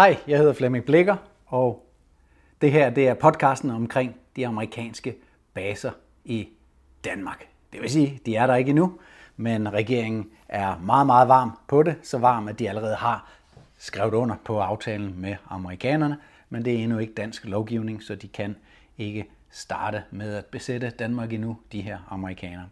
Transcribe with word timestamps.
Hej, 0.00 0.16
jeg 0.26 0.38
hedder 0.38 0.52
Flemming 0.52 0.84
Blikker, 0.84 1.16
og 1.46 1.86
det 2.60 2.72
her 2.72 2.90
det 2.90 3.08
er 3.08 3.14
podcasten 3.14 3.70
omkring 3.70 4.16
de 4.36 4.46
amerikanske 4.46 5.16
baser 5.54 5.90
i 6.24 6.48
Danmark. 7.04 7.46
Det 7.72 7.80
vil 7.80 7.90
sige, 7.90 8.20
de 8.26 8.36
er 8.36 8.46
der 8.46 8.54
ikke 8.54 8.68
endnu, 8.68 8.92
men 9.36 9.72
regeringen 9.72 10.30
er 10.48 10.78
meget, 10.78 11.06
meget 11.06 11.28
varm 11.28 11.58
på 11.68 11.82
det. 11.82 11.94
Så 12.02 12.18
varm, 12.18 12.48
at 12.48 12.58
de 12.58 12.68
allerede 12.68 12.94
har 12.94 13.28
skrevet 13.78 14.14
under 14.14 14.36
på 14.44 14.60
aftalen 14.60 15.14
med 15.20 15.36
amerikanerne, 15.48 16.16
men 16.48 16.64
det 16.64 16.74
er 16.74 16.78
endnu 16.78 16.98
ikke 16.98 17.14
dansk 17.14 17.44
lovgivning, 17.44 18.02
så 18.02 18.14
de 18.14 18.28
kan 18.28 18.56
ikke 18.98 19.24
starte 19.50 20.02
med 20.10 20.34
at 20.34 20.44
besætte 20.44 20.90
Danmark 20.90 21.32
endnu, 21.32 21.56
de 21.72 21.80
her 21.80 21.98
amerikanere. 22.10 22.66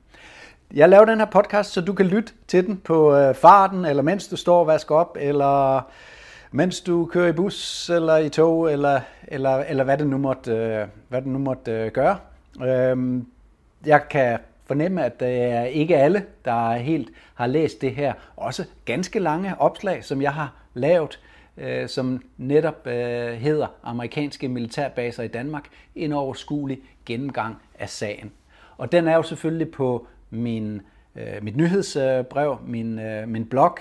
Jeg 0.75 0.89
laver 0.89 1.05
den 1.05 1.19
her 1.19 1.27
podcast, 1.27 1.73
så 1.73 1.81
du 1.81 1.93
kan 1.93 2.07
lytte 2.07 2.33
til 2.47 2.67
den 2.67 2.77
på 2.77 3.17
øh, 3.17 3.35
farten, 3.35 3.85
eller 3.85 4.03
mens 4.03 4.29
du 4.29 4.37
står 4.37 4.61
og 4.61 4.67
vasker 4.67 4.95
op, 4.95 5.17
eller 5.21 5.83
mens 6.51 6.81
du 6.81 7.07
kører 7.07 7.29
i 7.29 7.33
bus, 7.33 7.91
eller 7.91 8.17
i 8.17 8.29
tog, 8.29 8.73
eller, 8.73 9.01
eller, 9.29 9.51
eller 9.51 9.85
hvad 9.85 9.99
det 9.99 10.07
nu 10.07 10.19
måtte, 10.19 10.53
øh, 10.53 10.87
hvad 11.09 11.23
det 11.23 11.29
nu 11.29 11.39
måtte 11.39 11.73
øh, 11.73 11.93
gøre. 11.93 12.19
Øhm, 12.63 13.27
jeg 13.87 14.09
kan 14.11 14.39
fornemme, 14.67 15.05
at 15.05 15.21
det 15.21 15.43
er 15.43 15.65
ikke 15.65 15.97
alle, 15.97 16.25
der 16.45 16.73
helt 16.73 17.11
har 17.35 17.47
læst 17.47 17.81
det 17.81 17.95
her 17.95 18.13
også 18.37 18.65
ganske 18.85 19.19
lange 19.19 19.61
opslag, 19.61 20.05
som 20.05 20.23
jeg 20.23 20.33
har 20.33 20.55
lavet, 20.75 21.21
øh, 21.57 21.89
som 21.89 22.23
netop 22.37 22.87
hedder 22.87 23.67
Amerikanske 23.83 24.49
militærbaser 24.49 25.23
i 25.23 25.29
Danmark, 25.29 25.65
en 25.95 26.13
overskuelig 26.13 26.81
gennemgang 27.07 27.57
af 27.79 27.89
sagen. 27.89 28.33
Og 28.77 28.93
den 28.93 29.09
er 29.09 29.17
jo 29.17 29.23
selvfølgelig 29.23 29.71
på 29.71 30.07
min, 30.31 30.83
mit 31.43 31.57
nyhedsbrev, 31.57 32.59
min, 32.67 33.01
min 33.27 33.45
blog, 33.47 33.79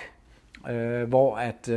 hvor 1.08 1.36
at, 1.36 1.70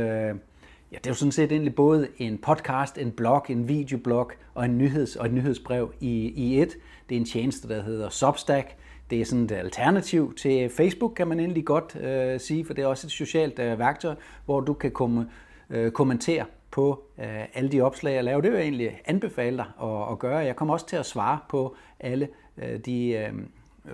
ja, 0.91 0.97
det 0.97 1.05
er 1.05 1.09
jo 1.09 1.15
sådan 1.15 1.31
set 1.31 1.51
egentlig 1.51 1.75
både 1.75 2.07
en 2.17 2.37
podcast, 2.37 2.97
en 2.97 3.11
blog, 3.11 3.45
en 3.49 3.67
videoblog 3.67 4.31
og 4.53 4.65
en 4.65 4.77
nyheds, 4.77 5.15
og 5.15 5.25
et 5.25 5.33
nyhedsbrev 5.33 5.93
i, 5.99 6.33
i 6.35 6.61
et. 6.61 6.77
Det 7.09 7.15
er 7.15 7.19
en 7.19 7.25
tjeneste, 7.25 7.67
der 7.67 7.83
hedder 7.83 8.09
Substack. 8.09 8.75
Det 9.09 9.21
er 9.21 9.25
sådan 9.25 9.43
et 9.43 9.51
alternativ 9.51 10.35
til 10.35 10.69
Facebook, 10.69 11.13
kan 11.15 11.27
man 11.27 11.39
endelig 11.39 11.65
godt 11.65 11.95
øh, 11.95 12.39
sige, 12.39 12.65
for 12.65 12.73
det 12.73 12.81
er 12.81 12.87
også 12.87 13.07
et 13.07 13.11
socialt 13.11 13.59
øh, 13.59 13.79
værktøj, 13.79 14.15
hvor 14.45 14.59
du 14.59 14.73
kan 14.73 14.91
komme, 14.91 15.29
øh, 15.69 15.91
kommentere 15.91 16.45
på 16.71 17.03
øh, 17.19 17.45
alle 17.53 17.69
de 17.71 17.81
opslag, 17.81 18.13
jeg 18.13 18.23
laver. 18.23 18.41
Det 18.41 18.51
vil 18.51 18.57
jeg 18.57 18.65
egentlig 18.65 19.01
anbefale 19.05 19.57
dig 19.57 19.65
at, 19.83 20.11
at 20.11 20.19
gøre. 20.19 20.37
Jeg 20.37 20.55
kommer 20.55 20.73
også 20.73 20.87
til 20.87 20.95
at 20.95 21.05
svare 21.05 21.39
på 21.49 21.75
alle 21.99 22.27
øh, 22.57 22.79
de 22.79 23.07
øh, 23.07 23.33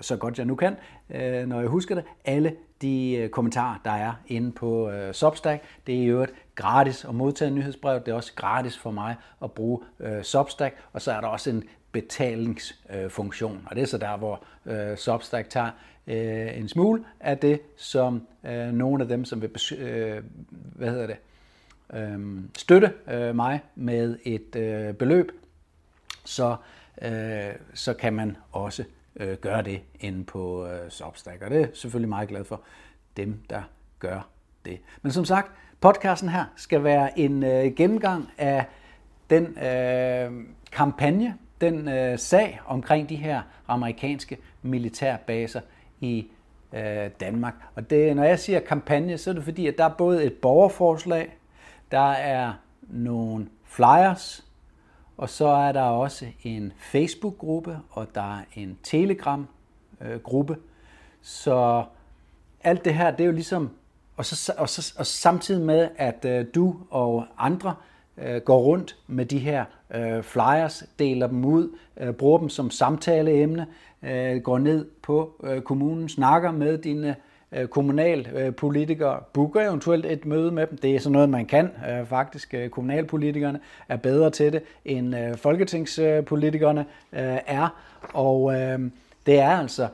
så 0.00 0.16
godt 0.16 0.38
jeg 0.38 0.46
nu 0.46 0.54
kan, 0.54 0.76
øh, 1.10 1.46
når 1.46 1.60
jeg 1.60 1.68
husker 1.68 1.94
det, 1.94 2.04
alle 2.24 2.56
de 2.82 3.16
øh, 3.16 3.28
kommentarer, 3.28 3.78
der 3.84 3.90
er 3.90 4.12
inde 4.26 4.52
på 4.52 4.90
øh, 4.90 5.14
Substack. 5.14 5.62
Det 5.86 5.94
er 5.94 5.98
i 5.98 6.04
øvrigt 6.04 6.32
gratis 6.58 7.04
at 7.04 7.14
modtage 7.14 7.50
nyhedsbrev. 7.50 8.00
Det 8.00 8.08
er 8.08 8.14
også 8.14 8.32
gratis 8.34 8.78
for 8.78 8.90
mig 8.90 9.16
at 9.42 9.52
bruge 9.52 9.80
øh, 10.00 10.22
Substack. 10.22 10.76
Og 10.92 11.02
så 11.02 11.12
er 11.12 11.20
der 11.20 11.28
også 11.28 11.50
en 11.50 11.64
betalingsfunktion. 11.92 13.62
Og 13.66 13.76
det 13.76 13.82
er 13.82 13.86
så 13.86 13.98
der, 13.98 14.16
hvor 14.16 14.44
øh, 14.66 14.96
Substack 14.96 15.50
tager 15.50 15.70
øh, 16.06 16.58
en 16.58 16.68
smule 16.68 17.04
af 17.20 17.38
det, 17.38 17.60
som 17.76 18.26
nogle 18.72 19.02
af 19.02 19.08
dem, 19.08 19.24
som 19.24 19.42
vil 19.42 19.50
hvad 20.50 20.90
hedder 20.90 21.06
det, 21.06 21.16
støtte 22.56 22.92
mig 23.34 23.60
med 23.74 24.18
et 24.24 24.50
beløb, 24.96 25.32
så, 26.24 26.56
så 27.74 27.94
kan 27.94 28.12
man 28.12 28.36
også 28.52 28.84
øh, 29.18 29.36
gøre 29.36 29.62
det 29.62 29.80
inde 30.00 30.24
på 30.24 30.66
øh, 30.66 30.90
Substack. 30.90 31.42
Og 31.42 31.50
det 31.50 31.60
er 31.60 31.66
selvfølgelig 31.74 32.08
meget 32.08 32.28
glad 32.28 32.44
for 32.44 32.62
dem, 33.16 33.42
der 33.50 33.62
gør 33.98 34.28
det. 34.64 34.80
Men 35.02 35.12
som 35.12 35.24
sagt, 35.24 35.52
podcasten 35.80 36.28
her 36.28 36.44
skal 36.56 36.84
være 36.84 37.18
en 37.18 37.42
øh, 37.42 37.74
gennemgang 37.74 38.30
af 38.38 38.64
den 39.30 39.58
øh, 39.58 40.32
kampagne, 40.72 41.34
den 41.60 41.88
øh, 41.88 42.18
sag 42.18 42.60
omkring 42.66 43.08
de 43.08 43.16
her 43.16 43.42
amerikanske 43.68 44.38
militærbaser 44.62 45.60
i 46.00 46.26
øh, 46.72 47.10
Danmark. 47.20 47.54
Og 47.74 47.90
det, 47.90 48.16
når 48.16 48.24
jeg 48.24 48.38
siger 48.38 48.60
kampagne, 48.60 49.18
så 49.18 49.30
er 49.30 49.34
det 49.34 49.44
fordi, 49.44 49.66
at 49.66 49.78
der 49.78 49.84
er 49.84 49.94
både 49.98 50.24
et 50.24 50.32
borgerforslag, 50.32 51.36
der 51.90 52.10
er 52.10 52.52
nogle 52.82 53.48
flyers, 53.64 54.44
og 55.16 55.28
så 55.28 55.46
er 55.48 55.72
der 55.72 55.82
også 55.82 56.26
en 56.42 56.72
Facebook-gruppe, 56.78 57.78
og 57.90 58.06
der 58.14 58.36
er 58.38 58.42
en 58.54 58.78
Telegram-gruppe. 58.82 60.54
Øh, 60.54 60.60
så 61.22 61.84
alt 62.64 62.84
det 62.84 62.94
her, 62.94 63.10
det 63.10 63.20
er 63.20 63.26
jo 63.26 63.32
ligesom, 63.32 63.70
og, 64.18 64.24
så, 64.24 64.52
og, 64.56 64.68
så, 64.68 64.94
og 64.98 65.06
samtidig 65.06 65.62
med, 65.66 65.88
at 65.96 66.24
øh, 66.24 66.46
du 66.54 66.76
og 66.90 67.24
andre 67.38 67.74
øh, 68.18 68.40
går 68.40 68.58
rundt 68.58 68.96
med 69.06 69.26
de 69.26 69.38
her 69.38 69.64
øh, 69.94 70.22
flyers, 70.22 70.84
deler 70.98 71.26
dem 71.26 71.44
ud, 71.44 71.76
øh, 72.00 72.12
bruger 72.12 72.38
dem 72.38 72.48
som 72.48 72.70
samtaleemne, 72.70 73.66
øh, 74.02 74.36
går 74.36 74.58
ned 74.58 74.86
på 75.02 75.34
øh, 75.44 75.60
kommunen, 75.62 76.08
snakker 76.08 76.50
med 76.50 76.78
dine 76.78 77.16
Øh, 77.52 77.68
kommunalpolitikere, 77.68 79.14
øh, 79.14 79.22
booker 79.32 79.60
eventuelt 79.60 80.06
et 80.06 80.26
møde 80.26 80.52
med 80.52 80.66
dem. 80.66 80.78
Det 80.78 80.94
er 80.94 80.98
sådan 80.98 81.12
noget, 81.12 81.28
man 81.28 81.46
kan 81.46 81.70
øh, 81.90 82.06
faktisk. 82.06 82.54
Øh, 82.54 82.68
kommunalpolitikerne 82.68 83.60
er 83.88 83.96
bedre 83.96 84.30
til 84.30 84.52
det, 84.52 84.62
end 84.84 85.16
øh, 85.16 85.36
folketingspolitikerne 85.36 86.86
er. 87.12 87.68
Og 88.12 88.52
det 89.26 89.38
er 89.38 89.50
altså 89.50 89.88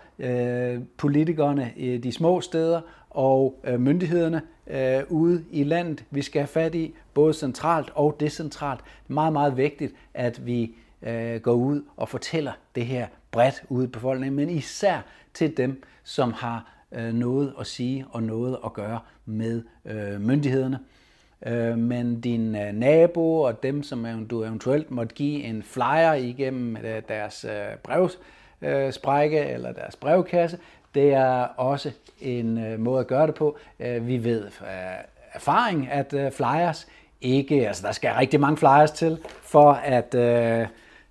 politikerne 0.96 1.70
i 1.76 1.98
de 1.98 2.12
små 2.12 2.40
steder 2.40 2.80
og 3.14 3.60
øh, 3.64 3.80
myndighederne 3.80 4.42
øh, 4.66 5.02
ude 5.08 5.44
i 5.50 5.64
landet, 5.64 6.04
vi 6.10 6.22
skal 6.22 6.40
have 6.40 6.48
fat 6.48 6.74
i, 6.74 6.94
både 7.14 7.34
centralt 7.34 7.90
og 7.94 8.16
decentralt. 8.20 8.80
Det 8.80 9.10
er 9.10 9.14
meget, 9.14 9.32
meget 9.32 9.56
vigtigt, 9.56 9.94
at 10.14 10.46
vi 10.46 10.74
øh, 11.02 11.40
går 11.40 11.52
ud 11.52 11.82
og 11.96 12.08
fortæller 12.08 12.52
det 12.74 12.86
her 12.86 13.06
bredt 13.30 13.64
ude 13.68 13.84
i 13.84 13.88
befolkningen, 13.88 14.36
men 14.36 14.50
især 14.50 15.00
til 15.34 15.56
dem, 15.56 15.82
som 16.04 16.32
har 16.32 16.72
øh, 16.92 17.14
noget 17.14 17.54
at 17.60 17.66
sige 17.66 18.06
og 18.10 18.22
noget 18.22 18.58
at 18.64 18.72
gøre 18.72 18.98
med 19.26 19.62
øh, 19.84 20.20
myndighederne. 20.20 20.78
Øh, 21.46 21.78
men 21.78 22.20
din 22.20 22.56
øh, 22.56 22.72
nabo 22.72 23.40
og 23.40 23.62
dem, 23.62 23.82
som 23.82 24.26
du 24.30 24.44
eventuelt 24.44 24.90
måtte 24.90 25.14
give 25.14 25.42
en 25.42 25.62
flyer 25.62 26.12
igennem 26.12 26.76
øh, 26.76 27.02
deres 27.08 27.44
øh, 27.44 27.76
brevsprække 27.82 29.38
eller 29.38 29.72
deres 29.72 29.96
brevkasse, 29.96 30.58
det 30.94 31.12
er 31.12 31.42
også 31.56 31.90
en 32.20 32.58
øh, 32.58 32.80
måde 32.80 33.00
at 33.00 33.06
gøre 33.06 33.26
det 33.26 33.34
på. 33.34 33.56
Øh, 33.80 34.06
vi 34.06 34.24
ved 34.24 34.50
fra 34.50 34.66
erfaring, 35.32 35.88
at 35.90 36.12
øh, 36.12 36.32
flyers 36.32 36.86
ikke, 37.20 37.68
altså 37.68 37.86
der 37.86 37.92
skal 37.92 38.12
rigtig 38.12 38.40
mange 38.40 38.56
flyers 38.56 38.90
til, 38.90 39.18
for 39.42 39.72
at, 39.72 40.14
øh, 40.14 40.66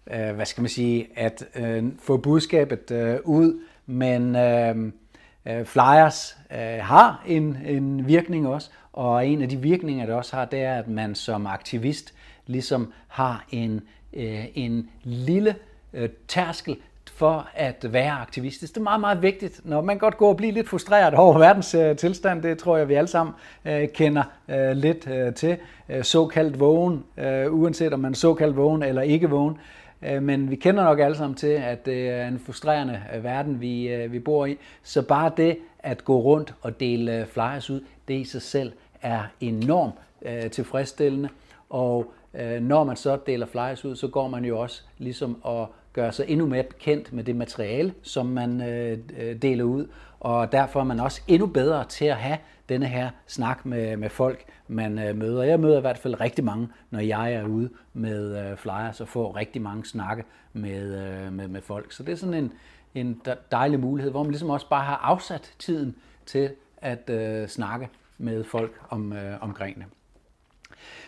hvad 0.05 0.45
skal 0.45 0.61
man 0.61 0.69
sige, 0.69 1.07
at 1.15 1.45
øh, 1.55 1.83
få 1.99 2.17
budskabet 2.17 2.91
øh, 2.91 3.17
ud, 3.23 3.59
men 3.85 4.35
øh, 4.35 5.65
flyers 5.65 6.37
øh, 6.51 6.79
har 6.81 7.23
en, 7.27 7.57
en 7.65 8.07
virkning 8.07 8.47
også, 8.47 8.69
og 8.93 9.27
en 9.27 9.41
af 9.41 9.49
de 9.49 9.57
virkninger, 9.57 10.05
det 10.05 10.15
også 10.15 10.35
har, 10.35 10.45
det 10.45 10.59
er, 10.59 10.75
at 10.75 10.87
man 10.87 11.15
som 11.15 11.47
aktivist 11.47 12.13
ligesom 12.47 12.93
har 13.07 13.45
en, 13.51 13.81
øh, 14.13 14.45
en 14.55 14.89
lille 15.03 15.55
øh, 15.93 16.09
tærskel 16.27 16.77
for 17.09 17.47
at 17.53 17.93
være 17.93 18.11
aktivist. 18.11 18.61
Det 18.61 18.77
er 18.77 18.81
meget, 18.81 19.01
meget 19.01 19.21
vigtigt, 19.21 19.61
når 19.63 19.81
man 19.81 19.97
godt 19.97 20.17
går 20.17 20.29
og 20.29 20.37
bliver 20.37 20.53
lidt 20.53 20.69
frustreret 20.69 21.13
over 21.13 21.37
verdens 21.37 21.75
øh, 21.75 21.95
tilstand. 21.95 22.43
Det 22.43 22.57
tror 22.57 22.77
jeg, 22.77 22.89
vi 22.89 22.93
alle 22.93 23.07
sammen 23.07 23.35
øh, 23.65 23.87
kender 23.87 24.23
øh, 24.47 24.71
lidt 24.71 25.07
øh, 25.07 25.33
til. 25.33 25.57
Øh, 25.89 26.03
såkaldt 26.03 26.59
vågen, 26.59 27.03
øh, 27.17 27.53
uanset 27.53 27.93
om 27.93 27.99
man 27.99 28.11
er 28.11 28.15
såkaldt 28.15 28.57
vågen 28.57 28.83
eller 28.83 29.01
ikke 29.01 29.29
vågen. 29.29 29.57
Øh, 30.01 30.23
men 30.23 30.49
vi 30.49 30.55
kender 30.55 30.83
nok 30.83 30.99
alle 30.99 31.17
sammen 31.17 31.35
til, 31.35 31.47
at 31.47 31.85
det 31.85 32.09
er 32.09 32.27
en 32.27 32.39
frustrerende 32.45 33.01
øh, 33.15 33.23
verden, 33.23 33.61
vi, 33.61 33.87
øh, 33.87 34.11
vi 34.11 34.19
bor 34.19 34.45
i. 34.45 34.57
Så 34.83 35.01
bare 35.01 35.31
det 35.37 35.57
at 35.79 36.05
gå 36.05 36.19
rundt 36.21 36.53
og 36.61 36.79
dele 36.79 37.19
øh, 37.19 37.27
flyers 37.27 37.69
ud, 37.69 37.81
det 38.07 38.13
i 38.13 38.23
sig 38.23 38.41
selv 38.41 38.71
er 39.01 39.21
enormt 39.41 39.93
øh, 40.21 40.51
tilfredsstillende. 40.51 41.29
Og 41.69 42.13
øh, 42.33 42.61
når 42.61 42.83
man 42.83 42.95
så 42.95 43.17
deler 43.27 43.45
flyers 43.45 43.85
ud, 43.85 43.95
så 43.95 44.07
går 44.07 44.27
man 44.27 44.45
jo 44.45 44.59
også 44.59 44.81
ligesom 44.97 45.37
og 45.43 45.73
gøre 45.93 46.11
sig 46.11 46.25
endnu 46.27 46.45
mere 46.45 46.63
bekendt 46.63 47.13
med 47.13 47.23
det 47.23 47.35
materiale, 47.35 47.93
som 48.01 48.25
man 48.25 48.61
øh, 48.61 48.97
øh, 49.17 49.35
deler 49.41 49.63
ud. 49.63 49.87
Og 50.19 50.51
derfor 50.51 50.79
er 50.79 50.83
man 50.83 50.99
også 50.99 51.21
endnu 51.27 51.47
bedre 51.47 51.85
til 51.85 52.05
at 52.05 52.15
have 52.15 52.37
denne 52.69 52.85
her 52.85 53.09
snak 53.27 53.65
med, 53.65 53.97
med 53.97 54.09
folk, 54.09 54.45
man 54.67 54.99
øh, 54.99 55.15
møder. 55.15 55.43
Jeg 55.43 55.59
møder 55.59 55.77
i 55.77 55.81
hvert 55.81 55.97
fald 55.97 56.21
rigtig 56.21 56.43
mange, 56.43 56.67
når 56.91 56.99
jeg 56.99 57.33
er 57.33 57.43
ude 57.43 57.69
med 57.93 58.51
øh, 58.51 58.57
flyers 58.57 59.01
og 59.01 59.07
får 59.07 59.35
rigtig 59.35 59.61
mange 59.61 59.85
snakke 59.85 60.23
med, 60.53 61.05
øh, 61.05 61.33
med, 61.33 61.47
med 61.47 61.61
folk. 61.61 61.91
Så 61.91 62.03
det 62.03 62.11
er 62.11 62.15
sådan 62.15 62.33
en, 62.33 62.51
en 62.95 63.21
dejlig 63.51 63.79
mulighed, 63.79 64.11
hvor 64.11 64.23
man 64.23 64.31
ligesom 64.31 64.49
også 64.49 64.69
bare 64.69 64.83
har 64.83 64.95
afsat 64.95 65.53
tiden 65.59 65.95
til 66.25 66.49
at 66.77 67.09
øh, 67.09 67.47
snakke 67.47 67.89
med 68.17 68.43
folk 68.43 68.71
om, 68.89 69.13
øh, 69.13 69.37
omkring 69.41 69.77
det. 69.77 69.85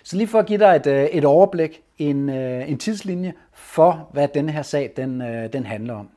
Så 0.04 0.18
lige 0.18 0.28
for 0.28 0.40
at 0.40 0.46
give 0.46 0.60
dig 0.60 0.76
et, 0.76 0.88
øh, 0.88 1.06
et 1.06 1.26
overblik, 1.26 1.82
en, 1.98 2.30
en 2.30 2.78
tidslinje 2.78 3.34
for, 3.56 4.10
hvad 4.12 4.28
den 4.28 4.50
her 4.50 4.62
sag 4.62 4.94
den, 4.98 5.22
øh, 5.22 5.54
den 5.54 5.66
handler 5.66 5.94
om. 5.94 6.10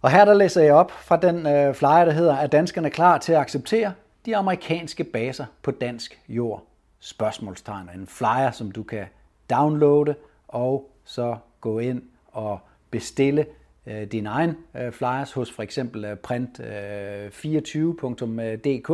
Og 0.00 0.10
her 0.10 0.24
der 0.24 0.34
læser 0.34 0.62
jeg 0.62 0.74
op 0.74 0.90
fra 0.90 1.16
den 1.16 1.46
øh, 1.46 1.74
flyer, 1.74 2.04
der 2.04 2.12
hedder, 2.12 2.36
er 2.36 2.46
danskerne 2.46 2.90
klar 2.90 3.18
til 3.18 3.32
at 3.32 3.38
acceptere 3.38 3.92
de 4.26 4.36
amerikanske 4.36 5.04
baser 5.04 5.46
på 5.62 5.70
dansk 5.70 6.20
jord? 6.28 6.66
spørgsmålstegn 7.02 7.90
en 7.94 8.06
flyer, 8.06 8.50
som 8.50 8.72
du 8.72 8.82
kan 8.82 9.06
downloade 9.50 10.14
og 10.48 10.90
så 11.04 11.36
gå 11.60 11.78
ind 11.78 12.02
og 12.26 12.60
bestille 12.90 13.46
øh, 13.86 14.02
din 14.02 14.26
egen 14.26 14.56
øh, 14.74 14.92
flyers 14.92 15.32
hos 15.32 15.52
for 15.52 15.62
eksempel 15.62 16.04
øh, 16.04 16.16
print24.dk. 16.26 18.90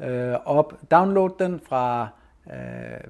Øh, 0.00 0.30
øh, 0.30 0.36
op, 0.44 0.80
download 0.90 1.30
den 1.38 1.60
fra, 1.68 2.08
øh, 2.46 3.00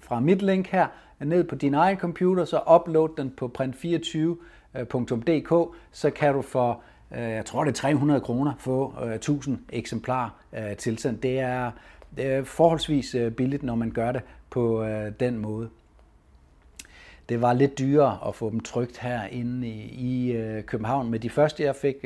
fra 0.00 0.20
mit 0.20 0.42
link 0.42 0.68
her 0.68 0.86
ned 1.20 1.44
på 1.44 1.54
din 1.54 1.74
egen 1.74 1.98
computer, 1.98 2.44
så 2.44 2.60
upload 2.74 3.08
den 3.16 3.32
på 3.36 3.52
print24.dk, 3.58 5.76
så 5.92 6.10
kan 6.10 6.34
du 6.34 6.42
for 6.42 6.82
øh, 7.12 7.18
jeg 7.18 7.44
tror 7.44 7.64
det 7.64 7.70
er 7.70 7.74
300 7.74 8.20
kroner 8.20 8.52
få 8.58 8.94
øh, 9.04 9.14
1000 9.14 9.58
eksemplarer 9.68 10.30
øh, 10.58 10.76
tilsendt. 10.76 11.22
Det 11.22 11.40
er, 11.40 11.70
forholdsvis 12.44 13.16
billigt, 13.36 13.62
når 13.62 13.74
man 13.74 13.90
gør 13.90 14.12
det 14.12 14.22
på 14.50 14.86
den 15.20 15.38
måde. 15.38 15.68
Det 17.28 17.40
var 17.40 17.52
lidt 17.52 17.78
dyrere 17.78 18.28
at 18.28 18.34
få 18.34 18.50
dem 18.50 18.60
trygt 18.60 18.98
herinde 18.98 19.68
i, 19.68 20.32
i 20.32 20.62
København 20.62 21.10
med 21.10 21.18
de 21.18 21.30
første, 21.30 21.62
jeg 21.62 21.76
fik 21.76 21.96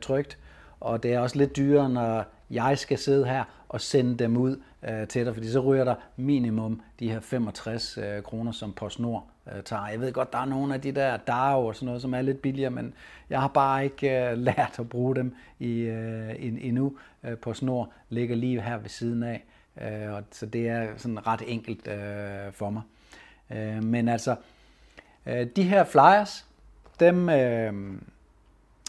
trygt. 0.00 0.38
Og 0.80 1.02
det 1.02 1.12
er 1.12 1.20
også 1.20 1.38
lidt 1.38 1.56
dyrere, 1.56 1.88
når 1.88 2.24
jeg 2.50 2.78
skal 2.78 2.98
sidde 2.98 3.26
her 3.26 3.44
og 3.68 3.80
sende 3.80 4.16
dem 4.16 4.36
ud 4.36 4.60
øh, 4.88 5.08
til 5.08 5.26
dig, 5.26 5.34
fordi 5.34 5.50
så 5.50 5.60
ryger 5.60 5.84
der 5.84 5.94
minimum 6.16 6.80
de 7.00 7.10
her 7.10 7.20
65 7.20 7.98
øh, 7.98 8.22
kroner, 8.22 8.52
som 8.52 8.72
PostNord 8.72 9.26
øh, 9.54 9.62
tager. 9.62 9.88
Jeg 9.88 10.00
ved 10.00 10.12
godt, 10.12 10.32
der 10.32 10.38
er 10.38 10.44
nogle 10.44 10.74
af 10.74 10.80
de 10.80 10.92
der 10.92 11.16
DAO 11.16 11.66
og 11.66 11.74
sådan 11.74 11.86
noget, 11.86 12.02
som 12.02 12.14
er 12.14 12.22
lidt 12.22 12.42
billigere, 12.42 12.70
men 12.70 12.94
jeg 13.30 13.40
har 13.40 13.48
bare 13.48 13.84
ikke 13.84 14.30
øh, 14.30 14.38
lært 14.48 14.76
at 14.78 14.88
bruge 14.88 15.16
dem 15.16 15.34
i, 15.58 15.88
uh, 15.88 16.44
endnu. 16.64 16.92
Øh, 17.24 17.36
PostNord 17.36 17.92
ligger 18.08 18.36
lige 18.36 18.62
her 18.62 18.78
ved 18.78 18.88
siden 18.88 19.22
af, 19.22 19.44
øh, 19.82 20.14
og 20.14 20.22
så 20.30 20.46
det 20.46 20.68
er 20.68 20.88
sådan 20.96 21.26
ret 21.26 21.42
enkelt 21.46 21.88
øh, 21.88 22.52
for 22.52 22.70
mig. 22.70 22.82
Øh, 23.50 23.84
men 23.84 24.08
altså, 24.08 24.36
Øh, 25.26 25.46
de 25.56 25.62
her 25.62 25.84
flyers, 25.84 26.46
dem 27.00 27.28
øh, 27.28 27.72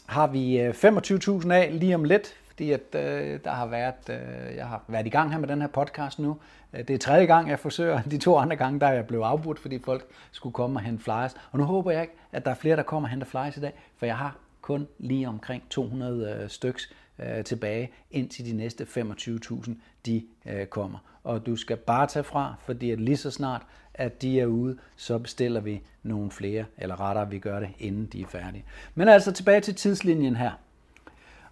har 0.06 0.28
vi 0.28 0.60
øh, 0.60 0.70
25.000 0.70 1.52
af 1.52 1.80
lige 1.80 1.96
om 1.96 2.04
lidt, 2.04 2.36
fordi 2.62 2.72
at, 2.72 2.96
øh, 2.96 3.40
der 3.44 3.52
har 3.52 3.66
været, 3.66 4.10
øh, 4.10 4.56
jeg 4.56 4.68
har 4.68 4.84
været 4.88 5.08
i 5.08 5.10
gang 5.10 5.32
her 5.32 5.40
med 5.40 5.48
den 5.48 5.62
her 5.62 5.68
podcast 5.68 6.20
nu. 6.20 6.38
Øh, 6.74 6.88
det 6.88 6.94
er 6.94 6.98
tredje 6.98 7.26
gang, 7.26 7.50
jeg 7.50 7.60
forsøger. 7.60 8.02
De 8.02 8.18
to 8.18 8.38
andre 8.38 8.56
gange, 8.56 8.80
der 8.80 8.88
er 8.88 8.94
jeg 8.94 9.08
blevet 9.08 9.24
afbrudt, 9.24 9.60
fordi 9.60 9.80
folk 9.80 10.06
skulle 10.32 10.54
komme 10.54 10.80
og 10.80 10.84
hente 10.84 11.04
flyers. 11.04 11.36
Og 11.52 11.60
nu 11.60 11.64
håber 11.64 11.92
jeg 11.92 12.02
ikke, 12.02 12.14
at 12.32 12.46
der 12.46 12.52
er 12.52 12.56
flere, 12.56 12.76
der 12.76 12.84
kommer 12.84 13.08
og 13.08 13.12
henter 13.12 13.28
flyers 13.28 13.58
i 13.58 13.60
dag, 13.60 13.74
for 13.98 14.06
jeg 14.06 14.18
har 14.18 14.36
kun 14.62 14.88
lige 15.00 15.28
omkring 15.28 15.64
200 15.70 16.40
øh, 16.44 16.50
styks 16.50 16.94
øh, 17.20 17.44
tilbage, 17.44 17.92
indtil 18.12 18.46
de 18.46 18.54
næste 18.54 18.84
25.000 18.84 19.72
de 20.06 20.24
øh, 20.46 20.66
kommer. 20.66 20.98
Og 21.24 21.46
du 21.46 21.56
skal 21.56 21.78
bare 21.78 22.08
tage 22.08 22.24
fra, 22.24 22.56
fordi 22.60 22.92
at 22.92 23.00
lige 23.00 23.18
så 23.18 23.32
snart, 23.32 23.62
at 23.94 24.22
de 24.22 24.40
er 24.40 24.46
ude, 24.46 24.78
så 24.96 25.18
bestiller 25.18 25.60
vi 25.60 25.82
nogle 26.04 26.32
flere, 26.32 26.66
eller 26.78 27.00
rettere, 27.00 27.30
vi 27.30 27.40
gør 27.40 27.60
det, 27.60 27.70
inden 27.80 28.06
de 28.06 28.22
er 28.22 28.28
færdige. 28.28 28.66
Men 28.96 29.08
altså 29.08 29.32
tilbage 29.32 29.62
til 29.62 29.76
tidslinjen 29.76 30.36
her. 30.36 30.52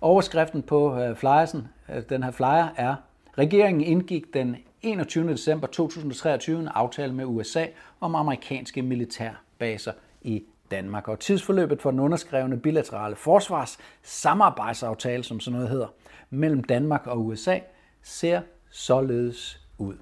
Overskriften 0.02 0.62
på 0.62 1.00
øh, 1.00 1.16
flyersen, 1.16 1.68
øh, 1.90 2.04
den 2.10 2.24
her 2.24 2.32
flyer 2.32 2.68
er, 2.76 2.96
regeringen 3.38 3.84
indgik 3.84 4.34
den 4.34 4.56
21. 4.82 5.32
december 5.32 5.68
2023 5.68 6.60
en 6.60 6.68
aftale 6.68 7.14
med 7.14 7.26
USA 7.26 7.66
om 8.00 8.16
amerikanske 8.16 8.82
militærbaser 8.82 9.92
i 10.22 10.44
Danmark. 10.72 11.08
Og 11.08 11.20
tidsforløbet 11.20 11.82
for 11.82 11.92
den 11.92 12.00
underskrevne 12.00 12.60
bilaterale 12.60 13.16
forsvars 13.16 13.78
samarbejdsaftale, 14.04 15.24
som 15.24 15.40
sådan 15.40 15.56
noget 15.56 15.70
hedder, 15.70 15.88
mellem 16.30 16.64
Danmark 16.64 17.08
og 17.08 17.26
USA, 17.26 17.60
ser 18.02 18.42
således 18.72 19.62
ud. 19.78 19.96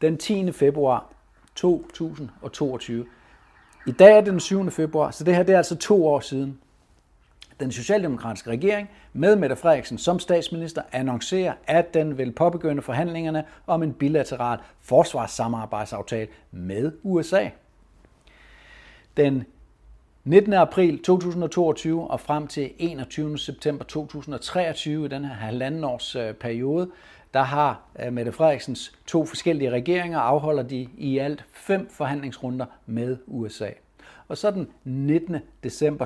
Den 0.00 0.18
10. 0.18 0.52
februar 0.52 1.12
2022. 1.54 3.06
I 3.86 3.92
dag 3.92 4.16
er 4.16 4.20
det 4.20 4.32
den 4.32 4.40
7. 4.40 4.70
februar, 4.70 5.10
så 5.10 5.24
det 5.24 5.36
her 5.36 5.42
det 5.42 5.52
er 5.52 5.56
altså 5.56 5.76
to 5.76 6.06
år 6.06 6.20
siden. 6.20 6.58
Den 7.60 7.72
socialdemokratiske 7.72 8.50
regering 8.50 8.90
med 9.12 9.36
Mette 9.36 9.56
Frederiksen 9.56 9.98
som 9.98 10.18
statsminister 10.18 10.82
annoncerer, 10.92 11.52
at 11.66 11.94
den 11.94 12.18
vil 12.18 12.32
påbegynde 12.32 12.82
forhandlingerne 12.82 13.44
om 13.66 13.82
en 13.82 13.92
bilateral 13.92 14.58
forsvarssamarbejdsaftale 14.80 16.28
med 16.50 16.92
USA. 17.02 17.48
Den 19.16 19.44
19. 20.24 20.52
april 20.52 21.02
2022 21.02 22.10
og 22.10 22.20
frem 22.20 22.46
til 22.46 22.70
21. 22.78 23.38
september 23.38 23.84
2023 23.84 25.04
i 25.04 25.08
den 25.08 25.24
her 25.24 25.34
halvanden 25.34 25.84
års 25.84 26.16
øh, 26.16 26.34
periode, 26.34 26.90
der 27.34 27.42
har 27.42 27.80
øh, 27.98 28.12
Mette 28.12 28.32
Frederiksens 28.32 28.92
to 29.06 29.24
forskellige 29.24 29.70
regeringer 29.70 30.18
afholder 30.18 30.62
de 30.62 30.88
i 30.98 31.18
alt 31.18 31.44
fem 31.52 31.88
forhandlingsrunder 31.90 32.66
med 32.86 33.16
USA. 33.26 33.70
Og 34.28 34.38
så 34.38 34.50
den 34.50 34.68
19. 34.84 35.36
december 35.62 36.04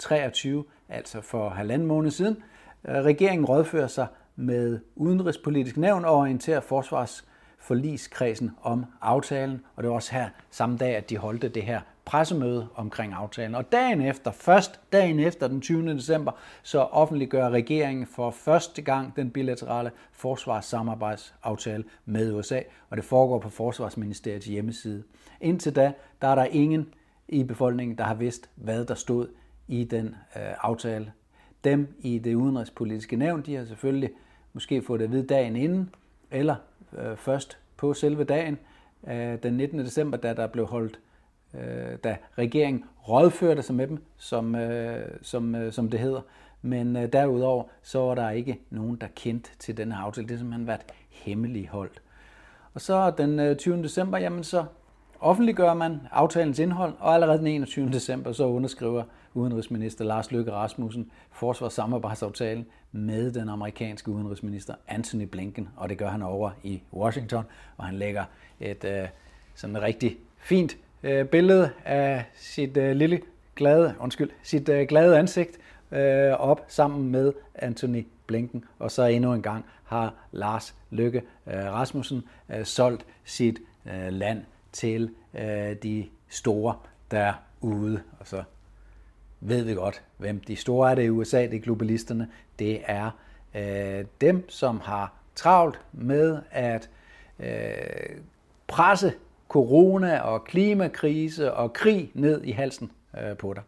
2023, 0.00 0.64
altså 0.88 1.20
for 1.20 1.48
halvanden 1.48 1.88
måned 1.88 2.10
siden, 2.10 2.36
øh, 2.88 2.94
regeringen 2.94 3.46
rådfører 3.46 3.86
sig 3.86 4.06
med 4.36 4.80
Udenrigspolitisk 4.96 5.76
Nævn 5.76 6.04
og 6.04 6.16
orienterer 6.16 6.60
forsvarsforligskredsen 6.60 8.50
om 8.62 8.84
aftalen. 9.00 9.64
Og 9.76 9.82
det 9.82 9.90
var 9.90 9.96
også 9.96 10.12
her 10.12 10.28
samme 10.50 10.76
dag, 10.76 10.96
at 10.96 11.10
de 11.10 11.16
holdte 11.16 11.48
det 11.48 11.62
her 11.62 11.80
pressemøde 12.04 12.68
omkring 12.74 13.12
aftalen. 13.12 13.54
Og 13.54 13.72
dagen 13.72 14.00
efter, 14.00 14.30
først 14.30 14.80
dagen 14.92 15.20
efter 15.20 15.48
den 15.48 15.60
20. 15.60 15.94
december, 15.94 16.32
så 16.62 16.78
offentliggør 16.78 17.48
regeringen 17.48 18.06
for 18.06 18.30
første 18.30 18.82
gang 18.82 19.16
den 19.16 19.30
bilaterale 19.30 19.90
forsvarssamarbejdsaftale 20.12 21.84
med 22.04 22.32
USA, 22.32 22.60
og 22.90 22.96
det 22.96 23.04
foregår 23.04 23.38
på 23.38 23.48
Forsvarsministeriets 23.48 24.46
hjemmeside. 24.46 25.02
Indtil 25.40 25.76
da, 25.76 25.92
der 26.22 26.28
er 26.28 26.34
der 26.34 26.44
ingen 26.44 26.94
i 27.28 27.42
befolkningen, 27.42 27.98
der 27.98 28.04
har 28.04 28.14
vidst, 28.14 28.50
hvad 28.54 28.84
der 28.84 28.94
stod 28.94 29.28
i 29.70 29.84
den 29.84 30.06
øh, 30.36 30.52
aftale. 30.60 31.12
Dem 31.64 31.94
i 31.98 32.18
det 32.18 32.34
udenrigspolitiske 32.34 33.16
nævn, 33.16 33.42
de 33.42 33.54
har 33.54 33.64
selvfølgelig 33.64 34.10
måske 34.52 34.82
fået 34.82 35.00
det 35.00 35.04
at 35.04 35.12
vide 35.12 35.26
dagen 35.26 35.56
inden, 35.56 35.94
eller 36.30 36.56
øh, 36.98 37.16
først 37.16 37.58
på 37.76 37.94
selve 37.94 38.24
dagen, 38.24 38.58
øh, 39.08 39.42
den 39.42 39.52
19. 39.52 39.78
december, 39.78 40.16
da 40.16 40.34
der 40.34 40.46
blev 40.46 40.66
holdt 40.66 41.00
øh, 41.54 41.98
da 42.04 42.16
regeringen 42.38 42.84
rådførte 43.08 43.62
sig 43.62 43.74
med 43.74 43.86
dem, 43.86 44.04
som, 44.16 44.54
øh, 44.54 45.08
som, 45.22 45.54
øh, 45.54 45.72
som 45.72 45.90
det 45.90 46.00
hedder. 46.00 46.20
Men 46.62 46.96
øh, 46.96 47.12
derudover, 47.12 47.64
så 47.82 47.98
var 47.98 48.14
der 48.14 48.30
ikke 48.30 48.60
nogen, 48.70 48.96
der 48.96 49.06
kendte 49.14 49.50
til 49.58 49.76
den 49.76 49.92
aftale. 49.92 50.28
Det 50.28 50.30
har 50.30 50.38
simpelthen 50.38 50.66
været 50.66 50.82
hemmeligholdt. 51.10 52.02
Og 52.74 52.80
så 52.80 53.10
den 53.10 53.40
øh, 53.40 53.56
20. 53.56 53.82
december, 53.82 54.18
jamen 54.18 54.44
så 54.44 54.64
offentliggør 55.20 55.74
man 55.74 56.00
aftalens 56.12 56.58
indhold, 56.58 56.94
og 56.98 57.14
allerede 57.14 57.38
den 57.38 57.46
21. 57.46 57.88
december 57.92 58.32
så 58.32 58.44
underskriver 58.44 59.02
udenrigsminister 59.34 60.04
Lars 60.04 60.30
Løkke 60.30 60.52
Rasmussen 60.52 61.10
forsvarssamarbejdsaftalen 61.30 62.66
med 62.92 63.32
den 63.32 63.48
amerikanske 63.48 64.10
udenrigsminister 64.10 64.74
Anthony 64.88 65.22
Blinken, 65.22 65.68
og 65.76 65.88
det 65.88 65.98
gør 65.98 66.08
han 66.08 66.22
over 66.22 66.50
i 66.62 66.82
Washington, 66.92 67.44
og 67.76 67.84
han 67.84 67.94
lægger 67.94 68.24
et 68.60 68.84
øh, 68.84 69.08
sådan 69.54 69.82
rigtig 69.82 70.16
fint 70.38 70.76
øh, 71.02 71.26
billede 71.26 71.70
af 71.84 72.24
sit 72.34 72.76
øh, 72.76 72.96
lille 72.96 73.20
glade, 73.56 73.94
undskyld, 74.00 74.30
sit 74.42 74.68
øh, 74.68 74.86
glade 74.86 75.18
ansigt 75.18 75.58
øh, 75.92 76.32
op 76.32 76.64
sammen 76.68 77.10
med 77.10 77.32
Anthony 77.54 78.06
Blinken. 78.26 78.64
Og 78.78 78.90
så 78.90 79.04
endnu 79.04 79.32
en 79.32 79.42
gang 79.42 79.64
har 79.84 80.14
Lars 80.32 80.74
Løkke 80.90 81.22
øh, 81.46 81.54
Rasmussen 81.54 82.22
øh, 82.48 82.64
solgt 82.64 83.06
sit 83.24 83.58
øh, 83.86 84.12
land 84.12 84.42
til 84.72 85.10
øh, 85.34 85.76
de 85.82 86.08
store 86.28 86.74
derude. 87.10 88.02
Og 88.20 88.26
så 88.26 88.42
ved 89.40 89.64
vi 89.64 89.74
godt, 89.74 90.02
hvem 90.16 90.40
de 90.40 90.56
store 90.56 90.90
er 90.90 90.94
det 90.94 91.04
i 91.04 91.10
USA, 91.10 91.42
det 91.42 91.54
er 91.54 91.60
globalisterne. 91.60 92.28
Det 92.58 92.80
er 92.84 93.10
øh, 93.54 94.04
dem, 94.20 94.50
som 94.50 94.80
har 94.80 95.12
travlt 95.34 95.80
med 95.92 96.42
at 96.50 96.90
øh, 97.38 98.16
presse 98.66 99.12
corona 99.48 100.18
og 100.18 100.44
klimakrise 100.44 101.54
og 101.54 101.72
krig 101.72 102.10
ned 102.14 102.44
i 102.44 102.50
halsen 102.50 102.90
øh, 103.22 103.36
på 103.36 103.52
dig. 103.54 103.62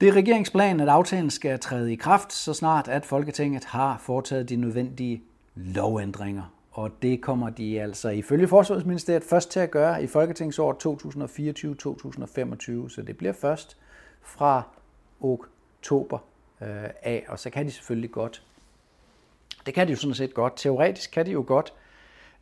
Det 0.00 0.08
er 0.08 0.12
regeringsplanen, 0.12 0.80
at 0.80 0.88
aftalen 0.88 1.30
skal 1.30 1.58
træde 1.58 1.92
i 1.92 1.96
kraft, 1.96 2.32
så 2.32 2.54
snart 2.54 2.88
at 2.88 3.06
Folketinget 3.06 3.64
har 3.64 3.98
foretaget 3.98 4.48
de 4.48 4.56
nødvendige 4.56 5.22
lovændringer. 5.54 6.57
Og 6.70 6.90
det 7.02 7.20
kommer 7.20 7.50
de 7.50 7.80
altså 7.80 8.08
ifølge 8.08 8.48
Forsvarsministeriet 8.48 9.24
først 9.24 9.50
til 9.50 9.60
at 9.60 9.70
gøre 9.70 10.02
i 10.02 10.06
Folketingsåret 10.06 10.86
2024-2025, 10.86 12.88
så 12.88 13.02
det 13.06 13.16
bliver 13.16 13.32
først 13.32 13.76
fra 14.22 14.62
oktober 15.20 16.18
øh, 16.62 16.68
af, 17.02 17.24
og 17.28 17.38
så 17.38 17.50
kan 17.50 17.66
de 17.66 17.70
selvfølgelig 17.70 18.10
godt, 18.10 18.42
det 19.66 19.74
kan 19.74 19.86
de 19.86 19.92
jo 19.92 19.96
sådan 19.96 20.14
set 20.14 20.34
godt, 20.34 20.52
teoretisk 20.56 21.10
kan 21.10 21.26
de 21.26 21.30
jo 21.30 21.44
godt 21.46 21.72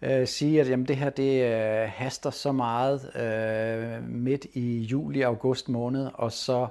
øh, 0.03 0.27
sige, 0.27 0.61
at 0.61 0.69
jamen, 0.69 0.89
det 0.89 0.97
her 0.97 1.11
det 1.11 1.45
øh, 1.45 1.89
haster 1.89 2.31
så 2.31 2.53
meget 2.53 3.17
øh, 3.17 4.09
midt 4.09 4.47
i 4.53 4.79
juli 4.79 5.23
august 5.23 5.69
måned, 5.69 6.11
og 6.15 6.33
så 6.33 6.67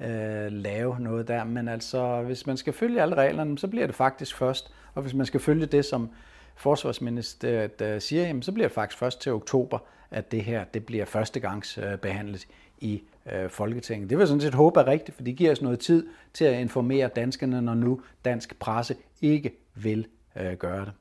øh, 0.00 0.52
lave 0.52 1.00
noget 1.00 1.28
der. 1.28 1.44
Men 1.44 1.68
altså, 1.68 2.22
hvis 2.22 2.46
man 2.46 2.56
skal 2.56 2.72
følge 2.72 3.02
alle 3.02 3.14
reglerne, 3.14 3.58
så 3.58 3.68
bliver 3.68 3.86
det 3.86 3.94
faktisk 3.94 4.36
først. 4.36 4.74
Og 4.94 5.02
hvis 5.02 5.14
man 5.14 5.26
skal 5.26 5.40
følge 5.40 5.66
det, 5.66 5.84
som 5.84 6.10
forsvarsministeriet 6.56 7.80
øh, 7.80 8.00
siger, 8.00 8.26
jamen, 8.26 8.42
så 8.42 8.52
bliver 8.52 8.68
det 8.68 8.74
faktisk 8.74 8.98
først 8.98 9.20
til 9.20 9.32
oktober, 9.32 9.78
at 10.10 10.32
det 10.32 10.44
her 10.44 10.64
det 10.64 10.86
bliver 10.86 11.04
førstegangs 11.04 11.78
øh, 11.78 11.98
behandlet 11.98 12.46
i 12.78 13.02
øh, 13.32 13.50
Folketinget. 13.50 14.10
Det 14.10 14.18
vil 14.18 14.22
jeg 14.22 14.28
sådan 14.28 14.40
set 14.40 14.54
håbe 14.54 14.80
er 14.80 14.86
rigtigt, 14.86 15.16
for 15.16 15.24
det 15.24 15.36
giver 15.36 15.52
os 15.52 15.62
noget 15.62 15.78
tid 15.78 16.06
til 16.34 16.44
at 16.44 16.60
informere 16.60 17.08
danskerne, 17.08 17.62
når 17.62 17.74
nu 17.74 18.00
dansk 18.24 18.58
presse 18.58 18.96
ikke 19.22 19.52
vil 19.74 20.06
øh, 20.36 20.52
gøre 20.52 20.84
det. 20.84 20.92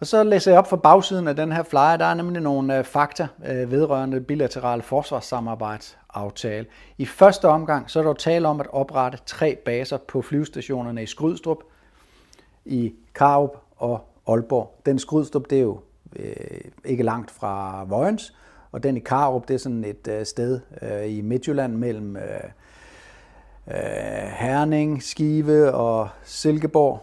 Og 0.00 0.06
så 0.06 0.24
læser 0.24 0.50
jeg 0.50 0.58
op 0.58 0.68
for 0.68 0.76
bagsiden 0.76 1.28
af 1.28 1.36
den 1.36 1.52
her 1.52 1.62
flyer. 1.62 1.96
Der 1.96 2.04
er 2.04 2.14
nemlig 2.14 2.42
nogle 2.42 2.78
øh, 2.78 2.84
fakta 2.84 3.28
øh, 3.46 3.70
vedrørende 3.70 4.20
bilaterale 4.20 4.82
forsvarssamarbejdsaftale. 4.82 6.66
I 6.98 7.06
første 7.06 7.48
omgang 7.48 7.90
så 7.90 7.98
er 7.98 8.02
der 8.02 8.12
tale 8.12 8.48
om 8.48 8.60
at 8.60 8.66
oprette 8.70 9.18
tre 9.26 9.58
baser 9.64 9.96
på 9.96 10.22
flyvestationerne 10.22 11.02
i 11.02 11.06
Skrydstrup, 11.06 11.58
i 12.64 12.94
Karup 13.14 13.56
og 13.76 14.08
Aalborg. 14.26 14.80
Den 14.86 14.98
Skrydstrup, 14.98 15.50
det 15.50 15.58
er 15.58 15.62
jo 15.62 15.80
øh, 16.16 16.60
ikke 16.84 17.02
langt 17.02 17.30
fra 17.30 17.84
Vojens, 17.84 18.36
og 18.72 18.82
den 18.82 18.96
i 18.96 19.00
Karup, 19.00 19.48
det 19.48 19.54
er 19.54 19.58
sådan 19.58 19.84
et 19.84 20.08
øh, 20.08 20.26
sted 20.26 20.60
øh, 20.82 21.16
i 21.16 21.20
Midtjylland 21.20 21.76
mellem 21.76 22.16
øh, 22.16 22.22
øh, 23.66 23.74
Herning, 24.38 25.02
Skive 25.02 25.72
og 25.72 26.08
Silkeborg, 26.24 27.02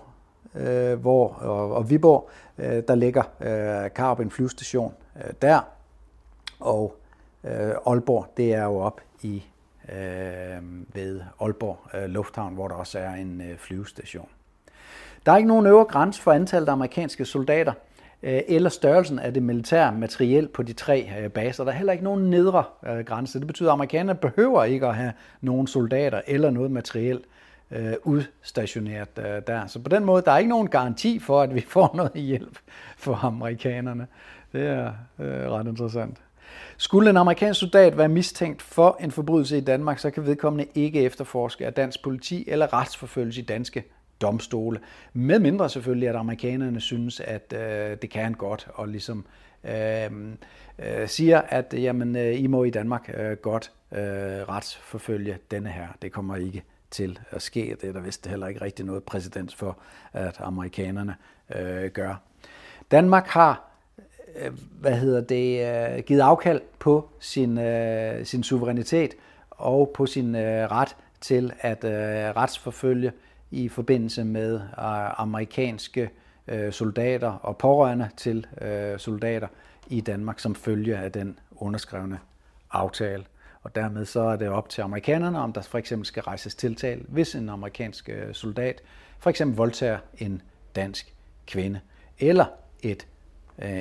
øh, 0.55 0.99
hvor, 0.99 1.27
og, 1.27 1.73
og 1.75 1.89
Viborg, 1.89 2.29
øh, 2.57 2.83
der 2.87 2.95
ligger 2.95 3.23
øh, 3.41 3.93
Karup 3.93 4.19
en 4.19 4.31
flyvestation 4.31 4.93
øh, 5.15 5.33
der, 5.41 5.61
og 6.59 6.95
øh, 7.43 7.71
Aalborg, 7.85 8.27
det 8.37 8.53
er 8.53 8.63
jo 8.63 8.77
op 8.77 9.01
i 9.21 9.43
øh, 9.89 10.61
ved 10.93 11.21
Aalborg 11.41 11.95
øh, 11.95 12.09
Lufthavn, 12.09 12.53
hvor 12.53 12.67
der 12.67 12.75
også 12.75 12.99
er 12.99 13.13
en 13.13 13.41
øh, 13.41 13.57
flyvestation. 13.57 14.27
Der 15.25 15.31
er 15.31 15.37
ikke 15.37 15.47
nogen 15.47 15.65
øvre 15.65 15.85
grænse 15.85 16.21
for 16.21 16.31
antallet 16.31 16.67
af 16.67 16.73
amerikanske 16.73 17.25
soldater 17.25 17.73
øh, 18.23 18.41
eller 18.47 18.69
størrelsen 18.69 19.19
af 19.19 19.33
det 19.33 19.43
militære 19.43 19.91
materiel 19.91 20.47
på 20.47 20.63
de 20.63 20.73
tre 20.73 21.09
øh, 21.19 21.29
baser. 21.29 21.63
Der 21.63 21.71
er 21.71 21.75
heller 21.75 21.93
ikke 21.93 22.03
nogen 22.03 22.29
nedre 22.29 22.63
øh, 22.87 22.99
grænse. 22.99 23.39
Det 23.39 23.47
betyder, 23.47 23.69
at 23.69 23.73
amerikanerne 23.73 24.19
behøver 24.19 24.63
ikke 24.63 24.87
at 24.87 24.95
have 24.95 25.13
nogen 25.41 25.67
soldater 25.67 26.21
eller 26.27 26.49
noget 26.49 26.71
materiel 26.71 27.21
udstationeret 28.03 29.15
der. 29.47 29.67
Så 29.67 29.79
på 29.79 29.89
den 29.89 30.05
måde, 30.05 30.21
der 30.25 30.31
er 30.31 30.37
ikke 30.37 30.49
nogen 30.49 30.67
garanti 30.67 31.19
for, 31.19 31.41
at 31.41 31.55
vi 31.55 31.61
får 31.75 31.91
noget 31.95 32.13
hjælp 32.13 32.57
for 32.97 33.25
amerikanerne. 33.25 34.07
Det 34.53 34.67
er 34.67 34.93
ret 35.19 35.67
interessant. 35.67 36.17
Skulle 36.77 37.09
en 37.09 37.17
amerikansk 37.17 37.59
soldat 37.59 37.97
være 37.97 38.09
mistænkt 38.09 38.61
for 38.61 38.97
en 38.99 39.11
forbrydelse 39.11 39.57
i 39.57 39.61
Danmark, 39.61 39.99
så 39.99 40.11
kan 40.11 40.25
vedkommende 40.25 40.65
ikke 40.75 41.01
efterforske 41.01 41.65
af 41.65 41.73
dansk 41.73 42.03
politi 42.03 42.43
eller 42.47 42.73
retsforfølges 42.73 43.37
i 43.37 43.41
danske 43.41 43.83
domstole. 44.23 44.79
Med 45.13 45.39
mindre 45.39 45.69
selvfølgelig, 45.69 46.09
at 46.09 46.15
amerikanerne 46.15 46.81
synes, 46.81 47.19
at 47.19 47.53
øh, 47.55 47.97
det 48.01 48.09
kan 48.09 48.23
han 48.23 48.33
godt, 48.33 48.67
og 48.73 48.87
ligesom 48.87 49.25
øh, 49.63 50.11
øh, 50.79 51.07
siger, 51.07 51.41
at 51.41 51.73
jamen, 51.73 52.15
øh, 52.15 52.41
I 52.41 52.47
må 52.47 52.63
i 52.63 52.69
Danmark 52.69 53.11
øh, 53.17 53.37
godt 53.37 53.71
øh, 53.91 53.99
retsforfølge 54.01 55.37
denne 55.51 55.69
her. 55.69 55.87
Det 56.01 56.11
kommer 56.11 56.35
ikke 56.35 56.63
til 56.91 57.19
at 57.31 57.41
ske. 57.41 57.77
Det 57.81 57.89
er 57.89 57.93
der 57.93 57.99
vist 57.99 58.27
heller 58.27 58.47
ikke 58.47 58.61
rigtig 58.61 58.85
noget 58.85 59.03
præsident 59.03 59.55
for, 59.55 59.77
at 60.13 60.35
amerikanerne 60.39 61.15
øh, 61.55 61.91
gør. 61.91 62.15
Danmark 62.91 63.27
har 63.27 63.69
øh, 64.35 64.51
hvad 64.79 64.95
hedder 64.95 65.21
det, 65.21 65.65
øh, 65.97 66.03
givet 66.03 66.21
afkald 66.21 66.61
på 66.79 67.09
sin, 67.19 67.57
øh, 67.57 68.25
sin 68.25 68.43
suverænitet 68.43 69.15
og 69.49 69.91
på 69.93 70.05
sin 70.05 70.35
øh, 70.35 70.71
ret 70.71 70.95
til 71.21 71.53
at 71.59 71.83
øh, 71.83 71.91
retsforfølge 72.35 73.11
i 73.53 73.69
forbindelse 73.69 74.23
med 74.23 74.55
øh, 74.55 75.21
amerikanske 75.21 76.09
øh, 76.47 76.73
soldater 76.73 77.31
og 77.31 77.57
pårørende 77.57 78.09
til 78.17 78.47
øh, 78.61 78.99
soldater 78.99 79.47
i 79.87 80.01
Danmark 80.01 80.39
som 80.39 80.55
følge 80.55 80.97
af 80.97 81.11
den 81.11 81.39
underskrevne 81.51 82.19
aftale. 82.71 83.23
Og 83.63 83.75
dermed 83.75 84.05
så 84.05 84.21
er 84.21 84.35
det 84.35 84.49
op 84.49 84.69
til 84.69 84.81
amerikanerne, 84.81 85.39
om 85.39 85.53
der 85.53 85.61
for 85.61 85.77
eksempel 85.77 86.05
skal 86.05 86.23
rejses 86.23 86.55
tiltal, 86.55 87.01
hvis 87.07 87.35
en 87.35 87.49
amerikansk 87.49 88.09
soldat 88.31 88.81
for 89.19 89.29
eksempel 89.29 89.57
voldtager 89.57 89.97
en 90.17 90.41
dansk 90.75 91.13
kvinde, 91.47 91.79
eller 92.19 92.45
et, 92.81 93.07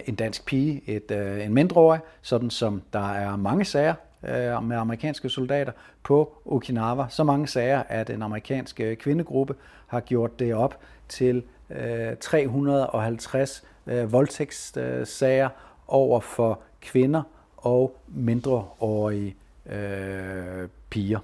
en 0.06 0.14
dansk 0.14 0.46
pige, 0.46 0.82
et, 0.86 1.10
en 1.44 1.54
mindreårig, 1.54 2.00
sådan 2.22 2.50
som 2.50 2.82
der 2.92 3.12
er 3.12 3.36
mange 3.36 3.64
sager 3.64 3.94
øh, 4.24 4.64
med 4.64 4.76
amerikanske 4.76 5.28
soldater 5.28 5.72
på 6.02 6.32
Okinawa. 6.44 7.06
Så 7.08 7.24
mange 7.24 7.48
sager, 7.48 7.82
at 7.88 8.10
en 8.10 8.22
amerikansk 8.22 8.80
øh, 8.80 8.96
kvindegruppe 8.96 9.54
har 9.86 10.00
gjort 10.00 10.38
det 10.38 10.54
op 10.54 10.78
til 11.08 11.42
øh, 11.70 12.16
350 12.20 13.64
øh, 13.86 14.12
voldtægtssager 14.12 15.48
over 15.88 16.20
for 16.20 16.60
kvinder 16.80 17.22
og 17.56 17.96
mindreårige 18.08 19.36
øh, 19.66 20.68
piger. 20.90 21.18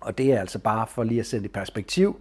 Og 0.00 0.18
det 0.18 0.32
er 0.32 0.40
altså 0.40 0.58
bare 0.58 0.86
for 0.86 1.02
lige 1.02 1.20
at 1.20 1.26
sætte 1.26 1.44
i 1.44 1.48
perspektiv, 1.48 2.20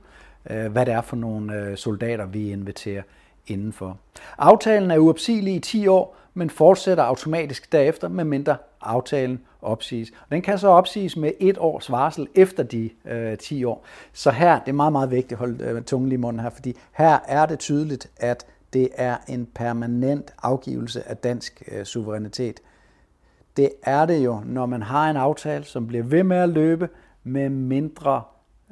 øh, 0.49 0.71
hvad 0.71 0.85
det 0.85 0.93
er 0.93 1.01
for 1.01 1.15
nogle 1.15 1.55
øh, 1.55 1.77
soldater, 1.77 2.25
vi 2.25 2.51
inviterer 2.51 3.01
indenfor. 3.47 3.97
Aftalen 4.37 4.91
er 4.91 4.97
uopsigelig 4.97 5.55
i 5.55 5.59
10 5.59 5.87
år, 5.87 6.15
men 6.33 6.49
fortsætter 6.49 7.03
automatisk 7.03 7.71
derefter, 7.71 8.07
medmindre 8.07 8.57
aftalen 8.81 9.39
opsiges. 9.61 10.09
Og 10.09 10.31
den 10.31 10.41
kan 10.41 10.57
så 10.57 10.67
opsiges 10.67 11.17
med 11.17 11.31
et 11.39 11.57
års 11.57 11.91
varsel 11.91 12.27
efter 12.35 12.63
de 12.63 12.89
øh, 13.05 13.37
10 13.37 13.63
år. 13.63 13.85
Så 14.13 14.31
her, 14.31 14.59
det 14.59 14.69
er 14.69 14.73
meget, 14.73 14.91
meget 14.91 15.11
vigtigt 15.11 15.31
at 15.31 15.37
holde 15.37 15.63
øh, 15.63 15.83
tungen 15.83 16.11
i 16.11 16.15
munden 16.15 16.39
her, 16.39 16.49
fordi 16.49 16.75
her 16.91 17.19
er 17.27 17.45
det 17.45 17.59
tydeligt, 17.59 18.09
at 18.17 18.45
det 18.73 18.89
er 18.95 19.17
en 19.27 19.45
permanent 19.55 20.33
afgivelse 20.43 21.09
af 21.09 21.17
dansk 21.17 21.63
øh, 21.71 21.85
suverænitet. 21.85 22.59
Det 23.57 23.69
er 23.83 24.05
det 24.05 24.25
jo, 24.25 24.41
når 24.45 24.65
man 24.65 24.81
har 24.81 25.09
en 25.09 25.17
aftale, 25.17 25.63
som 25.63 25.87
bliver 25.87 26.03
ved 26.03 26.23
med 26.23 26.37
at 26.37 26.49
løbe, 26.49 26.89
med 27.23 27.49
mindre 27.49 28.21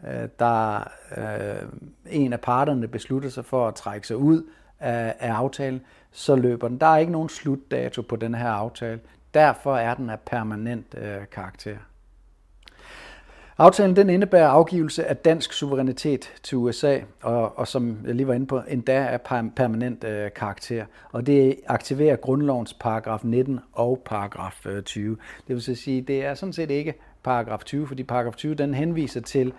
øh, 0.08 0.30
der 0.40 0.92
øh, 1.18 1.70
en 2.10 2.34
af 2.34 2.42
parterne 2.42 2.88
beslutter 2.88 3.30
sig 3.30 3.46
for 3.46 3.68
at 3.68 3.76
trække 3.76 4.08
sig 4.08 4.18
ud 4.18 4.44
af, 4.80 5.16
af 5.20 5.32
aftalen, 5.32 5.82
så 6.12 6.36
løber 6.36 6.68
den. 6.68 6.78
Der 6.78 6.88
er 6.88 6.98
ikke 6.98 7.12
nogen 7.12 7.30
slutdato 7.30 8.02
på 8.02 8.16
den 8.16 8.36
her 8.36 8.50
aftale. 8.50 9.00
Derfor 9.34 9.77
er 9.77 9.93
den 9.93 10.10
af 10.10 10.19
permanent 10.19 10.96
øh, 10.98 11.22
karakter. 11.31 11.77
Aftalen 13.60 13.96
den 13.96 14.10
indebærer 14.10 14.48
afgivelse 14.48 15.05
af 15.05 15.17
dansk 15.17 15.53
suverænitet 15.53 16.34
til 16.43 16.57
USA, 16.57 17.00
og, 17.24 17.57
og 17.57 17.67
som 17.67 17.98
jeg 18.05 18.15
lige 18.15 18.27
var 18.27 18.34
inde 18.34 18.48
på, 18.48 18.62
endda 18.67 18.93
er 18.93 19.17
permanent 19.55 20.03
øh, 20.03 20.31
karakter. 20.36 20.86
Og 21.12 21.27
det 21.27 21.55
aktiverer 21.67 22.15
grundlovens 22.15 22.74
paragraf 22.74 23.19
19 23.24 23.60
og 23.74 24.01
paragraf 24.05 24.65
øh, 24.65 24.84
20. 24.84 25.17
Det 25.48 25.55
vil 25.55 25.77
sige, 25.77 26.01
det 26.01 26.25
er 26.25 26.34
sådan 26.34 26.53
set 26.53 26.72
ikke 26.72 26.93
paragraf 27.24 27.63
20, 27.63 27.88
fordi 27.88 28.03
paragraf 28.03 28.36
20 28.36 28.55
den 28.55 28.74
henviser 28.74 29.22
til 29.22 29.53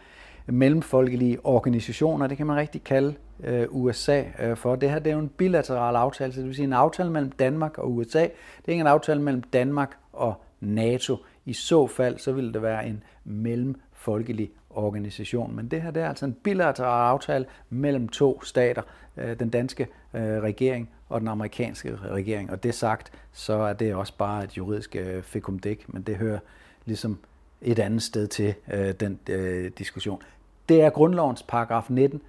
mellemfolkelige 0.53 1.39
organisationer. 1.45 2.27
Det 2.27 2.37
kan 2.37 2.47
man 2.47 2.57
rigtig 2.57 2.85
kalde 2.85 3.15
øh, 3.45 3.67
USA 3.71 4.25
øh, 4.39 4.57
for. 4.57 4.77
Det 4.77 4.91
her 4.91 4.99
det 4.99 5.11
er 5.11 5.15
jo 5.15 5.21
en 5.21 5.29
bilateral 5.29 5.97
aftale, 5.97 6.33
så 6.33 6.41
det 6.41 6.47
vil 6.47 6.55
sige 6.55 6.65
en 6.65 6.73
aftale 6.73 7.11
mellem 7.11 7.31
Danmark 7.31 7.79
og 7.79 7.93
USA. 7.93 8.23
Det 8.23 8.65
er 8.65 8.73
ikke 8.73 8.81
en 8.81 8.87
aftale 8.87 9.23
mellem 9.23 9.43
Danmark 9.43 9.97
og 10.13 10.35
NATO. 10.61 11.17
I 11.47 11.53
så 11.53 11.87
fald, 11.87 12.19
så 12.19 12.33
ville 12.33 12.53
det 12.53 12.63
være 12.63 12.87
en 12.87 13.03
mellemfolkelig 13.25 14.51
organisation. 14.71 15.57
Men 15.57 15.69
det 15.69 15.83
her 15.83 15.91
det 15.91 16.03
er 16.03 16.09
altså 16.09 16.25
en 16.25 16.33
bilateral 16.33 17.11
aftale 17.13 17.47
mellem 17.71 18.09
to 18.09 18.43
stater, 18.43 18.83
øh, 19.17 19.39
den 19.39 19.49
danske 19.51 19.87
øh, 20.15 20.23
regering 20.23 20.91
og 21.09 21.21
den 21.21 21.29
amerikanske 21.29 21.97
regering. 21.97 22.51
Og 22.51 22.63
det 22.63 22.75
sagt, 22.75 23.13
så 23.33 23.53
er 23.53 23.73
det 23.73 23.95
også 23.95 24.13
bare 24.19 24.45
et 24.45 24.57
juridisk 24.57 24.97
øh, 24.97 25.23
fikumdik, 25.23 25.95
men 25.95 26.03
det 26.03 26.17
hører 26.17 26.39
ligesom 26.85 27.19
et 27.63 27.79
andet 27.79 28.03
sted 28.03 28.27
til 28.27 28.55
øh, 28.73 28.95
den 29.01 29.19
øh, 29.29 29.71
diskussion. 29.79 30.23
Det 30.69 30.83
er 30.83 30.91
grundlovens 30.91 31.43
paragraf 31.43 31.91
19, 31.91 32.23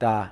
der 0.00 0.20
øh, 0.20 0.26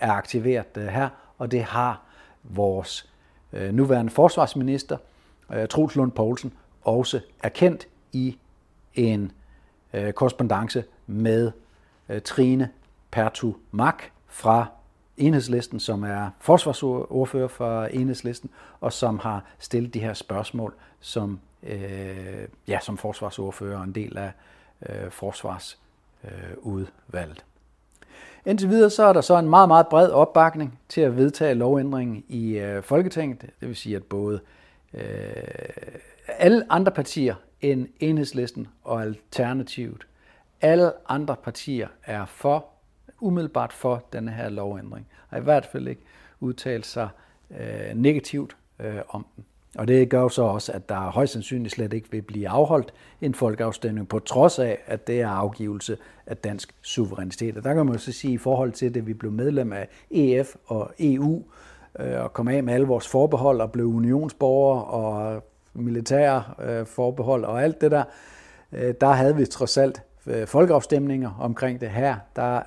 er 0.00 0.12
aktiveret 0.12 0.76
øh, 0.76 0.86
her, 0.86 1.08
og 1.38 1.50
det 1.50 1.62
har 1.62 2.02
vores 2.42 3.10
øh, 3.52 3.74
nuværende 3.74 4.12
forsvarsminister, 4.12 4.96
Troels 5.70 5.96
Lund 5.96 6.12
Poulsen, 6.12 6.52
også 6.82 7.20
erkendt 7.42 7.88
i 8.12 8.38
en 8.94 9.32
korrespondence 10.14 10.84
med 11.06 11.52
Trine 12.24 12.68
Pertu 13.10 13.52
Mak 13.70 14.02
fra 14.26 14.66
Enhedslisten, 15.16 15.80
som 15.80 16.02
er 16.02 16.30
forsvarsordfører 16.40 17.48
for 17.48 17.84
Enhedslisten, 17.84 18.50
og 18.80 18.92
som 18.92 19.18
har 19.18 19.44
stillet 19.58 19.94
de 19.94 20.00
her 20.00 20.14
spørgsmål 20.14 20.74
som, 21.00 21.40
øh, 21.62 22.48
ja, 22.68 22.78
som 22.82 22.98
forsvarsordfører 22.98 23.78
og 23.78 23.84
en 23.84 23.94
del 23.94 24.18
af 24.18 24.32
øh, 24.88 25.10
forsvars 25.10 25.79
øh, 26.24 26.56
udvalgt. 26.58 27.44
Indtil 28.46 28.68
videre 28.68 28.90
så 28.90 29.04
er 29.04 29.12
der 29.12 29.20
så 29.20 29.38
en 29.38 29.48
meget, 29.48 29.68
meget 29.68 29.86
bred 29.88 30.10
opbakning 30.10 30.78
til 30.88 31.00
at 31.00 31.16
vedtage 31.16 31.54
lovændringen 31.54 32.24
i 32.28 32.58
øh, 32.58 32.82
Folketinget. 32.82 33.42
Det 33.42 33.68
vil 33.68 33.76
sige, 33.76 33.96
at 33.96 34.04
både 34.04 34.40
øh, 34.94 35.02
alle 36.28 36.72
andre 36.72 36.92
partier 36.92 37.34
end 37.60 37.88
Enhedslisten 38.00 38.68
og 38.84 39.02
Alternativet, 39.02 40.06
alle 40.60 40.92
andre 41.08 41.36
partier 41.36 41.88
er 42.04 42.26
for, 42.26 42.66
umiddelbart 43.20 43.72
for 43.72 44.04
denne 44.12 44.30
her 44.30 44.48
lovændring. 44.48 45.06
Og 45.30 45.38
i 45.38 45.42
hvert 45.42 45.66
fald 45.66 45.88
ikke 45.88 46.02
udtalt 46.40 46.86
sig 46.86 47.08
øh, 47.50 47.94
negativt 47.94 48.56
øh, 48.78 49.00
om 49.08 49.26
den. 49.36 49.44
Og 49.78 49.88
det 49.88 50.08
gør 50.08 50.20
jo 50.20 50.28
så 50.28 50.42
også, 50.42 50.72
at 50.72 50.88
der 50.88 51.10
højst 51.10 51.32
sandsynligt 51.32 51.74
slet 51.74 51.92
ikke 51.92 52.10
vil 52.10 52.22
blive 52.22 52.48
afholdt 52.48 52.94
en 53.20 53.34
folkeafstemning, 53.34 54.08
på 54.08 54.18
trods 54.18 54.58
af, 54.58 54.78
at 54.86 55.06
det 55.06 55.20
er 55.20 55.28
afgivelse 55.28 55.96
af 56.26 56.36
dansk 56.36 56.74
suverænitet. 56.82 57.56
Og 57.56 57.64
der 57.64 57.74
kan 57.74 57.86
man 57.86 57.94
jo 57.94 58.00
så 58.00 58.12
sige, 58.12 58.34
i 58.34 58.38
forhold 58.38 58.72
til 58.72 58.94
det, 58.94 59.06
vi 59.06 59.14
blev 59.14 59.32
medlem 59.32 59.72
af 59.72 59.88
EF 60.10 60.56
og 60.66 60.90
EU, 60.98 61.42
øh, 62.00 62.20
og 62.20 62.32
kom 62.32 62.48
af 62.48 62.62
med 62.62 62.74
alle 62.74 62.86
vores 62.86 63.08
forbehold 63.08 63.60
og 63.60 63.72
blev 63.72 63.86
unionsborgere 63.86 64.84
og 64.84 65.42
militære 65.74 66.42
øh, 66.62 66.86
forbehold 66.86 67.44
og 67.44 67.62
alt 67.62 67.80
det 67.80 67.90
der, 67.90 68.04
øh, 68.72 68.94
der 69.00 69.12
havde 69.12 69.36
vi 69.36 69.46
trods 69.46 69.78
alt 69.78 70.02
folkeafstemninger 70.46 71.30
omkring 71.40 71.80
det 71.80 71.90
her. 71.90 72.16
Der 72.36 72.60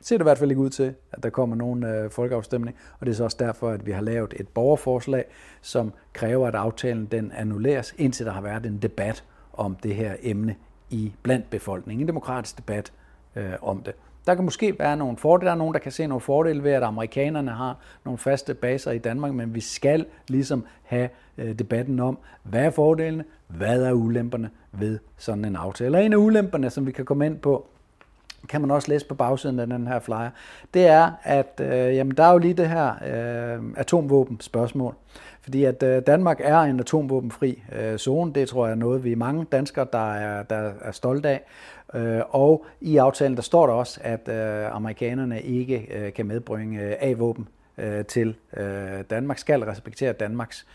ser 0.00 0.16
det 0.16 0.22
i 0.22 0.28
hvert 0.28 0.38
fald 0.38 0.50
ikke 0.50 0.62
ud 0.62 0.70
til, 0.70 0.94
at 1.12 1.22
der 1.22 1.30
kommer 1.30 1.56
nogen 1.56 1.84
øh, 1.84 2.10
folkeafstemning, 2.10 2.76
og 3.00 3.06
det 3.06 3.12
er 3.12 3.16
så 3.16 3.24
også 3.24 3.36
derfor, 3.40 3.70
at 3.70 3.86
vi 3.86 3.92
har 3.92 4.00
lavet 4.00 4.34
et 4.36 4.48
borgerforslag, 4.48 5.24
som 5.62 5.92
kræver, 6.12 6.48
at 6.48 6.54
aftalen 6.54 7.06
den 7.06 7.32
annulleres, 7.32 7.94
indtil 7.98 8.26
der 8.26 8.32
har 8.32 8.40
været 8.40 8.66
en 8.66 8.78
debat 8.78 9.24
om 9.52 9.74
det 9.82 9.94
her 9.94 10.14
emne 10.22 10.56
i 10.90 11.12
blandt 11.22 11.50
befolkningen, 11.50 12.00
en 12.00 12.08
demokratisk 12.08 12.56
debat 12.58 12.92
øh, 13.36 13.52
om 13.62 13.82
det. 13.82 13.94
Der 14.26 14.34
kan 14.34 14.44
måske 14.44 14.78
være 14.78 14.96
nogle 14.96 15.16
fordele, 15.16 15.46
der 15.46 15.52
er 15.52 15.58
nogen, 15.58 15.74
der 15.74 15.80
kan 15.80 15.92
se 15.92 16.06
nogle 16.06 16.20
fordele 16.20 16.62
ved, 16.62 16.72
at 16.72 16.82
amerikanerne 16.82 17.50
har 17.50 17.76
nogle 18.04 18.18
faste 18.18 18.54
baser 18.54 18.90
i 18.90 18.98
Danmark, 18.98 19.34
men 19.34 19.54
vi 19.54 19.60
skal 19.60 20.06
ligesom 20.28 20.64
have 20.82 21.08
øh, 21.38 21.58
debatten 21.58 22.00
om, 22.00 22.18
hvad 22.42 22.64
er 22.64 22.70
fordelene, 22.70 23.24
hvad 23.46 23.82
er 23.82 23.92
ulemperne 23.92 24.50
ved 24.72 24.98
sådan 25.16 25.44
en 25.44 25.56
aftale. 25.56 25.98
Og 25.98 26.04
en 26.04 26.12
af 26.12 26.16
ulemperne, 26.16 26.70
som 26.70 26.86
vi 26.86 26.92
kan 26.92 27.04
komme 27.04 27.26
ind 27.26 27.38
på, 27.38 27.66
kan 28.48 28.60
man 28.60 28.70
også 28.70 28.90
læse 28.90 29.06
på 29.06 29.14
bagsiden 29.14 29.58
af 29.58 29.66
den 29.66 29.86
her 29.86 30.00
flyer, 30.00 30.30
det 30.74 30.86
er, 30.86 31.10
at 31.22 31.60
øh, 31.60 31.96
jamen, 31.96 32.16
der 32.16 32.24
er 32.24 32.32
jo 32.32 32.38
lige 32.38 32.54
det 32.54 32.68
her 32.68 32.90
øh, 32.90 33.62
atomvåben 33.76 34.40
spørgsmål. 34.40 34.94
Fordi 35.42 35.64
at 35.64 35.82
øh, 35.82 36.02
Danmark 36.06 36.40
er 36.40 36.58
en 36.60 36.80
atomvåbenfri 36.80 37.62
øh, 37.78 37.98
zone, 37.98 38.32
det 38.32 38.48
tror 38.48 38.66
jeg 38.66 38.72
er 38.72 38.76
noget, 38.76 39.04
vi 39.04 39.12
er 39.12 39.16
mange 39.16 39.46
danskere, 39.52 39.86
der 39.92 40.12
er, 40.12 40.42
der 40.42 40.72
er 40.80 40.92
stolte 40.92 41.28
af. 41.28 41.42
Øh, 41.94 42.20
og 42.30 42.66
i 42.80 42.96
aftalen, 42.96 43.36
der 43.36 43.42
står 43.42 43.66
der 43.66 43.74
også, 43.74 44.00
at 44.02 44.28
øh, 44.28 44.74
amerikanerne 44.74 45.42
ikke 45.42 45.88
øh, 45.94 46.12
kan 46.12 46.26
medbringe 46.26 46.80
øh, 46.80 46.94
A-våben 47.00 47.48
øh, 47.78 48.04
til 48.04 48.34
øh, 48.56 49.04
Danmark, 49.10 49.38
skal 49.38 49.60
respektere 49.60 50.12
Danmarks 50.12 50.66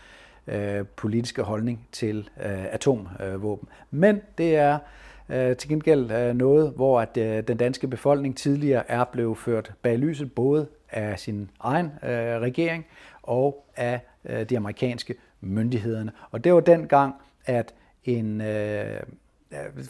øh, 0.46 0.86
politiske 0.96 1.42
holdning 1.42 1.88
til 1.92 2.28
øh, 2.44 2.64
atomvåben. 2.72 3.68
Men 3.90 4.20
det 4.38 4.56
er 4.56 4.78
øh, 5.28 5.56
til 5.56 5.68
gengæld 5.68 6.10
øh, 6.10 6.34
noget, 6.34 6.72
hvor 6.76 7.00
at 7.00 7.16
øh, 7.16 7.42
den 7.48 7.56
danske 7.56 7.88
befolkning 7.88 8.36
tidligere 8.36 8.90
er 8.90 9.04
blevet 9.04 9.38
ført 9.38 9.72
bag 9.82 9.98
lyset, 9.98 10.32
både 10.32 10.66
af 10.90 11.18
sin 11.18 11.50
egen 11.60 11.86
øh, 11.86 12.40
regering 12.40 12.86
og 13.22 13.66
af 13.76 14.00
øh, 14.24 14.50
de 14.50 14.56
amerikanske 14.56 15.14
myndighederne. 15.40 16.12
Og 16.30 16.44
det 16.44 16.54
var 16.54 16.60
dengang, 16.60 17.14
at 17.46 17.74
en 18.04 18.40
øh, 18.40 19.00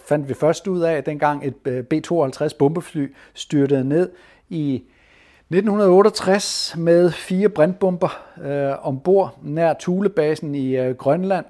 fandt 0.05 0.29
vi 0.29 0.35
først 0.35 0.67
ud 0.67 0.81
af, 0.81 1.05
dengang 1.05 1.47
et 1.47 1.55
øh, 1.65 1.85
B-52 1.85 2.57
bombefly 2.59 3.15
styrtede 3.35 3.85
ned 3.85 4.11
i 4.49 4.75
1968 4.75 6.75
med 6.79 7.11
fire 7.11 7.49
brandbomber 7.49 8.25
øh, 8.43 8.87
ombord 8.87 9.39
nær 9.43 9.75
Thulebasen 9.81 10.55
i 10.55 10.77
øh, 10.77 10.97
Grønland. 10.97 11.47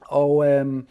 Og 0.00 0.46
øh, 0.46 0.82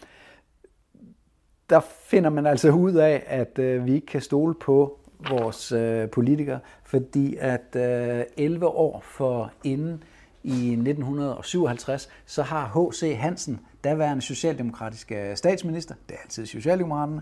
der 1.70 1.80
finder 1.80 2.30
man 2.30 2.46
altså 2.46 2.72
ud 2.72 2.94
af, 2.94 3.24
at 3.28 3.60
øh, 3.60 3.86
vi 3.86 3.94
ikke 3.94 4.08
kan 4.08 4.22
stole 4.22 4.54
på 4.54 5.00
vores 5.30 5.72
øh, 5.72 6.10
politikere, 6.10 6.60
fordi 6.84 7.36
at 7.40 7.76
øh, 7.76 8.24
11 8.38 8.68
år 8.68 9.00
for 9.06 9.52
inden 9.64 10.04
i 10.44 10.72
1957, 10.72 12.10
så 12.26 12.44
har 12.44 12.90
H.C. 12.90 13.16
Hansen, 13.18 13.60
daværende 13.84 14.22
socialdemokratisk 14.22 15.12
øh, 15.12 15.36
statsminister, 15.36 15.96
det 16.10 16.16
er 16.16 16.20
altid 16.24 16.46
Socialdemokraterne, 16.46 17.22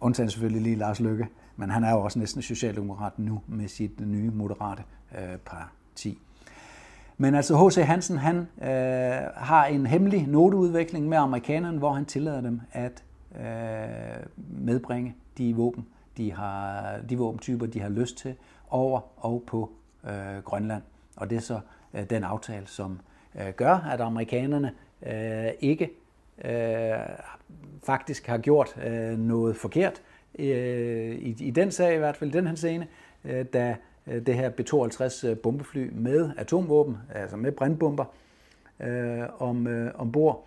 undtagen 0.00 0.30
selvfølgelig 0.30 0.62
lige 0.62 0.76
Lars 0.76 1.00
Løkke, 1.00 1.28
men 1.56 1.70
han 1.70 1.84
er 1.84 1.90
jo 1.90 2.00
også 2.00 2.18
næsten 2.18 2.42
socialdemokrat 2.42 3.18
nu 3.18 3.42
med 3.46 3.68
sit 3.68 4.00
nye 4.00 4.30
moderate 4.30 4.82
øh, 5.18 5.36
parti. 5.36 6.18
Men 7.18 7.34
altså 7.34 7.68
H.C. 7.68 7.76
Hansen, 7.76 8.18
han 8.18 8.36
øh, 8.62 8.68
har 9.36 9.64
en 9.64 9.86
hemmelig 9.86 10.26
noteudvikling 10.26 11.08
med 11.08 11.18
amerikanerne, 11.18 11.78
hvor 11.78 11.92
han 11.92 12.04
tillader 12.04 12.40
dem 12.40 12.60
at 12.72 13.02
øh, 13.40 14.26
medbringe 14.66 15.14
de 15.38 15.54
våben, 15.56 15.86
de 16.16 16.32
har, 16.32 16.98
de 17.08 17.18
våbentyper, 17.18 17.66
de 17.66 17.80
har 17.80 17.88
lyst 17.88 18.16
til, 18.16 18.34
over 18.70 19.00
og 19.16 19.42
på 19.46 19.70
øh, 20.04 20.42
Grønland. 20.44 20.82
Og 21.16 21.30
det 21.30 21.36
er 21.36 21.40
så 21.40 21.60
øh, 21.94 22.10
den 22.10 22.24
aftale, 22.24 22.66
som 22.66 23.00
øh, 23.40 23.52
gør, 23.56 23.74
at 23.74 24.00
amerikanerne 24.00 24.72
øh, 25.06 25.50
ikke 25.60 25.90
øh, 26.44 26.92
faktisk 27.82 28.26
har 28.26 28.38
gjort 28.38 28.76
øh, 28.86 29.18
noget 29.18 29.56
forkert 29.56 30.02
øh, 30.38 31.14
i, 31.14 31.36
i 31.38 31.50
den 31.50 31.70
sag, 31.70 31.94
i 31.94 31.98
hvert 31.98 32.16
fald 32.16 32.30
i 32.30 32.38
den 32.38 32.46
her 32.46 32.54
scene, 32.54 32.86
øh, 33.24 33.44
da 33.52 33.76
øh, 34.06 34.26
det 34.26 34.34
her 34.34 34.50
B-52 34.50 35.26
øh, 35.28 35.36
bombefly 35.36 35.90
med 35.92 36.30
atomvåben, 36.36 36.98
altså 37.14 37.36
med 37.36 37.52
brandbomber, 37.52 38.04
øh, 38.80 39.22
om, 39.38 39.66
øh, 39.66 39.90
ombord, 39.94 40.46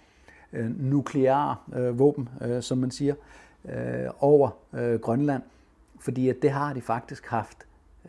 øh, 0.56 0.80
nukleare 0.80 1.56
øh, 1.74 2.00
våben, 2.00 2.30
øh, 2.42 2.64
som 2.64 2.78
man 2.78 2.92
siger, 2.92 3.16
øh, 3.66 4.10
over 4.20 4.50
øh, 4.74 5.00
Grønland. 5.00 5.44
Fordi 6.00 6.30
at 6.30 6.36
det 6.42 6.52
har 6.52 6.74
de 6.74 6.82
faktisk 6.82 7.26
haft 7.26 7.58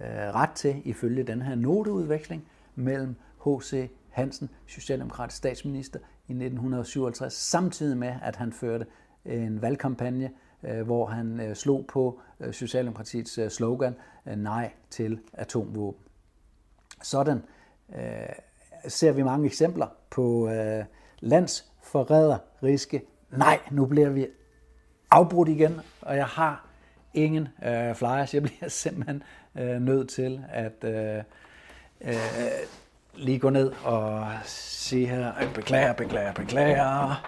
øh, 0.01 0.07
ret 0.11 0.51
til 0.51 0.83
ifølge 0.85 1.23
den 1.23 1.43
her 1.43 1.55
noteudveksling 1.55 2.45
mellem 2.75 3.17
H.C. 3.47 3.91
Hansen, 4.11 4.51
socialdemokratisk 4.67 5.37
statsminister 5.37 5.99
i 5.99 6.33
1957, 6.33 7.33
samtidig 7.33 7.97
med, 7.97 8.15
at 8.23 8.37
han 8.37 8.53
førte 8.53 8.87
en 9.25 9.63
valgkampagne, 9.63 10.31
øh, 10.63 10.83
hvor 10.83 11.07
han 11.07 11.41
øh, 11.41 11.57
slog 11.57 11.85
på 11.89 12.21
øh, 12.41 12.53
Socialdemokratiets 12.53 13.55
slogan, 13.55 13.95
nej 14.37 14.73
til 14.91 15.19
atomvåben. 15.33 16.01
Sådan 17.03 17.43
ser 18.89 19.13
vi 19.13 19.23
mange 19.23 19.47
eksempler 19.47 19.87
på 20.11 20.51
lands 21.21 21.73
forræder, 21.87 22.39
riske. 22.63 23.03
Nej, 23.31 23.59
nu 23.71 23.87
bliver 23.87 24.09
vi 24.09 24.27
afbrudt 25.11 25.49
igen, 25.49 25.81
og 26.03 26.17
jeg 26.17 26.27
har 26.27 26.67
ingen 27.15 27.49
øh, 27.65 27.95
flyers. 27.95 28.35
Jeg 28.35 28.43
bliver 28.43 28.69
simpelthen 28.83 29.23
øh, 29.55 29.81
nødt 29.81 30.09
til 30.09 30.45
at 30.49 30.85
øh, 30.85 31.23
øh, 32.01 32.15
lige 33.15 33.39
gå 33.39 33.51
ned 33.51 33.73
og 33.85 34.27
sige 34.45 35.07
her. 35.07 35.33
Beklager, 35.55 35.93
beklager, 35.93 36.33
beklager. 36.33 37.27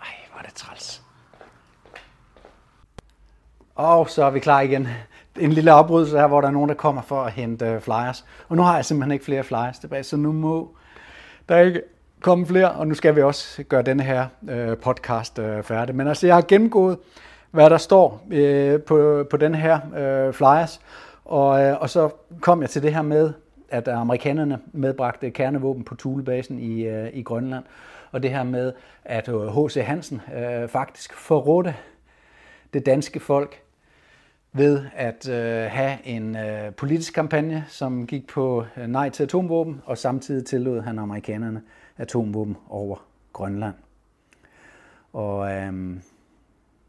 Ej, 0.00 0.14
hvor 0.30 0.38
er 0.38 0.42
det 0.42 0.54
træls. 0.54 1.02
Og 3.74 4.10
så 4.10 4.24
er 4.24 4.30
vi 4.30 4.40
klar 4.40 4.60
igen 4.60 4.88
en 5.40 5.52
lille 5.52 5.74
oprydelse 5.74 6.18
her, 6.18 6.26
hvor 6.26 6.40
der 6.40 6.48
er 6.48 6.52
nogen, 6.52 6.68
der 6.68 6.74
kommer 6.74 7.02
for 7.02 7.22
at 7.22 7.32
hente 7.32 7.66
øh, 7.66 7.80
flyers. 7.80 8.24
Og 8.48 8.56
nu 8.56 8.62
har 8.62 8.74
jeg 8.74 8.84
simpelthen 8.84 9.12
ikke 9.12 9.24
flere 9.24 9.44
flyers 9.44 9.78
tilbage, 9.78 10.02
så 10.02 10.16
nu 10.16 10.32
må 10.32 10.76
der 11.48 11.58
ikke 11.58 11.82
komme 12.20 12.46
flere, 12.46 12.70
og 12.70 12.86
nu 12.86 12.94
skal 12.94 13.16
vi 13.16 13.22
også 13.22 13.62
gøre 13.62 13.82
denne 13.82 14.02
her 14.02 14.26
øh, 14.48 14.76
podcast 14.76 15.38
øh, 15.38 15.62
færdig. 15.62 15.94
Men 15.94 16.08
altså, 16.08 16.26
jeg 16.26 16.36
har 16.36 16.44
gennemgået, 16.48 16.98
hvad 17.50 17.70
der 17.70 17.78
står 17.78 18.22
øh, 18.30 18.82
på, 18.82 19.24
på 19.30 19.36
den 19.36 19.54
her 19.54 19.78
øh, 19.96 20.32
flyers, 20.32 20.80
og, 21.24 21.62
øh, 21.62 21.80
og 21.80 21.90
så 21.90 22.10
kom 22.40 22.62
jeg 22.62 22.70
til 22.70 22.82
det 22.82 22.94
her 22.94 23.02
med, 23.02 23.32
at 23.70 23.88
amerikanerne 23.88 24.58
medbragte 24.72 25.30
kernevåben 25.30 25.84
på 25.84 25.94
Thulebasen 25.94 26.58
i, 26.58 26.82
øh, 26.82 27.08
i 27.12 27.22
Grønland, 27.22 27.64
og 28.12 28.22
det 28.22 28.30
her 28.30 28.42
med, 28.42 28.72
at 29.04 29.28
øh, 29.28 29.64
H.C. 29.64 29.84
Hansen 29.86 30.20
øh, 30.36 30.68
faktisk 30.68 31.14
forrådte 31.14 31.74
det 32.74 32.86
danske 32.86 33.20
folk 33.20 33.62
ved 34.52 34.84
at 34.96 35.28
øh, 35.28 35.70
have 35.70 36.06
en 36.06 36.36
øh, 36.36 36.72
politisk 36.72 37.14
kampagne, 37.14 37.64
som 37.68 38.06
gik 38.06 38.26
på 38.26 38.64
øh, 38.76 38.86
nej 38.86 39.10
til 39.10 39.22
atomvåben, 39.22 39.82
og 39.84 39.98
samtidig 39.98 40.46
tillod 40.46 40.80
han 40.80 40.98
amerikanerne 40.98 41.62
atomvåben 41.96 42.56
over 42.68 42.96
Grønland. 43.32 43.74
Og 45.12 45.52
øh, 45.52 45.96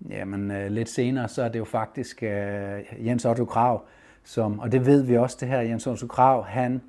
jamen, 0.09 0.51
øh, 0.51 0.71
lidt 0.71 0.89
senere, 0.89 1.27
så 1.27 1.43
er 1.43 1.49
det 1.49 1.59
jo 1.59 1.65
faktisk 1.65 2.23
øh, 2.23 3.07
Jens 3.07 3.25
Otto 3.25 3.45
Krav, 3.45 3.81
som, 4.23 4.59
og 4.59 4.71
det 4.71 4.85
ved 4.85 5.03
vi 5.03 5.17
også 5.17 5.37
det 5.39 5.47
her, 5.47 5.59
Jens 5.59 5.87
Otto 5.87 6.07
Krav, 6.07 6.45
han 6.45 6.81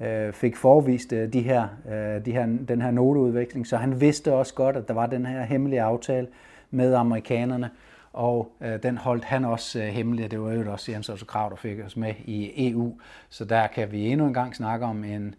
øh, 0.00 0.32
fik 0.32 0.56
forvist 0.56 1.12
øh, 1.12 1.32
de 1.32 1.42
her, 1.42 1.68
øh, 1.90 2.24
de 2.24 2.32
her, 2.32 2.46
den 2.68 2.82
her 2.82 2.90
noteudveksling, 2.90 3.66
så 3.66 3.76
han 3.76 4.00
vidste 4.00 4.32
også 4.32 4.54
godt, 4.54 4.76
at 4.76 4.88
der 4.88 4.94
var 4.94 5.06
den 5.06 5.26
her 5.26 5.42
hemmelige 5.42 5.82
aftale 5.82 6.28
med 6.70 6.94
amerikanerne, 6.94 7.70
og 8.12 8.52
øh, 8.60 8.82
den 8.82 8.98
holdt 8.98 9.24
han 9.24 9.44
også 9.44 9.82
øh, 9.82 9.88
hemmelig, 9.88 10.30
det 10.30 10.40
var 10.40 10.52
jo 10.52 10.72
også 10.72 10.92
Jens 10.92 11.08
Otto 11.08 11.24
Krav, 11.24 11.50
der 11.50 11.56
fik 11.56 11.78
os 11.78 11.96
med 11.96 12.14
i 12.24 12.68
EU. 12.70 13.00
Så 13.28 13.44
der 13.44 13.66
kan 13.66 13.92
vi 13.92 14.06
endnu 14.06 14.26
en 14.26 14.34
gang 14.34 14.56
snakke 14.56 14.86
om 14.86 15.04
en 15.04 15.34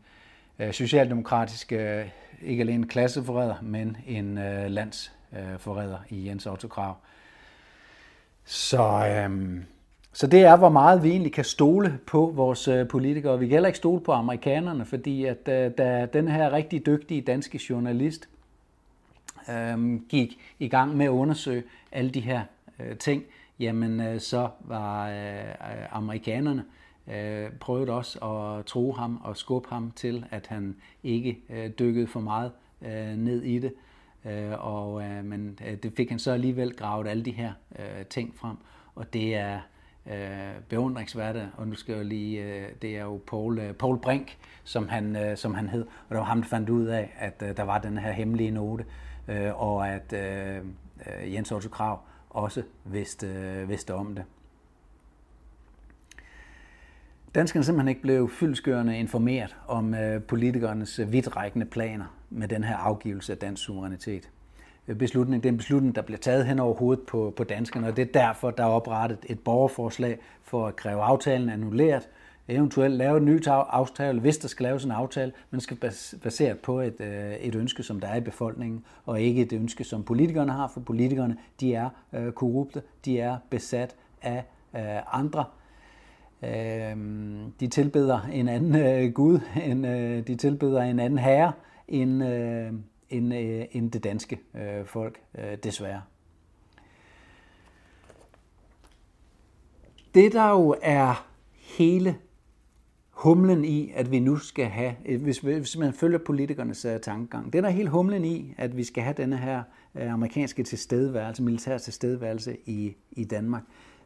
øh, 0.59 0.73
socialdemokratisk, 0.73 1.71
øh, 1.71 2.05
ikke 2.41 2.61
alene 2.61 2.87
klasseforræder, 2.87 3.55
men 3.61 3.97
en 4.07 4.37
øh, 4.37 4.71
landsforræder 4.71 5.97
i 6.09 6.27
Jens 6.27 6.45
Otto 6.45 6.67
Krav. 6.67 6.95
Så, 8.45 8.83
øh, 9.07 9.61
så 10.13 10.27
det 10.27 10.41
er, 10.41 10.57
hvor 10.57 10.69
meget 10.69 11.03
vi 11.03 11.09
egentlig 11.09 11.33
kan 11.33 11.45
stole 11.45 11.99
på 12.07 12.31
vores 12.35 12.67
øh, 12.67 12.87
politikere. 12.87 13.39
Vi 13.39 13.47
kan 13.47 13.53
heller 13.53 13.69
ikke 13.69 13.77
stole 13.77 14.01
på 14.01 14.11
amerikanerne, 14.11 14.85
fordi 14.85 15.25
at 15.25 15.47
øh, 15.47 15.71
da 15.77 16.07
den 16.13 16.27
her 16.27 16.51
rigtig 16.51 16.85
dygtige 16.85 17.21
danske 17.21 17.61
journalist 17.69 18.29
øh, 19.49 19.99
gik 20.09 20.37
i 20.59 20.67
gang 20.67 20.97
med 20.97 21.05
at 21.05 21.09
undersøge 21.09 21.63
alle 21.91 22.11
de 22.11 22.19
her 22.19 22.41
øh, 22.81 22.97
ting, 22.97 23.23
jamen 23.59 24.01
øh, 24.01 24.19
så 24.19 24.49
var 24.59 25.09
øh, 25.09 25.55
amerikanerne 25.91 26.65
øh, 27.07 27.51
prøvet 27.59 27.89
også 27.89 28.19
at 28.19 28.65
tro 28.65 28.91
ham 28.91 29.21
og 29.23 29.37
skubbe 29.37 29.69
ham 29.69 29.91
til, 29.95 30.25
at 30.31 30.47
han 30.47 30.75
ikke 31.03 31.39
øh, 31.49 31.69
dykkede 31.79 32.07
for 32.07 32.19
meget 32.19 32.51
øh, 32.81 33.15
ned 33.15 33.41
i 33.41 33.59
det. 33.59 33.73
Øh, 34.25 34.51
og, 34.59 35.03
øh, 35.03 35.25
men 35.25 35.59
øh, 35.67 35.77
det 35.83 35.93
fik 35.97 36.09
han 36.09 36.19
så 36.19 36.31
alligevel 36.31 36.75
gravet 36.75 37.07
alle 37.07 37.25
de 37.25 37.31
her 37.31 37.53
øh, 37.79 38.05
ting 38.05 38.35
frem, 38.35 38.57
og 38.95 39.13
det 39.13 39.35
er 39.35 39.59
øh, 40.11 40.61
beundringsværdigt, 40.69 41.45
og 41.57 41.67
nu 41.67 41.75
skal 41.75 41.95
jeg 41.95 42.05
lige, 42.05 42.43
øh, 42.43 42.69
det 42.81 42.97
er 42.97 43.01
jo 43.03 43.21
Paul, 43.27 43.59
øh, 43.59 43.73
Paul 43.73 43.97
Brink, 43.97 44.37
som 44.63 44.87
han, 44.87 45.15
øh, 45.15 45.37
som 45.37 45.53
han 45.53 45.69
hed, 45.69 45.81
og 45.81 46.09
det 46.09 46.17
var 46.17 46.23
ham, 46.23 46.41
der 46.41 46.49
fandt 46.49 46.69
ud 46.69 46.85
af, 46.85 47.13
at 47.17 47.43
øh, 47.43 47.57
der 47.57 47.63
var 47.63 47.77
den 47.77 47.97
her 47.97 48.11
hemmelige 48.11 48.51
note, 48.51 48.85
øh, 49.27 49.61
og 49.61 49.89
at 49.89 50.13
øh, 50.13 50.57
øh 50.57 51.33
Jens 51.33 51.51
Otto 51.51 51.69
Krav 51.69 51.99
også 52.33 52.63
vidste, 52.85 53.27
øh, 53.27 53.69
vidste 53.69 53.93
om 53.93 54.15
det. 54.15 54.23
Danskerne 57.35 57.63
simpelthen 57.63 57.87
ikke 57.87 58.01
blev 58.01 58.29
fyldskørende 58.29 58.99
informeret 58.99 59.55
om 59.67 59.93
øh, 59.93 60.23
politikernes 60.23 60.99
øh, 60.99 61.11
vidtrækkende 61.11 61.65
planer 61.65 62.05
med 62.29 62.47
den 62.47 62.63
her 62.63 62.77
afgivelse 62.77 63.31
af 63.31 63.37
dansk 63.37 63.63
suverænitet. 63.63 64.29
Beslutningen, 64.85 65.07
beslutning, 65.07 65.43
det 65.43 65.49
er 65.49 65.53
en 65.53 65.57
beslutning, 65.57 65.95
der 65.95 66.01
bliver 66.01 66.17
taget 66.17 66.45
hen 66.45 66.59
over 66.59 66.73
hovedet 66.73 67.05
på, 67.05 67.33
på 67.35 67.43
danskerne, 67.43 67.87
og 67.87 67.97
det 67.97 68.07
er 68.07 68.11
derfor, 68.21 68.51
der 68.51 68.63
er 68.63 68.67
oprettet 68.67 69.17
et 69.29 69.39
borgerforslag 69.39 70.19
for 70.43 70.67
at 70.67 70.75
kræve 70.75 71.01
aftalen 71.01 71.49
annulleret, 71.49 72.09
eventuelt 72.47 72.95
lave 72.95 73.17
en 73.17 73.25
ny 73.25 73.41
aftale, 73.47 74.19
hvis 74.19 74.37
der 74.37 74.47
skal 74.47 74.63
laves 74.63 74.85
en 74.85 74.91
aftale, 74.91 75.31
men 75.51 75.61
skal 75.61 75.77
baseret 76.23 76.59
på 76.59 76.79
et, 76.79 77.01
øh, 77.01 77.33
et 77.33 77.55
ønske, 77.55 77.83
som 77.83 77.99
der 77.99 78.07
er 78.07 78.15
i 78.15 78.21
befolkningen, 78.21 78.85
og 79.05 79.21
ikke 79.21 79.41
et 79.41 79.53
ønske, 79.53 79.83
som 79.83 80.03
politikerne 80.03 80.51
har, 80.51 80.67
for 80.67 80.81
politikerne, 80.81 81.37
de 81.59 81.73
er 81.73 81.89
øh, 82.13 82.31
korrupte, 82.31 82.81
de 83.05 83.19
er 83.19 83.37
besat 83.49 83.95
af 84.21 84.43
øh, 84.75 85.17
andre, 85.19 85.45
Øh, 86.43 86.97
de 87.59 87.67
tilbeder 87.67 88.19
en 88.33 88.47
anden 88.47 88.75
øh, 88.75 89.13
Gud, 89.13 89.39
en, 89.65 89.85
øh, 89.85 90.27
de 90.27 90.35
tilbeder 90.35 90.81
en 90.81 90.99
anden 90.99 91.19
herre 91.19 91.51
end, 91.87 92.23
øh, 92.23 92.73
end, 93.09 93.33
øh, 93.33 93.65
end 93.71 93.91
det 93.91 94.03
danske 94.03 94.39
øh, 94.55 94.85
folk, 94.85 95.21
øh, 95.37 95.57
desværre. 95.63 96.01
Det 100.15 100.33
der 100.33 100.49
jo 100.49 100.75
er 100.81 101.27
hele 101.77 102.15
humlen 103.21 103.65
i, 103.65 103.91
at 103.95 104.11
vi 104.11 104.19
nu 104.19 104.35
skal 104.35 104.65
have, 104.65 104.95
øh, 105.05 105.21
hvis, 105.21 105.39
hvis 105.39 105.77
man 105.77 105.93
følger 105.93 106.17
politikernes 106.17 106.85
uh, 106.85 106.91
tankegang, 107.01 107.53
det 107.53 107.63
der 107.63 107.69
er 107.69 107.73
helt 107.73 107.89
humlen 107.89 108.25
i, 108.25 108.53
at 108.57 108.77
vi 108.77 108.83
skal 108.83 109.03
have 109.03 109.13
denne 109.17 109.37
her 109.37 109.63
uh, 109.93 110.13
amerikanske 110.13 110.63
tilstedeværelse, 110.63 111.43
militær 111.43 111.77
tilstedeværelse 111.77 112.57
i, 112.65 112.95
i 113.11 113.23
Danmark, 113.23 113.63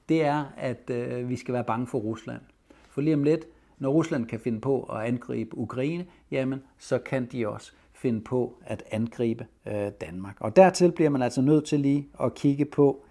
det 0.09 0.25
er, 0.25 0.45
at 0.57 0.91
uh, 0.91 1.29
vi 1.29 1.35
skal 1.35 1.53
være 1.53 1.63
bange 1.63 1.87
for 1.87 1.99
Rusland. 1.99 2.41
For 2.89 3.01
lige 3.01 3.13
om 3.13 3.23
lidt, 3.23 3.45
når 3.79 3.89
Rusland 3.89 4.25
kan 4.25 4.39
finde 4.39 4.61
på 4.61 4.83
at 4.83 5.01
angribe 5.01 5.57
Ukraine, 5.57 6.05
jamen 6.31 6.61
så 6.77 6.97
kan 6.97 7.25
de 7.31 7.47
også 7.47 7.71
finde 7.93 8.21
på 8.21 8.57
at 8.65 8.83
angribe 8.91 9.45
øh, 9.67 9.91
Danmark. 10.01 10.35
Og 10.39 10.55
dertil 10.55 10.91
bliver 10.91 11.09
man 11.09 11.21
altså 11.21 11.41
nødt 11.41 11.65
til 11.65 11.79
lige 11.79 12.07
at 12.23 12.33
kigge 12.33 12.65
på, 12.65 13.03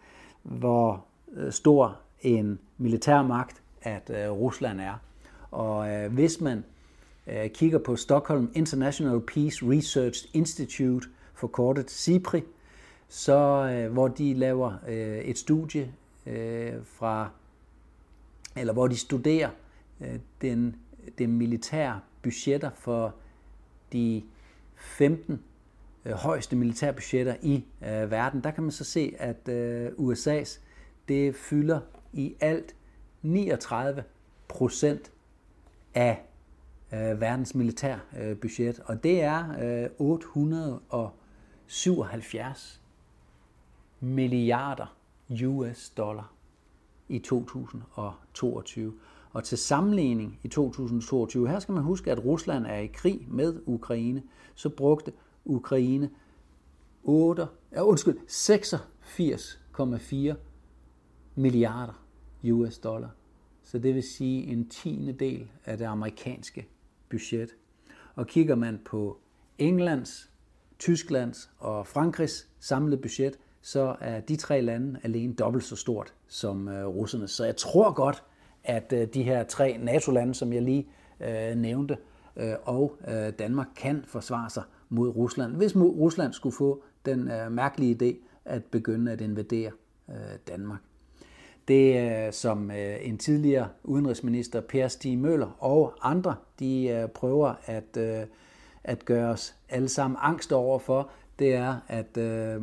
hvor 0.42 1.04
øh, 1.32 1.52
stor 1.52 2.00
en 2.20 2.58
militærmagt, 2.78 3.62
at 3.82 4.10
øh, 4.10 4.30
Rusland 4.30 4.80
er. 4.80 4.94
Og 5.54 5.90
øh, 5.90 6.12
hvis 6.12 6.40
man 6.40 6.64
øh, 7.26 7.50
kigger 7.50 7.78
på 7.78 7.96
Stockholm 7.96 8.50
International 8.54 9.20
Peace 9.20 9.70
Research 9.70 10.28
Institute, 10.32 11.08
forkortet 11.34 11.90
SIPRI, 11.90 12.42
så 13.08 13.70
øh, 13.74 13.92
hvor 13.92 14.08
de 14.08 14.34
laver 14.34 14.72
øh, 14.88 15.18
et 15.18 15.38
studie 15.38 15.92
øh, 16.26 16.72
fra, 16.84 17.30
eller 18.56 18.72
hvor 18.72 18.88
de 18.88 18.96
studerer 18.96 19.50
øh, 20.00 20.18
den, 20.42 20.76
det 21.18 21.28
militære 21.28 22.00
budgetter 22.22 22.70
for 22.74 23.14
de 23.92 24.22
15 24.76 25.42
øh, 26.04 26.12
højeste 26.12 26.56
militærbudgetter 26.56 27.36
i 27.42 27.64
øh, 27.82 28.10
verden. 28.10 28.40
Der 28.40 28.50
kan 28.50 28.62
man 28.62 28.72
så 28.72 28.84
se, 28.84 29.14
at 29.18 29.48
øh, 29.48 29.88
USA's 29.98 30.60
det 31.08 31.34
fylder 31.34 31.80
i 32.12 32.34
alt 32.40 32.74
39 33.22 34.04
procent 34.48 35.10
af 35.94 36.24
øh, 36.92 37.20
verdens 37.20 37.54
militærbudget, 37.54 38.78
øh, 38.78 38.84
og 38.84 39.02
det 39.02 39.22
er 39.22 39.44
øh, 39.84 39.90
877 39.98 42.82
milliarder 44.00 44.96
US 45.46 45.90
dollar 45.90 46.32
i 47.08 47.18
2022. 47.18 48.94
Og 49.32 49.44
til 49.44 49.58
sammenligning 49.58 50.38
i 50.42 50.48
2022, 50.48 51.48
her 51.48 51.58
skal 51.58 51.72
man 51.72 51.82
huske, 51.82 52.10
at 52.10 52.24
Rusland 52.24 52.66
er 52.66 52.76
i 52.76 52.86
krig 52.86 53.26
med 53.28 53.60
Ukraine, 53.66 54.22
så 54.54 54.68
brugte 54.68 55.12
Ukraine 55.44 56.10
8, 57.04 57.46
ja, 57.72 57.82
undskyld, 57.82 58.18
86,4 60.32 60.34
milliarder 61.34 62.04
US 62.52 62.78
dollar. 62.78 63.08
Så 63.64 63.78
det 63.78 63.94
vil 63.94 64.02
sige 64.02 64.46
en 64.46 64.68
tiende 64.68 65.12
del 65.12 65.48
af 65.64 65.78
det 65.78 65.84
amerikanske 65.84 66.68
budget. 67.08 67.50
Og 68.14 68.26
kigger 68.26 68.54
man 68.54 68.80
på 68.84 69.18
Englands, 69.58 70.30
Tysklands 70.78 71.50
og 71.58 71.86
Frankrigs 71.86 72.48
samlede 72.60 72.96
budget, 72.96 73.38
så 73.60 73.96
er 74.00 74.20
de 74.20 74.36
tre 74.36 74.60
lande 74.60 75.00
alene 75.02 75.34
dobbelt 75.34 75.64
så 75.64 75.76
stort 75.76 76.14
som 76.28 76.68
øh, 76.68 76.86
russerne. 76.86 77.28
Så 77.28 77.44
jeg 77.44 77.56
tror 77.56 77.92
godt, 77.92 78.22
at 78.64 78.92
øh, 78.92 79.08
de 79.14 79.22
her 79.22 79.44
tre 79.44 79.78
NATO-lande, 79.78 80.34
som 80.34 80.52
jeg 80.52 80.62
lige 80.62 80.88
øh, 81.20 81.56
nævnte, 81.56 81.96
øh, 82.36 82.54
og 82.64 82.96
øh, 83.08 83.32
Danmark 83.38 83.66
kan 83.76 84.04
forsvare 84.06 84.50
sig 84.50 84.62
mod 84.88 85.08
Rusland, 85.08 85.56
hvis 85.56 85.76
Rusland 85.76 86.32
skulle 86.32 86.56
få 86.56 86.82
den 87.04 87.30
øh, 87.30 87.52
mærkelige 87.52 87.96
idé 88.02 88.26
at 88.44 88.64
begynde 88.64 89.12
at 89.12 89.20
invadere 89.20 89.70
øh, 90.08 90.38
Danmark. 90.48 90.80
Det 91.68 92.10
øh, 92.10 92.32
som 92.32 92.70
øh, 92.70 92.96
en 93.02 93.18
tidligere 93.18 93.68
udenrigsminister, 93.84 94.60
Per 94.60 94.88
Stig 94.88 95.18
Møller 95.18 95.56
og 95.58 95.94
andre, 96.02 96.34
de 96.58 96.86
øh, 96.88 97.08
prøver 97.08 97.54
at, 97.66 97.98
at 98.84 99.04
gøre 99.04 99.30
os 99.30 99.54
alle 99.68 99.88
sammen 99.88 100.18
angst 100.20 100.52
over 100.52 100.78
for, 100.78 101.10
det 101.38 101.54
er, 101.54 101.76
at 101.88 102.16
øh, 102.16 102.60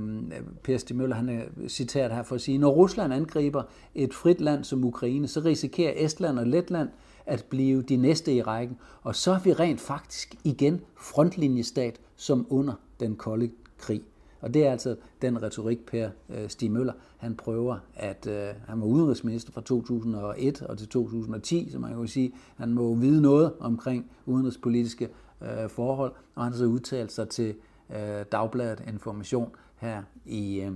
Per 0.64 0.78
Stig 0.78 0.96
Møller 0.96 1.16
han 1.16 1.30
er 1.30 1.42
citeret 1.68 2.12
her 2.12 2.24
for 2.24 2.36
at 2.36 2.42
sige, 2.42 2.58
når 2.58 2.70
Rusland 2.70 3.14
angriber 3.14 3.64
et 3.96 4.14
frit 4.14 4.42
land 4.42 4.64
som 4.64 4.84
Ukraine, 4.84 5.28
så 5.28 5.40
risikerer 5.40 5.94
Estland 5.96 6.40
og 6.40 6.48
Letland 6.48 6.90
at 7.26 7.46
blive 7.50 7.82
de 7.82 7.96
næste 7.96 8.34
i 8.34 8.42
rækken, 8.42 8.78
og 9.02 9.16
så 9.16 9.32
er 9.32 9.40
vi 9.40 9.54
rent 9.54 9.82
faktisk 9.82 10.36
igen 10.44 10.82
frontlinjestat 10.98 12.00
som 12.16 12.48
under 12.50 12.74
den 13.00 13.16
kolde 13.16 13.52
krig. 13.78 14.02
Og 14.42 14.54
det 14.54 14.66
er 14.66 14.72
altså 14.72 14.96
den 15.22 15.44
retorik, 15.44 15.86
Per 15.86 16.10
øh, 16.30 16.50
Stig 16.50 16.72
Møller, 16.72 16.94
han 17.18 17.36
prøver 17.36 17.78
at, 17.96 18.28
øh, 18.28 18.48
han 18.68 18.82
var 18.82 18.86
udenrigsminister 18.86 19.52
fra 19.52 19.62
2001 19.62 20.62
og 20.62 20.78
til 20.78 20.88
2010, 20.88 21.70
så 21.72 21.80
man 21.80 21.90
kan 21.90 22.00
jo 22.00 22.08
sige, 22.08 22.34
han 22.58 22.74
må 22.74 22.96
vide 22.96 23.22
noget 23.22 23.54
omkring 23.60 24.12
udenrigspolitiske 24.26 25.10
øh, 25.42 25.70
forhold, 25.70 26.12
og 26.36 26.44
han 26.44 26.54
har 26.54 26.58
så 26.58 26.66
udtalt 26.66 27.12
sig 27.12 27.30
til 27.30 27.56
øh, 27.90 28.26
Dagbladet 28.32 28.84
Information 28.88 29.50
her 29.78 30.04
i, 30.26 30.62
øh, 30.62 30.72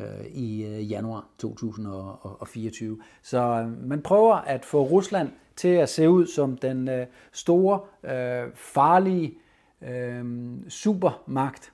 øh 0.00 0.26
i 0.26 0.64
øh, 0.64 0.90
januar 0.90 1.28
2024. 1.38 2.98
Så 3.22 3.38
øh, 3.38 3.88
man 3.88 4.02
prøver 4.02 4.34
at 4.34 4.64
få 4.64 4.82
Rusland 4.82 5.28
til 5.56 5.68
at 5.68 5.88
se 5.88 6.10
ud 6.10 6.26
som 6.26 6.56
den 6.56 6.88
øh, 6.88 7.06
store, 7.32 7.80
øh, 8.04 8.52
farlige 8.54 9.34
øh, 9.82 10.24
supermagt, 10.68 11.72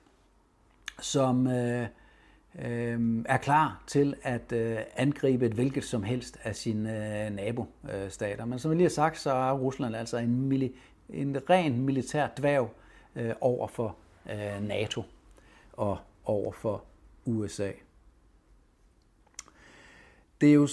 som 0.99 1.47
øh, 1.47 1.87
øh, 2.59 3.23
er 3.25 3.37
klar 3.37 3.83
til 3.87 4.15
at 4.23 4.51
øh, 4.51 4.77
angribe 4.95 5.45
et 5.45 5.53
hvilket 5.53 5.83
som 5.83 6.03
helst 6.03 6.37
af 6.43 6.55
sine 6.55 7.25
øh, 7.25 7.35
nabostater. 7.35 8.45
Men 8.45 8.59
som 8.59 8.71
jeg 8.71 8.77
lige 8.77 8.85
har 8.85 8.89
sagt, 8.89 9.19
så 9.19 9.31
er 9.31 9.51
Rusland 9.51 9.95
altså 9.95 10.17
en, 10.17 10.51
mili- 10.51 10.77
en 11.09 11.37
ren 11.49 11.81
militær 11.81 12.27
dværg 12.37 12.69
øh, 13.15 13.33
over 13.41 13.67
for 13.67 13.95
øh, 14.31 14.67
NATO 14.67 15.03
og 15.73 15.97
over 16.25 16.51
for 16.51 16.83
USA 17.25 17.71
det 20.43 20.49
er 20.49 20.53
jo 20.53 20.67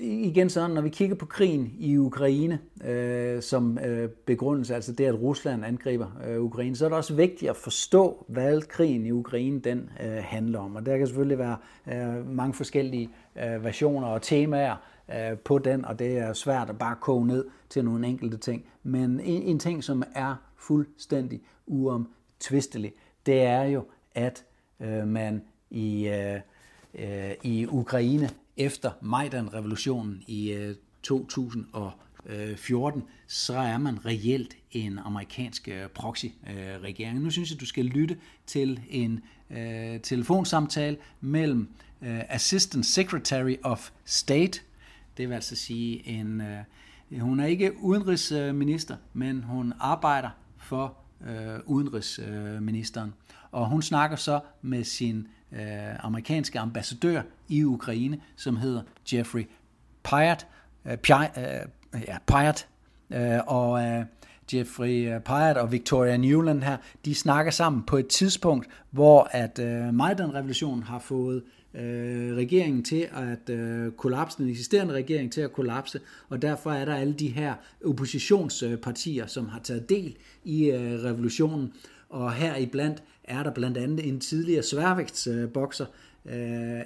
igen 0.00 0.50
sådan, 0.50 0.70
når 0.70 0.82
vi 0.82 0.88
kigger 0.88 1.16
på 1.16 1.26
krigen 1.26 1.74
i 1.78 1.96
Ukraine 1.96 2.58
øh, 2.84 3.42
som 3.42 3.78
øh, 3.78 4.08
begrundelse, 4.08 4.74
altså 4.74 4.92
det, 4.92 5.04
at 5.04 5.14
Rusland 5.14 5.64
angriber 5.64 6.06
øh, 6.26 6.40
Ukraine, 6.40 6.76
så 6.76 6.84
er 6.84 6.88
det 6.88 6.98
også 6.98 7.14
vigtigt 7.14 7.50
at 7.50 7.56
forstå, 7.56 8.24
hvad 8.28 8.62
krigen 8.62 9.06
i 9.06 9.10
Ukraine 9.10 9.60
den 9.60 9.90
øh, 10.02 10.16
handler 10.22 10.58
om. 10.58 10.76
Og 10.76 10.86
der 10.86 10.98
kan 10.98 11.06
selvfølgelig 11.06 11.38
være 11.38 11.56
øh, 11.88 12.28
mange 12.28 12.54
forskellige 12.54 13.10
øh, 13.36 13.64
versioner 13.64 14.06
og 14.06 14.22
temaer 14.22 14.76
øh, 15.14 15.38
på 15.38 15.58
den, 15.58 15.84
og 15.84 15.98
det 15.98 16.18
er 16.18 16.32
svært 16.32 16.70
at 16.70 16.78
bare 16.78 16.96
koge 17.00 17.26
ned 17.26 17.46
til 17.68 17.84
nogle 17.84 18.06
enkelte 18.06 18.36
ting. 18.36 18.64
Men 18.82 19.20
en, 19.20 19.42
en 19.42 19.58
ting, 19.58 19.84
som 19.84 20.02
er 20.14 20.34
fuldstændig 20.56 21.40
uomtvistelig, 21.66 22.92
det 23.26 23.42
er 23.42 23.62
jo, 23.62 23.84
at 24.14 24.44
øh, 24.80 25.08
man 25.08 25.42
i, 25.70 26.08
øh, 26.08 26.40
øh, 26.94 27.30
i 27.42 27.66
Ukraine 27.66 28.30
efter 28.56 28.90
Majdan-revolutionen 29.00 30.22
i 30.26 30.52
øh, 30.52 30.74
2014, 31.02 33.00
øh, 33.00 33.08
så 33.26 33.56
er 33.56 33.78
man 33.78 34.06
reelt 34.06 34.56
en 34.72 34.98
amerikansk 34.98 35.68
øh, 35.68 35.88
proxy-regering. 35.88 37.20
Nu 37.20 37.30
synes 37.30 37.50
jeg, 37.50 37.60
du 37.60 37.66
skal 37.66 37.84
lytte 37.84 38.16
til 38.46 38.80
en 38.90 39.20
øh, 39.50 40.00
telefonsamtale 40.00 40.96
mellem 41.20 41.68
øh, 42.02 42.20
Assistant 42.28 42.86
Secretary 42.86 43.56
of 43.62 43.90
State, 44.04 44.60
det 45.16 45.28
vil 45.28 45.34
altså 45.34 45.56
sige 45.56 46.08
en, 46.08 46.40
øh, 46.40 47.20
hun 47.20 47.40
er 47.40 47.46
ikke 47.46 47.72
udenrigsminister, 47.80 48.96
men 49.12 49.42
hun 49.42 49.72
arbejder 49.80 50.30
for 50.58 50.96
øh, 51.26 51.60
udenrigsministeren. 51.66 53.14
Og 53.50 53.68
hun 53.68 53.82
snakker 53.82 54.16
så 54.16 54.40
med 54.62 54.84
sin 54.84 55.28
øh, 55.52 56.04
amerikanske 56.04 56.58
ambassadør 56.58 57.22
i 57.48 57.64
Ukraine, 57.64 58.20
som 58.36 58.56
hedder 58.56 58.82
Jeffrey 59.12 59.48
Pyatt, 60.04 60.46
øh, 60.86 60.96
Pyatt, 60.96 61.38
øh, 61.94 62.00
ja, 62.08 62.18
Pyatt 62.26 62.68
øh, 63.10 63.40
og 63.46 63.82
øh, 63.82 64.04
Jeffrey 64.52 65.18
Pyatt 65.24 65.58
og 65.58 65.72
Victoria 65.72 66.16
Newland 66.16 66.62
her, 66.62 66.76
de 67.04 67.14
snakker 67.14 67.52
sammen 67.52 67.82
på 67.82 67.96
et 67.96 68.06
tidspunkt, 68.06 68.68
hvor 68.90 69.28
at 69.30 69.58
øh, 69.58 69.94
Majdan-revolutionen 69.94 70.82
har 70.82 70.98
fået 70.98 71.42
øh, 71.74 72.36
regeringen 72.36 72.84
til 72.84 73.08
at 73.12 73.50
øh, 73.50 73.92
kollapse, 73.92 74.38
den 74.38 74.50
eksisterende 74.50 74.94
regering 74.94 75.32
til 75.32 75.40
at 75.40 75.52
kollapse, 75.52 76.00
og 76.28 76.42
derfor 76.42 76.70
er 76.70 76.84
der 76.84 76.94
alle 76.94 77.14
de 77.14 77.28
her 77.28 77.54
oppositionspartier, 77.84 79.26
som 79.26 79.48
har 79.48 79.60
taget 79.60 79.88
del 79.88 80.16
i 80.44 80.70
øh, 80.70 81.04
revolutionen, 81.04 81.72
og 82.08 82.32
her 82.32 82.56
iblandt 82.56 83.02
er 83.24 83.42
der 83.42 83.50
blandt 83.50 83.78
andet 83.78 84.08
en 84.08 84.20
tidligere 84.20 84.62
sværvægtsbokser, 84.62 85.86
øh, 86.26 86.78
øh, 86.78 86.82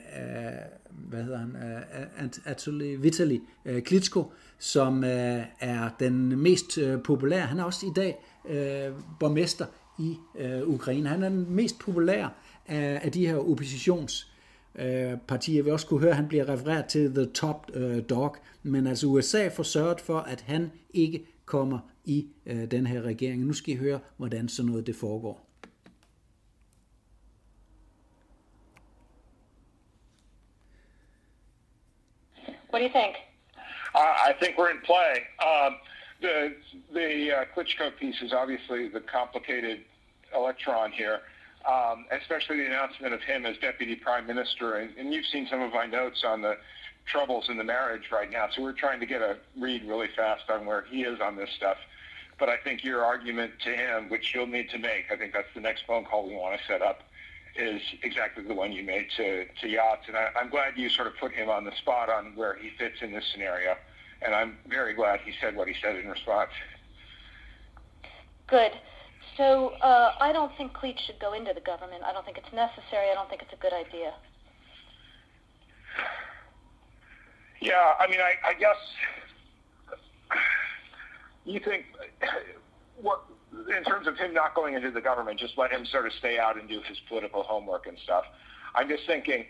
hvad 0.90 1.22
hedder 1.22 1.38
han, 1.38 1.56
øh, 1.56 2.24
Anatoly 2.46 2.96
Vitali 2.98 3.40
øh, 3.64 3.82
Klitschko, 3.82 4.32
som 4.58 5.04
øh, 5.04 5.42
er 5.60 5.90
den 6.00 6.38
mest 6.38 6.78
øh, 6.78 7.02
populære. 7.02 7.46
Han 7.46 7.58
er 7.58 7.64
også 7.64 7.86
i 7.86 7.92
dag 7.96 8.16
øh, 8.48 8.92
borgmester 9.20 9.66
i 9.98 10.16
øh, 10.38 10.68
Ukraine. 10.68 11.08
Han 11.08 11.22
er 11.22 11.28
den 11.28 11.46
mest 11.54 11.78
populære 11.78 12.30
af, 12.66 13.00
af 13.04 13.12
de 13.12 13.26
her 13.26 13.36
oppositions 13.50 14.32
øh, 14.74 15.12
partier. 15.28 15.72
Også 15.72 15.86
kunne 15.86 16.00
høre, 16.00 16.10
at 16.10 16.16
han 16.16 16.28
bliver 16.28 16.48
refereret 16.48 16.86
til 16.86 17.14
The 17.14 17.26
Top 17.26 17.70
øh, 17.74 18.02
Dog. 18.10 18.36
Men 18.62 18.86
altså 18.86 19.06
USA 19.06 19.48
får 19.48 19.62
sørget 19.62 20.00
for, 20.00 20.18
at 20.18 20.40
han 20.40 20.70
ikke 20.94 21.26
kommer 21.44 21.78
i 22.04 22.26
øh, 22.46 22.70
den 22.70 22.86
her 22.86 23.02
regering. 23.02 23.44
Nu 23.44 23.52
skal 23.52 23.74
I 23.74 23.76
høre, 23.76 23.98
hvordan 24.16 24.48
sådan 24.48 24.70
noget 24.70 24.86
det 24.86 24.96
foregår. 24.96 25.47
What 32.70 32.80
do 32.80 32.84
you 32.84 32.92
think? 32.92 33.16
I 33.94 34.34
think 34.38 34.58
we're 34.58 34.70
in 34.70 34.80
play. 34.80 35.22
Um, 35.44 35.76
the 36.20 36.54
the 36.92 37.32
uh, 37.32 37.44
Klitschko 37.54 37.96
piece 37.96 38.20
is 38.22 38.32
obviously 38.32 38.88
the 38.88 39.00
complicated 39.00 39.80
electron 40.34 40.92
here, 40.92 41.20
um, 41.66 42.04
especially 42.10 42.58
the 42.58 42.66
announcement 42.66 43.14
of 43.14 43.22
him 43.22 43.46
as 43.46 43.56
deputy 43.58 43.94
prime 43.94 44.26
minister. 44.26 44.76
And, 44.76 44.96
and, 44.98 45.14
you've 45.14 45.26
seen 45.26 45.46
some 45.50 45.62
of 45.62 45.72
my 45.72 45.86
notes 45.86 46.22
on 46.24 46.42
the 46.42 46.58
troubles 47.06 47.48
in 47.48 47.56
the 47.56 47.64
marriage 47.64 48.10
right 48.12 48.30
now. 48.30 48.48
So 48.54 48.62
we're 48.62 48.72
trying 48.72 49.00
to 49.00 49.06
get 49.06 49.22
a 49.22 49.38
read 49.58 49.84
really 49.84 50.08
fast 50.14 50.50
on 50.50 50.66
where 50.66 50.84
he 50.90 51.02
is 51.02 51.20
on 51.20 51.36
this 51.36 51.50
stuff. 51.56 51.78
But 52.38 52.50
I 52.50 52.58
think 52.58 52.84
your 52.84 53.04
argument 53.04 53.52
to 53.64 53.70
him, 53.70 54.10
which 54.10 54.34
you'll 54.34 54.46
need 54.46 54.68
to 54.70 54.78
make, 54.78 55.06
I 55.10 55.16
think 55.16 55.32
that's 55.32 55.48
the 55.54 55.60
next 55.60 55.86
phone 55.86 56.04
call 56.04 56.28
we 56.28 56.36
want 56.36 56.60
to 56.60 56.66
set 56.66 56.82
up 56.82 57.02
is 57.58 57.82
exactly 58.02 58.44
the 58.44 58.54
one 58.54 58.72
you 58.72 58.84
made 58.84 59.06
to, 59.16 59.44
to 59.60 59.68
Yachts. 59.68 60.04
And 60.06 60.16
I, 60.16 60.28
I'm 60.40 60.48
glad 60.48 60.74
you 60.76 60.88
sort 60.88 61.08
of 61.08 61.14
put 61.18 61.32
him 61.32 61.48
on 61.48 61.64
the 61.64 61.72
spot 61.78 62.08
on 62.08 62.32
where 62.36 62.56
he 62.56 62.70
fits 62.78 62.96
in 63.02 63.12
this 63.12 63.24
scenario. 63.32 63.74
And 64.22 64.34
I'm 64.34 64.58
very 64.68 64.94
glad 64.94 65.20
he 65.20 65.32
said 65.40 65.56
what 65.56 65.68
he 65.68 65.74
said 65.82 65.96
in 65.96 66.08
response. 66.08 66.50
Good. 68.46 68.72
So 69.36 69.68
uh, 69.82 70.14
I 70.20 70.32
don't 70.32 70.52
think 70.56 70.72
Cleach 70.72 70.98
should 71.06 71.18
go 71.20 71.32
into 71.32 71.52
the 71.54 71.60
government. 71.60 72.02
I 72.04 72.12
don't 72.12 72.24
think 72.24 72.38
it's 72.38 72.52
necessary. 72.52 73.10
I 73.10 73.14
don't 73.14 73.28
think 73.28 73.42
it's 73.42 73.52
a 73.52 73.62
good 73.62 73.72
idea. 73.72 74.14
Yeah, 77.60 77.92
I 77.98 78.06
mean, 78.08 78.20
I, 78.20 78.34
I 78.48 78.54
guess 78.54 78.76
you 81.44 81.60
think 81.60 81.86
what 83.00 83.24
in 83.52 83.84
terms 83.84 84.06
of 84.06 84.16
him 84.16 84.34
not 84.34 84.54
going 84.54 84.74
into 84.74 84.90
the 84.90 85.00
government, 85.00 85.38
just 85.38 85.56
let 85.56 85.70
him 85.70 85.86
sort 85.86 86.06
of 86.06 86.12
stay 86.18 86.38
out 86.38 86.58
and 86.58 86.68
do 86.68 86.80
his 86.86 86.98
political 87.08 87.42
homework 87.42 87.86
and 87.86 87.96
stuff. 88.04 88.24
I'm 88.74 88.88
just 88.88 89.06
thinking 89.06 89.44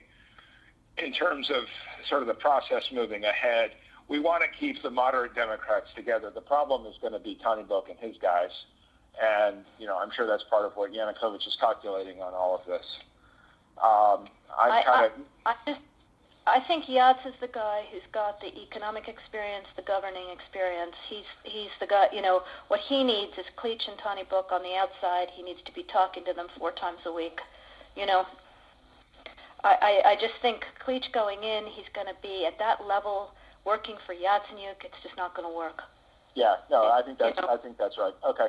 in 0.97 1.13
terms 1.13 1.51
of 1.51 1.65
sort 2.09 2.23
of 2.23 2.29
the 2.29 2.35
process 2.35 2.83
moving 2.93 3.25
ahead, 3.25 3.71
we 4.09 4.19
want 4.19 4.43
to 4.43 4.49
keep 4.59 4.83
the 4.83 4.91
moderate 4.91 5.35
Democrats 5.35 5.87
together. 5.95 6.31
The 6.35 6.41
problem 6.41 6.87
is 6.87 6.95
going 7.01 7.13
to 7.13 7.19
be 7.19 7.39
Tony 7.43 7.63
Book 7.63 7.89
and 7.91 7.99
his 7.99 8.17
guys. 8.21 8.51
And, 9.21 9.65
you 9.79 9.87
know, 9.87 9.99
I'm 9.99 10.11
sure 10.15 10.27
that's 10.27 10.45
part 10.49 10.65
of 10.65 10.73
what 10.77 10.93
Yanukovych 10.93 11.47
is 11.47 11.57
calculating 11.61 12.23
on 12.23 12.35
all 12.35 12.55
of 12.55 12.65
this. 12.67 12.87
Um, 13.83 14.29
I'm 14.57 14.85
kind 14.85 15.07
of... 15.07 15.13
I, 15.45 15.51
I 15.51 15.55
just 15.67 15.81
I 16.49 16.65
think 16.67 16.87
Yats 16.87 17.27
is 17.27 17.35
the 17.41 17.49
guy 17.49 17.85
who's 17.93 18.05
got 18.13 18.41
the 18.41 18.49
economic 18.49 19.09
experience, 19.09 19.67
the 19.77 19.83
governing 19.83 20.33
experience. 20.33 20.97
He's 21.09 21.29
he's 21.45 21.73
the 21.81 21.87
guy. 21.87 22.09
You 22.13 22.23
know 22.23 22.43
what 22.69 22.81
he 22.81 23.05
needs 23.05 23.33
is 23.37 23.45
Cleach 23.61 23.85
and 23.89 23.99
Tony 24.03 24.25
Book 24.25 24.49
on 24.51 24.63
the 24.63 24.75
outside. 24.75 25.29
He 25.37 25.43
needs 25.43 25.61
to 25.67 25.73
be 25.73 25.85
talking 25.93 26.25
to 26.25 26.33
them 26.33 26.49
four 26.59 26.73
times 26.73 26.99
a 27.07 27.13
week. 27.13 27.41
You 27.97 28.07
know, 28.07 28.25
I 29.63 30.03
I, 30.05 30.11
I 30.11 30.15
just 30.17 30.41
think 30.41 30.65
Cleach 30.85 31.13
going 31.13 31.43
in, 31.45 31.67
he's 31.67 31.89
going 31.95 32.09
to 32.09 32.17
be 32.23 32.47
at 32.47 32.59
that 32.59 32.87
level 32.87 33.31
working 33.65 33.97
for 34.07 34.15
Yatsenyuk. 34.15 34.81
It's 34.85 35.01
just 35.03 35.17
not 35.17 35.37
going 35.37 35.49
to 35.49 35.55
work. 35.55 35.83
Yeah, 36.35 36.57
no, 36.71 36.89
I 36.89 37.03
think 37.05 37.19
that's 37.19 37.37
you 37.37 37.43
know? 37.43 37.53
I 37.53 37.59
think 37.61 37.77
that's 37.77 37.99
right. 37.99 38.15
Okay, 38.25 38.49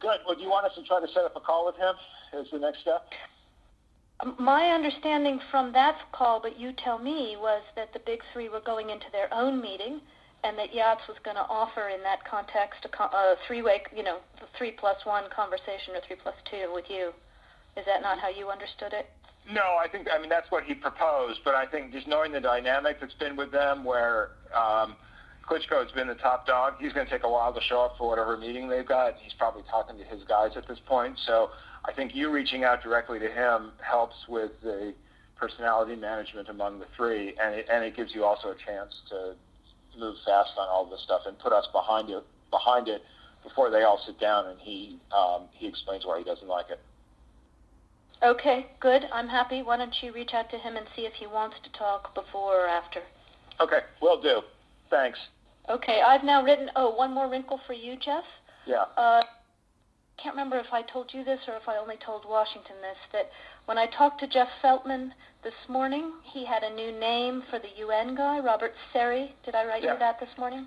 good. 0.00 0.20
Well, 0.26 0.36
do 0.36 0.42
you 0.42 0.50
want 0.50 0.66
us 0.66 0.74
to 0.76 0.82
try 0.84 1.00
to 1.00 1.08
set 1.08 1.24
up 1.24 1.36
a 1.36 1.40
call 1.40 1.64
with 1.64 1.76
him? 1.76 1.94
Is 2.34 2.50
the 2.52 2.58
next 2.58 2.80
step? 2.80 3.08
My 4.38 4.70
understanding 4.70 5.40
from 5.50 5.72
that 5.72 5.98
call, 6.12 6.40
but 6.40 6.58
you 6.58 6.72
tell 6.72 6.98
me, 6.98 7.36
was 7.38 7.62
that 7.76 7.92
the 7.92 7.98
big 7.98 8.20
three 8.32 8.48
were 8.48 8.60
going 8.64 8.88
into 8.88 9.06
their 9.12 9.32
own 9.32 9.60
meeting, 9.60 10.00
and 10.42 10.56
that 10.58 10.74
Yachts 10.74 11.02
was 11.06 11.18
going 11.22 11.36
to 11.36 11.42
offer 11.42 11.88
in 11.88 12.02
that 12.02 12.24
context 12.24 12.86
a, 12.86 13.02
a 13.02 13.36
three-way, 13.46 13.82
you 13.94 14.02
know, 14.02 14.18
three 14.56 14.72
plus 14.72 14.96
one 15.04 15.24
conversation 15.34 15.94
or 15.94 16.00
three 16.06 16.16
plus 16.22 16.34
two 16.50 16.72
with 16.72 16.86
you. 16.88 17.12
Is 17.76 17.84
that 17.84 18.00
not 18.00 18.18
how 18.18 18.30
you 18.30 18.48
understood 18.48 18.92
it? 18.92 19.10
No, 19.50 19.76
I 19.78 19.86
think 19.86 20.08
I 20.12 20.18
mean 20.18 20.30
that's 20.30 20.50
what 20.50 20.64
he 20.64 20.74
proposed, 20.74 21.40
but 21.44 21.54
I 21.54 21.66
think 21.66 21.92
just 21.92 22.08
knowing 22.08 22.32
the 22.32 22.40
dynamic 22.40 22.98
that's 23.00 23.14
been 23.14 23.36
with 23.36 23.52
them, 23.52 23.84
where 23.84 24.30
um, 24.54 24.96
Klitschko 25.48 25.82
has 25.84 25.92
been 25.92 26.08
the 26.08 26.14
top 26.14 26.46
dog, 26.46 26.74
he's 26.80 26.92
going 26.92 27.06
to 27.06 27.12
take 27.12 27.22
a 27.22 27.30
while 27.30 27.52
to 27.52 27.60
show 27.68 27.82
up 27.82 27.94
for 27.98 28.08
whatever 28.08 28.36
meeting 28.36 28.68
they've 28.68 28.86
got. 28.86 29.14
He's 29.22 29.34
probably 29.34 29.62
talking 29.70 29.98
to 29.98 30.04
his 30.04 30.24
guys 30.26 30.52
at 30.56 30.66
this 30.66 30.78
point, 30.86 31.18
so 31.26 31.50
I 31.86 31.92
think 31.92 32.14
you 32.14 32.30
reaching 32.30 32.64
out 32.64 32.82
directly 32.82 33.18
to 33.18 33.28
him 33.28 33.72
helps 33.80 34.16
with 34.28 34.50
the 34.62 34.92
personality 35.38 35.94
management 35.96 36.48
among 36.48 36.80
the 36.80 36.86
three, 36.96 37.34
and 37.40 37.54
it, 37.54 37.66
and 37.70 37.84
it 37.84 37.96
gives 37.96 38.14
you 38.14 38.24
also 38.24 38.48
a 38.48 38.56
chance 38.66 38.94
to 39.10 39.34
move 39.98 40.16
fast 40.24 40.50
on 40.58 40.68
all 40.68 40.84
this 40.88 41.02
stuff 41.02 41.22
and 41.26 41.38
put 41.38 41.52
us 41.52 41.66
behind 41.72 42.10
it 42.10 42.22
behind 42.50 42.88
it 42.88 43.02
before 43.42 43.70
they 43.70 43.82
all 43.82 44.00
sit 44.04 44.18
down 44.20 44.46
and 44.46 44.58
he 44.60 44.98
um, 45.16 45.42
he 45.52 45.66
explains 45.66 46.04
why 46.04 46.18
he 46.18 46.24
doesn't 46.24 46.48
like 46.48 46.66
it. 46.70 46.80
Okay, 48.22 48.66
good. 48.80 49.02
I'm 49.12 49.28
happy. 49.28 49.62
Why 49.62 49.76
don't 49.76 49.94
you 50.02 50.12
reach 50.12 50.30
out 50.32 50.50
to 50.50 50.58
him 50.58 50.76
and 50.76 50.86
see 50.96 51.02
if 51.02 51.12
he 51.12 51.26
wants 51.26 51.56
to 51.64 51.78
talk 51.78 52.14
before 52.14 52.64
or 52.64 52.66
after? 52.66 53.00
Okay, 53.60 53.80
will 54.00 54.20
do. 54.20 54.40
Thanks. 54.90 55.18
Okay, 55.68 56.00
I've 56.06 56.24
now 56.24 56.42
written. 56.42 56.70
Oh, 56.76 56.94
one 56.94 57.12
more 57.12 57.28
wrinkle 57.28 57.60
for 57.66 57.74
you, 57.74 57.96
Jeff. 58.02 58.24
Yeah. 58.66 58.84
Uh, 58.96 59.22
can't 60.22 60.34
remember 60.34 60.58
if 60.58 60.72
I 60.72 60.82
told 60.82 61.12
you 61.12 61.24
this 61.24 61.40
or 61.46 61.56
if 61.56 61.68
I 61.68 61.76
only 61.76 61.96
told 62.04 62.24
Washington 62.26 62.76
this, 62.80 62.96
that 63.12 63.30
when 63.66 63.78
I 63.78 63.86
talked 63.86 64.20
to 64.20 64.26
Jeff 64.26 64.48
Feltman 64.62 65.12
this 65.44 65.54
morning, 65.68 66.12
he 66.32 66.44
had 66.44 66.62
a 66.62 66.74
new 66.74 66.98
name 66.98 67.42
for 67.50 67.58
the 67.58 67.68
UN 67.78 68.14
guy, 68.14 68.40
Robert 68.40 68.72
Seri. 68.92 69.34
Did 69.44 69.54
I 69.54 69.66
write 69.66 69.82
yeah. 69.82 69.92
you 69.94 69.98
that 69.98 70.18
this 70.18 70.30
morning? 70.38 70.66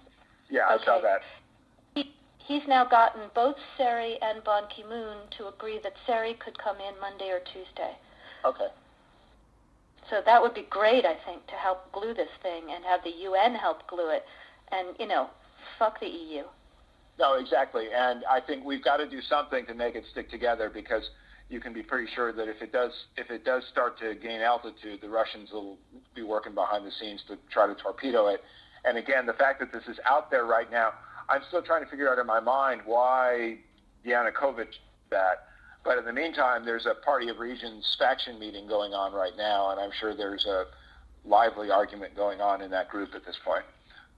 Yeah, 0.49 0.67
I 0.69 0.77
saw 0.85 1.01
that. 1.01 1.21
He, 1.95 2.13
he's 2.37 2.61
now 2.67 2.85
gotten 2.85 3.21
both 3.33 3.55
Seri 3.77 4.17
and 4.21 4.43
Ban 4.43 4.63
Ki-moon 4.75 5.17
to 5.37 5.47
agree 5.47 5.79
that 5.83 5.93
Seri 6.05 6.35
could 6.35 6.57
come 6.57 6.77
in 6.77 6.99
Monday 6.99 7.29
or 7.29 7.39
Tuesday. 7.39 7.97
Okay. 8.45 8.67
So 10.09 10.21
that 10.25 10.41
would 10.41 10.53
be 10.53 10.65
great, 10.69 11.05
I 11.05 11.15
think, 11.25 11.45
to 11.47 11.53
help 11.53 11.91
glue 11.91 12.13
this 12.13 12.33
thing 12.41 12.63
and 12.73 12.83
have 12.85 13.03
the 13.03 13.13
UN 13.25 13.55
help 13.55 13.87
glue 13.87 14.09
it. 14.09 14.23
And, 14.71 14.95
you 14.99 15.07
know, 15.07 15.29
fuck 15.77 15.99
the 15.99 16.07
EU. 16.07 16.43
No, 17.19 17.33
exactly. 17.33 17.87
And 17.93 18.23
I 18.31 18.39
think 18.39 18.63
we've 18.63 18.83
got 18.83 18.97
to 18.97 19.07
do 19.07 19.19
something 19.21 19.65
to 19.65 19.73
make 19.73 19.95
it 19.95 20.05
stick 20.11 20.31
together 20.31 20.71
because 20.73 21.03
you 21.49 21.59
can 21.59 21.73
be 21.73 21.83
pretty 21.83 22.07
sure 22.15 22.31
that 22.31 22.47
if 22.47 22.61
it 22.61 22.71
does 22.71 22.91
if 23.17 23.29
it 23.29 23.43
does 23.43 23.63
start 23.71 23.99
to 23.99 24.15
gain 24.15 24.39
altitude, 24.39 25.01
the 25.01 25.09
Russians 25.09 25.49
will 25.51 25.77
be 26.15 26.23
working 26.23 26.55
behind 26.55 26.85
the 26.85 26.91
scenes 26.91 27.21
to 27.27 27.37
try 27.51 27.67
to 27.67 27.75
torpedo 27.75 28.27
it. 28.27 28.41
And 28.85 28.97
again, 28.97 29.25
the 29.25 29.33
fact 29.33 29.59
that 29.59 29.73
this 29.73 29.83
is 29.89 29.99
out 30.05 30.31
there 30.31 30.45
right 30.45 30.71
now, 30.71 30.93
I'm 31.27 31.41
still 31.49 31.61
trying 31.61 31.83
to 31.83 31.89
figure 31.89 32.09
out 32.09 32.19
in 32.19 32.25
my 32.25 32.39
mind 32.39 32.81
why 32.85 33.57
Yanukovych 34.07 34.73
that. 35.11 35.47
But 35.83 35.97
in 35.97 36.05
the 36.05 36.13
meantime, 36.13 36.65
there's 36.65 36.85
a 36.85 37.03
Party 37.03 37.29
of 37.29 37.39
Regions 37.39 37.83
faction 37.97 38.39
meeting 38.39 38.67
going 38.67 38.93
on 38.93 39.11
right 39.11 39.33
now, 39.37 39.71
and 39.71 39.79
I'm 39.79 39.91
sure 39.99 40.15
there's 40.15 40.45
a 40.45 40.65
lively 41.25 41.71
argument 41.71 42.15
going 42.15 42.39
on 42.39 42.61
in 42.61 42.71
that 42.71 42.89
group 42.89 43.09
at 43.15 43.25
this 43.25 43.35
point. 43.43 43.65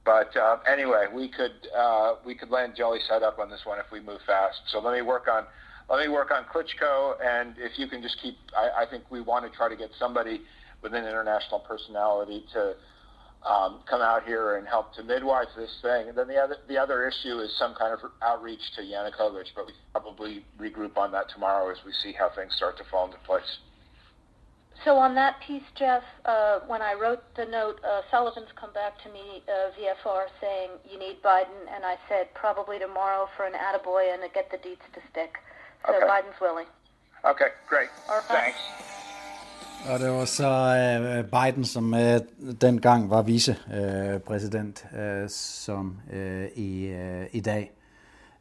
But 0.04 0.36
uh, 0.36 0.58
anyway, 0.72 1.06
we 1.14 1.30
could 1.30 1.68
uh, 1.76 2.16
we 2.26 2.36
could 2.36 2.50
land 2.50 2.74
Jelly 2.76 3.00
set 3.08 3.22
up 3.22 3.38
on 3.40 3.50
this 3.50 3.62
one 3.66 3.80
if 3.80 3.86
we 3.92 4.00
move 4.00 4.20
fast. 4.26 4.58
So 4.72 4.80
let 4.80 4.96
me 4.96 5.02
work 5.02 5.28
on 5.28 5.46
let 5.90 6.00
me 6.00 6.08
work 6.08 6.32
on 6.32 6.46
Klitschko, 6.46 7.16
and 7.24 7.56
if 7.58 7.78
you 7.78 7.88
can 7.88 8.02
just 8.02 8.18
keep, 8.22 8.36
I, 8.56 8.84
I 8.84 8.86
think 8.90 9.04
we 9.12 9.20
want 9.20 9.50
to 9.50 9.56
try 9.56 9.68
to 9.68 9.76
get 9.76 9.90
somebody 10.00 10.42
with 10.82 10.94
an 10.94 11.04
international 11.06 11.60
personality 11.60 12.46
to 12.54 12.76
um, 13.46 13.82
come 13.90 14.02
out 14.02 14.24
here 14.24 14.58
and 14.58 14.68
help 14.68 14.94
to 14.96 15.04
midwife 15.04 15.48
this 15.56 15.72
thing. 15.82 16.10
And 16.10 16.18
then 16.18 16.28
the 16.28 16.38
other 16.38 16.56
the 16.68 16.78
other 16.78 17.08
issue 17.08 17.40
is 17.40 17.56
some 17.58 17.76
kind 17.76 17.94
of 17.94 18.00
outreach 18.22 18.62
to 18.78 18.82
Yanukovych, 18.82 19.54
but 19.56 19.68
we 19.68 19.74
probably 19.92 20.46
regroup 20.60 20.98
on 20.98 21.12
that 21.12 21.30
tomorrow 21.34 21.70
as 21.72 21.78
we 21.86 21.92
see 22.04 22.14
how 22.18 22.30
things 22.36 22.56
start 22.56 22.78
to 22.78 22.84
fall 22.90 23.06
into 23.06 23.18
place. 23.20 23.60
So 24.84 24.98
on 24.98 25.14
that 25.16 25.40
piece, 25.42 25.70
Jeff, 25.76 26.04
uh, 26.26 26.60
when 26.66 26.82
I 26.82 26.94
wrote 26.96 27.22
the 27.36 27.46
note, 27.46 27.80
uh, 27.86 28.02
Sullivan's 28.10 28.50
come 28.56 28.74
back 28.74 29.02
to 29.04 29.10
me, 29.10 29.44
uh, 29.48 29.70
VFR, 29.78 30.26
saying 30.42 30.72
you 30.92 30.98
need 30.98 31.22
Biden, 31.22 31.62
and 31.74 31.86
I 31.86 31.98
said 32.10 32.34
probably 32.34 32.80
tomorrow 32.80 33.30
for 33.38 33.46
an 33.46 33.54
attaboy 33.54 34.12
and 34.12 34.24
to 34.24 34.30
get 34.34 34.50
the 34.50 34.58
deets 34.58 34.88
to 34.96 35.02
stick. 35.12 35.38
So 35.86 35.96
okay. 35.96 36.08
Biden's 36.08 36.40
willing. 36.42 36.66
Okay, 37.24 37.50
great. 37.68 37.90
Thanks. 38.28 38.58
Og 39.90 40.00
det 40.00 40.12
var 40.12 40.26
så 40.26 40.48
uh, 40.48 41.42
Biden, 41.42 41.66
som 41.66 41.94
uh, 41.94 42.00
dengang 42.62 43.10
var 43.10 43.22
vicepræsident, 43.22 44.86
uh, 44.94 45.30
som 45.30 46.00
uh, 46.14 46.46
i, 46.56 46.94
uh, 46.94 47.36
i 47.36 47.40
dag 47.40 47.72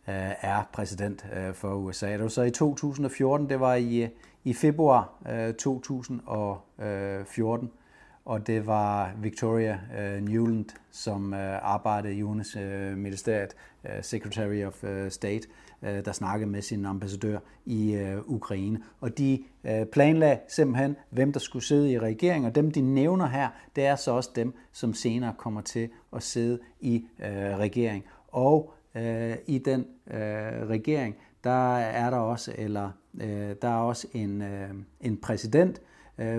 Øh, 0.09 0.31
er 0.41 0.69
præsident 0.73 1.27
øh, 1.37 1.55
for 1.55 1.75
USA. 1.75 2.13
Det 2.13 2.23
var 2.23 2.29
så 2.29 2.43
i 2.43 2.51
2014, 2.51 3.49
det 3.49 3.61
var 3.61 3.75
i, 3.75 4.09
i 4.45 4.53
februar 4.53 5.13
øh, 5.31 5.55
2014, 5.55 7.71
og 8.25 8.47
det 8.47 8.67
var 8.67 9.13
Victoria 9.19 9.81
uh, 9.99 10.25
Newland, 10.25 10.65
som 10.91 11.35
arbejdede 11.63 12.15
i 12.15 12.23
Udenrigsministeriet, 12.23 12.99
ministeriet, 12.99 13.57
Secretary 14.03 14.65
of 14.65 14.85
State, 15.09 15.49
Øh, 15.83 16.05
der 16.05 16.13
snakkede 16.13 16.51
med 16.51 16.63
sin 16.63 16.87
ambassadør 16.87 17.39
i 17.67 17.93
øh, 17.93 18.19
Ukraine. 18.27 18.83
Og 19.01 19.19
de 19.19 19.43
øh, 19.65 19.87
planlagde 19.87 20.41
simpelthen, 20.49 20.97
hvem 21.11 21.33
der 21.33 21.41
skulle 21.41 21.65
sidde 21.65 21.93
i 21.93 21.99
regeringen, 21.99 22.49
og 22.49 22.55
dem 22.55 22.71
de 22.71 22.81
nævner 22.81 23.27
her, 23.27 23.49
det 23.77 23.87
er 23.87 23.97
så 23.97 24.11
også 24.11 24.31
dem, 24.37 24.55
som 24.73 24.95
senere 24.95 25.35
kommer 25.39 25.61
til 25.61 25.89
at 26.13 26.23
sidde 26.23 26.59
i 26.81 27.05
regering. 27.29 28.05
Og 28.29 28.75
i 29.47 29.63
den 29.65 29.87
regering, 30.71 31.17
der 31.45 31.77
er 31.77 32.11
der 32.11 32.17
også, 32.17 32.53
eller 32.59 32.91
der 33.63 33.69
er 33.69 33.81
også 33.81 34.07
en, 34.13 34.43
en 35.01 35.17
præsident, 35.17 35.81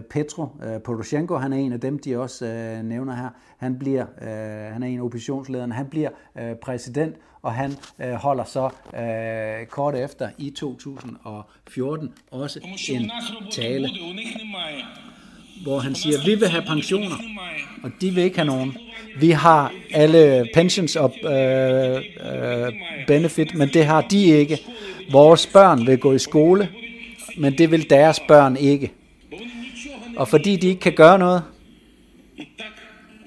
Petro 0.10 0.48
Poroshenko, 0.84 1.36
han 1.36 1.54
er 1.54 1.58
en 1.58 1.74
af 1.74 1.80
dem, 1.80 2.00
de 2.00 2.20
også 2.20 2.46
nævner 2.84 3.16
her. 3.16 3.30
Han 3.58 3.80
bliver, 3.80 4.06
han 4.72 4.84
er 4.84 4.88
en 4.88 5.00
af 5.00 5.04
oppositionslederne, 5.04 5.74
han 5.74 5.88
bliver 5.90 6.10
præsident, 6.62 7.16
og 7.42 7.54
han 7.54 7.72
øh, 8.00 8.14
holder 8.14 8.44
så 8.44 8.70
øh, 8.98 9.66
kort 9.66 9.96
efter 9.96 10.30
i 10.38 10.50
2014 10.50 12.14
også 12.32 12.60
en 12.90 13.12
tale, 13.52 13.90
hvor 15.64 15.80
han 15.80 15.96
siger, 15.96 16.18
vi 16.26 16.36
vil 16.36 16.48
have 16.48 16.64
pensioner, 16.68 17.16
og 17.84 17.92
de 18.02 18.12
vil 18.12 18.24
ikke 18.24 18.38
have 18.38 18.48
nogen. 18.48 18.78
Vi 19.20 19.32
har 19.32 19.74
alle 19.92 20.48
pensions 20.54 20.96
og 20.96 21.14
øh, 21.24 21.96
øh, 21.96 22.74
benefit, 23.08 23.56
men 23.56 23.70
det 23.70 23.86
har 23.86 24.02
de 24.02 24.26
ikke. 24.26 24.60
Vores 25.12 25.48
børn 25.48 25.88
vil 25.88 25.98
gå 25.98 26.14
i 26.14 26.20
skole, 26.20 26.70
men 27.38 27.58
det 27.58 27.72
vil 27.72 27.90
deres 27.90 28.20
børn 28.28 28.58
ikke. 28.58 28.92
Og 30.18 30.28
fordi 30.28 30.56
de 30.56 30.68
ikke 30.68 30.80
kan 30.80 30.94
gøre 30.94 31.20
noget, 31.20 31.44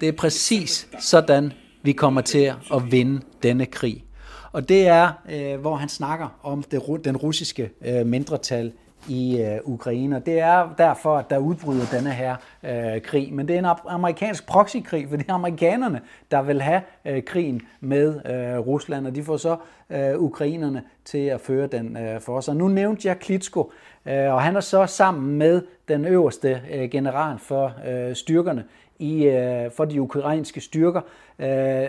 det 0.01 0.09
er 0.09 0.13
præcis 0.13 0.89
sådan, 1.01 1.53
vi 1.83 1.93
kommer 1.93 2.21
til 2.21 2.53
at 2.75 2.93
vinde 2.93 3.21
denne 3.43 3.67
krig. 3.67 4.05
Og 4.53 4.69
det 4.69 4.87
er, 4.87 5.13
øh, 5.31 5.61
hvor 5.61 5.77
han 5.77 5.89
snakker 5.89 6.39
om 6.43 6.63
det, 6.63 6.83
den 7.05 7.17
russiske 7.17 7.71
øh, 7.87 8.07
mindretal 8.07 8.73
i 9.09 9.41
øh, 9.41 9.59
Ukraine. 9.65 10.17
Og 10.17 10.27
det 10.27 10.41
er 10.41 10.75
derfor, 10.79 11.17
at 11.17 11.31
der 11.31 11.39
udbryder 11.39 11.87
denne 11.93 12.11
her 12.11 12.37
øh, 12.63 13.03
krig. 13.03 13.33
Men 13.33 13.49
det 13.49 13.57
er 13.57 13.59
en 13.59 13.79
amerikansk 13.89 14.47
proxykrig, 14.47 15.07
for 15.09 15.17
det 15.17 15.29
er 15.29 15.35
amerikanerne, 15.35 16.01
der 16.31 16.43
vil 16.43 16.63
have 16.63 16.83
øh, 17.05 17.23
krigen 17.23 17.63
med 17.81 18.15
øh, 18.15 18.59
Rusland, 18.59 19.07
og 19.07 19.15
de 19.15 19.25
får 19.25 19.37
så 19.37 19.57
øh, 19.91 20.19
ukrainerne 20.19 20.83
til 21.05 21.27
at 21.27 21.41
føre 21.41 21.67
den 21.67 21.97
øh, 21.97 22.21
for 22.21 22.41
sig. 22.41 22.57
Nu 22.57 22.69
nævnte 22.69 23.09
jeg 23.09 23.19
Klitsko, 23.19 23.73
øh, 24.07 24.35
og 24.35 24.43
han 24.43 24.57
er 24.57 24.61
så 24.61 24.87
sammen 24.87 25.39
med 25.39 25.63
den 25.89 26.05
øverste 26.05 26.61
øh, 26.73 26.91
general 26.91 27.39
for 27.39 27.73
øh, 27.89 28.15
styrkerne 28.15 28.65
i, 28.99 29.25
øh, 29.25 29.71
for 29.71 29.85
de 29.85 30.01
ukrainske 30.01 30.61
styrker 30.61 31.01
øh, 31.39 31.83
øh 31.83 31.89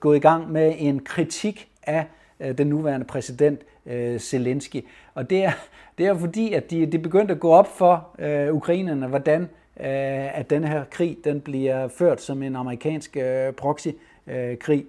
gået 0.00 0.16
i 0.16 0.20
gang 0.20 0.52
med 0.52 0.74
en 0.78 1.00
kritik 1.00 1.68
af 1.82 1.98
øh, 1.98 2.04
Øh, 2.40 2.58
den 2.58 2.66
nuværende 2.66 3.06
præsident 3.06 3.60
øh, 3.86 4.18
Zelensky. 4.18 4.84
Og 5.14 5.30
det 5.30 5.44
er, 5.44 5.52
det 5.98 6.06
er 6.06 6.18
fordi, 6.18 6.52
at 6.52 6.70
de, 6.70 6.86
de 6.86 6.98
begyndte 6.98 7.34
at 7.34 7.40
gå 7.40 7.50
op 7.50 7.76
for 7.78 8.08
øh, 8.18 8.54
ukrainerne, 8.54 9.06
hvordan 9.06 9.40
øh, 9.80 10.38
at 10.38 10.50
den 10.50 10.64
her 10.64 10.84
krig 10.90 11.18
den 11.24 11.40
bliver 11.40 11.88
ført 11.88 12.20
som 12.20 12.42
en 12.42 12.56
amerikansk 12.56 13.16
øh, 13.16 13.52
proxykrig. 13.52 14.86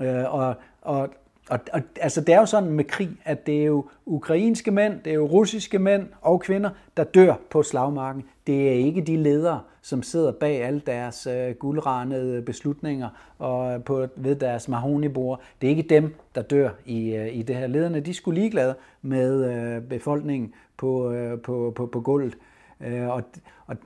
Øh, 0.00 0.18
øh, 0.18 0.34
og, 0.34 0.54
og, 0.82 1.08
og, 1.50 1.60
og 1.72 1.80
altså, 2.00 2.20
det 2.20 2.34
er 2.34 2.38
jo 2.38 2.46
sådan 2.46 2.70
med 2.70 2.84
krig, 2.84 3.10
at 3.24 3.46
det 3.46 3.60
er 3.60 3.64
jo 3.64 3.84
ukrainske 4.06 4.70
mænd, 4.70 5.00
det 5.04 5.10
er 5.10 5.14
jo 5.14 5.26
russiske 5.26 5.78
mænd 5.78 6.06
og 6.20 6.40
kvinder, 6.40 6.70
der 6.96 7.04
dør 7.04 7.34
på 7.50 7.62
slagmarken. 7.62 8.24
Det 8.46 8.68
er 8.68 8.72
ikke 8.72 9.00
de 9.00 9.16
ledere, 9.16 9.60
som 9.82 10.02
sidder 10.02 10.32
bag 10.32 10.62
alle 10.62 10.82
deres 10.86 11.26
øh, 11.26 11.54
guldranede 11.54 12.42
beslutninger 12.42 13.08
og 13.38 13.74
øh, 13.74 13.84
på, 13.84 14.06
ved 14.16 14.36
deres 14.36 14.68
mahonibord. 14.68 15.40
Det 15.60 15.66
er 15.66 15.70
ikke 15.70 15.82
dem, 15.82 16.14
der 16.34 16.42
dør 16.42 16.70
i, 16.86 17.14
øh, 17.14 17.36
i 17.36 17.42
det 17.42 17.56
her. 17.56 17.66
Lederne 17.66 18.00
de 18.00 18.14
skulle 18.14 18.40
ligeglade 18.40 18.74
med 19.02 19.44
øh, 19.52 19.82
befolkningen 19.82 20.52
på, 20.76 21.12
øh, 21.12 21.40
på, 21.40 21.72
på, 21.76 21.86
på 21.86 22.00
gulvet. 22.00 22.38
Øh, 22.80 23.08
og, 23.08 23.22
og, 23.66 23.76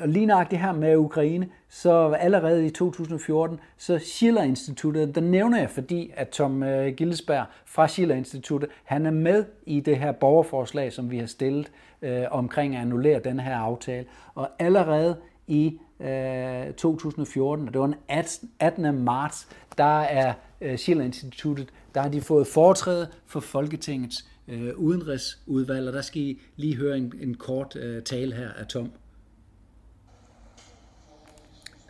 og 0.00 0.08
lige 0.08 0.46
det 0.50 0.58
her 0.58 0.72
med 0.72 0.96
Ukraine, 0.96 1.48
så 1.68 2.16
allerede 2.20 2.66
i 2.66 2.70
2014, 2.70 3.60
så 3.76 3.98
Schiller 3.98 4.42
Instituttet, 4.42 5.14
der 5.14 5.20
nævner 5.20 5.58
jeg, 5.58 5.70
fordi 5.70 6.10
at 6.14 6.28
Tom 6.28 6.62
øh, 6.62 6.94
Gildesberg 6.94 7.46
fra 7.66 7.88
Schiller 7.88 8.14
Instituttet, 8.14 8.70
han 8.84 9.06
er 9.06 9.10
med 9.10 9.44
i 9.66 9.80
det 9.80 9.98
her 9.98 10.12
borgerforslag, 10.12 10.92
som 10.92 11.10
vi 11.10 11.18
har 11.18 11.26
stillet 11.26 11.70
øh, 12.02 12.22
omkring 12.30 12.76
at 12.76 12.82
annullere 12.82 13.20
den 13.24 13.40
her 13.40 13.56
aftale. 13.56 14.06
Og 14.34 14.50
allerede 14.58 15.16
i 15.46 15.78
øh, 16.00 16.72
2014, 16.72 17.68
og 17.68 17.74
det 17.74 17.80
var 17.80 17.86
den 17.86 17.96
18. 18.08 18.50
18. 18.60 19.04
marts, 19.04 19.48
der 19.78 20.00
er 20.00 20.32
øh, 20.60 20.76
Schiller 20.76 21.04
Instituttet, 21.04 21.68
der 21.94 22.00
har 22.00 22.08
de 22.08 22.20
fået 22.20 22.46
foretræde 22.46 23.08
for 23.26 23.40
Folketingets 23.40 24.26
øh, 24.48 24.74
udenrigsudvalg, 24.76 25.88
og 25.88 25.92
der 25.92 26.02
skal 26.02 26.22
I 26.22 26.40
lige 26.56 26.76
høre 26.76 26.96
en, 26.96 27.12
en 27.20 27.34
kort 27.34 27.76
øh, 27.76 28.02
tale 28.02 28.34
her 28.34 28.48
af 28.52 28.66
Tom. 28.66 28.90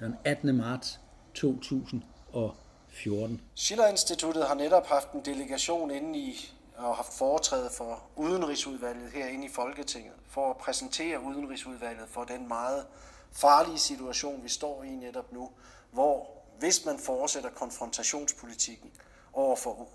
Den 0.03 0.17
18. 0.25 0.57
marts 0.57 1.01
2014. 1.35 3.41
Schiller-instituttet 3.55 4.45
har 4.45 4.55
netop 4.55 4.87
haft 4.87 5.13
en 5.13 5.25
delegation 5.25 5.91
inde 5.91 6.19
i 6.19 6.55
og 6.77 6.97
haft 6.97 7.13
foretræde 7.13 7.71
for 7.77 8.03
Udenrigsudvalget 8.17 9.11
herinde 9.11 9.47
i 9.47 9.49
Folketinget, 9.49 10.13
for 10.29 10.51
at 10.51 10.57
præsentere 10.57 11.23
Udenrigsudvalget 11.23 12.09
for 12.09 12.25
den 12.25 12.49
meget 12.49 12.87
farlige 13.33 13.79
situation, 13.79 14.45
vi 14.45 14.49
står 14.49 14.83
i 14.83 14.89
netop 14.89 15.33
nu, 15.33 15.51
hvor 15.93 16.27
hvis 16.59 16.85
man 16.85 16.99
fortsætter 16.99 17.51
konfrontationspolitikken 17.51 18.91
over 19.33 19.57
for 19.57 19.89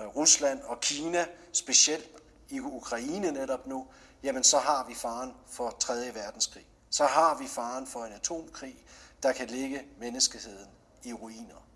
øh, 0.00 0.06
Rusland 0.06 0.60
og 0.62 0.80
Kina, 0.80 1.26
specielt 1.52 2.10
i 2.50 2.60
Ukraine 2.60 3.32
netop 3.32 3.66
nu, 3.66 3.86
jamen 4.22 4.44
så 4.44 4.58
har 4.58 4.86
vi 4.88 4.94
faren 4.94 5.32
for 5.46 5.76
3. 5.78 5.94
verdenskrig. 6.14 6.66
Så 6.90 7.04
har 7.04 7.38
vi 7.38 7.46
faren 7.46 7.86
for 7.86 8.04
en 8.04 8.12
atomkrig, 8.12 8.84
der 9.24 9.32
kan 9.32 9.48
ligge 9.48 9.82
menneskeheden 9.98 10.68
i 11.04 11.12
ruiner. 11.12 11.66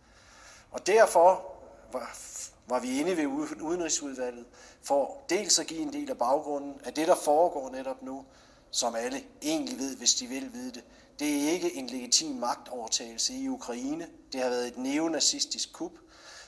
Og 0.71 0.87
derfor 0.87 1.53
var, 1.93 2.19
var 2.67 2.81
vi 2.81 3.01
inde 3.01 3.17
ved 3.17 3.27
Udenrigsudvalget 3.61 4.47
for 4.83 5.23
dels 5.29 5.59
at 5.59 5.67
give 5.67 5.81
en 5.81 5.93
del 5.93 6.11
af 6.11 6.19
baggrunden 6.19 6.81
af 6.85 6.95
det, 6.95 7.09
der 7.09 7.15
foregår 7.15 7.71
netop 7.71 8.03
nu, 8.03 8.25
som 8.71 8.95
alle 8.95 9.25
egentlig 9.43 9.79
ved, 9.79 9.97
hvis 9.97 10.15
de 10.15 10.27
vil 10.27 10.53
vide 10.53 10.73
det, 10.73 10.85
Det 11.19 11.45
er 11.45 11.51
ikke 11.51 11.75
en 11.75 11.87
legitim 11.87 12.37
magtovertagelse 12.37 13.35
i 13.35 13.49
Ukraine. 13.49 14.09
Det 14.33 14.41
har 14.41 14.49
været 14.49 14.69
et 14.69 14.79
neonazistisk 14.79 15.73
kup, 15.73 15.93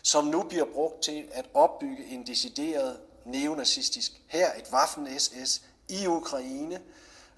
som 0.02 0.24
nu 0.24 0.42
bliver 0.42 0.64
brugt 0.74 1.02
til 1.02 1.28
at 1.32 1.50
opbygge 1.54 2.04
en 2.06 2.26
decideret 2.26 3.00
neonazistisk 3.24 4.12
her, 4.26 4.52
et 4.58 4.64
Waffen-SS 4.72 5.62
i 5.88 6.06
Ukraine. 6.06 6.80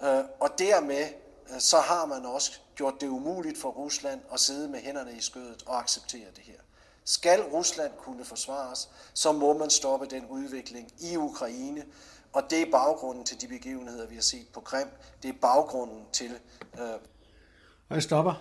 Øh, 0.03 0.25
og 0.41 0.59
dermed 0.59 1.09
øh, 1.51 1.61
så 1.61 1.81
har 1.81 2.07
man 2.07 2.27
også 2.27 2.62
gjort 2.77 3.01
det 3.01 3.09
umuligt 3.09 3.59
for 3.59 3.71
Rusland 3.71 4.21
at 4.33 4.41
sidde 4.41 4.69
med 4.69 4.81
hænderne 4.81 5.13
i 5.13 5.21
skødet 5.21 5.63
og 5.67 5.79
acceptere 5.79 6.27
det 6.37 6.45
her. 6.45 6.59
Skal 7.05 7.43
Rusland 7.43 7.93
kunne 7.99 8.25
forsvares, 8.25 8.89
så 9.15 9.33
må 9.33 9.59
man 9.59 9.71
stoppe 9.71 10.07
den 10.07 10.27
udvikling 10.27 10.93
i 11.01 11.17
Ukraine, 11.17 11.85
og 12.33 12.51
det 12.51 12.63
er 12.63 12.71
baggrunden 12.71 13.25
til 13.25 13.41
de 13.41 13.49
begivenheder, 13.49 14.07
vi 14.07 14.15
har 14.15 14.23
set 14.23 14.49
på 14.53 14.61
Krim. 14.61 14.89
Det 15.23 15.29
er 15.29 15.39
baggrunden 15.41 16.07
til 16.13 16.39
øh, 16.81 16.89
og 17.93 17.97
jeg 17.97 18.03
stopper. 18.03 18.33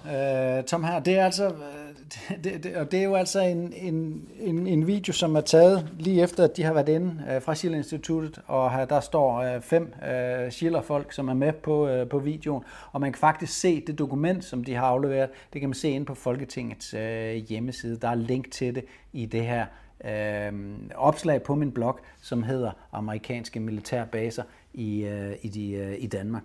Øh, 0.57 0.63
Tom 0.63 0.83
her, 0.83 0.99
det 0.99 1.19
er 1.19 1.25
altså, 1.25 1.47
øh, 1.47 2.35
det, 2.43 2.63
det, 2.63 2.75
og 2.75 2.91
det 2.91 2.99
er 2.99 3.03
jo 3.03 3.15
altså 3.15 3.39
en, 3.39 3.73
en, 3.73 4.27
en, 4.39 4.67
en 4.67 4.87
video, 4.87 5.13
som 5.13 5.35
er 5.35 5.41
taget 5.41 5.89
lige 5.99 6.21
efter, 6.21 6.43
at 6.43 6.57
de 6.57 6.63
har 6.63 6.73
været 6.73 6.89
inde 6.89 7.23
øh, 7.31 7.41
fra 7.41 7.55
Schiller 7.55 7.77
Instituttet, 7.77 8.41
og 8.47 8.71
her, 8.71 8.85
der 8.85 8.99
står 8.99 9.37
øh, 9.37 9.61
fem 9.61 9.93
øh, 10.09 10.51
Schiller-folk, 10.51 11.13
som 11.13 11.29
er 11.29 11.33
med 11.33 11.53
på, 11.53 11.87
øh, 11.87 12.09
på 12.09 12.19
videoen, 12.19 12.63
og 12.91 13.01
man 13.01 13.11
kan 13.11 13.19
faktisk 13.19 13.59
se 13.59 13.83
det 13.87 13.99
dokument, 13.99 14.43
som 14.43 14.63
de 14.63 14.75
har 14.75 14.85
afleveret, 14.85 15.29
det 15.53 15.61
kan 15.61 15.69
man 15.69 15.75
se 15.75 15.89
inde 15.89 16.05
på 16.05 16.15
Folketingets 16.15 16.93
øh, 16.93 17.35
hjemmeside. 17.35 17.97
Der 17.97 18.07
er 18.07 18.15
link 18.15 18.51
til 18.51 18.75
det 18.75 18.85
i 19.13 19.25
det 19.25 19.45
her 19.45 19.65
øh, 20.05 20.53
opslag 20.95 21.43
på 21.43 21.55
min 21.55 21.71
blog, 21.71 21.99
som 22.21 22.43
hedder 22.43 22.71
Amerikanske 22.91 23.59
militærbaser 23.59 24.43
i, 24.73 25.03
øh, 25.03 25.35
i, 25.41 25.47
de, 25.47 25.71
øh, 25.71 25.95
i 25.99 26.07
Danmark, 26.07 26.43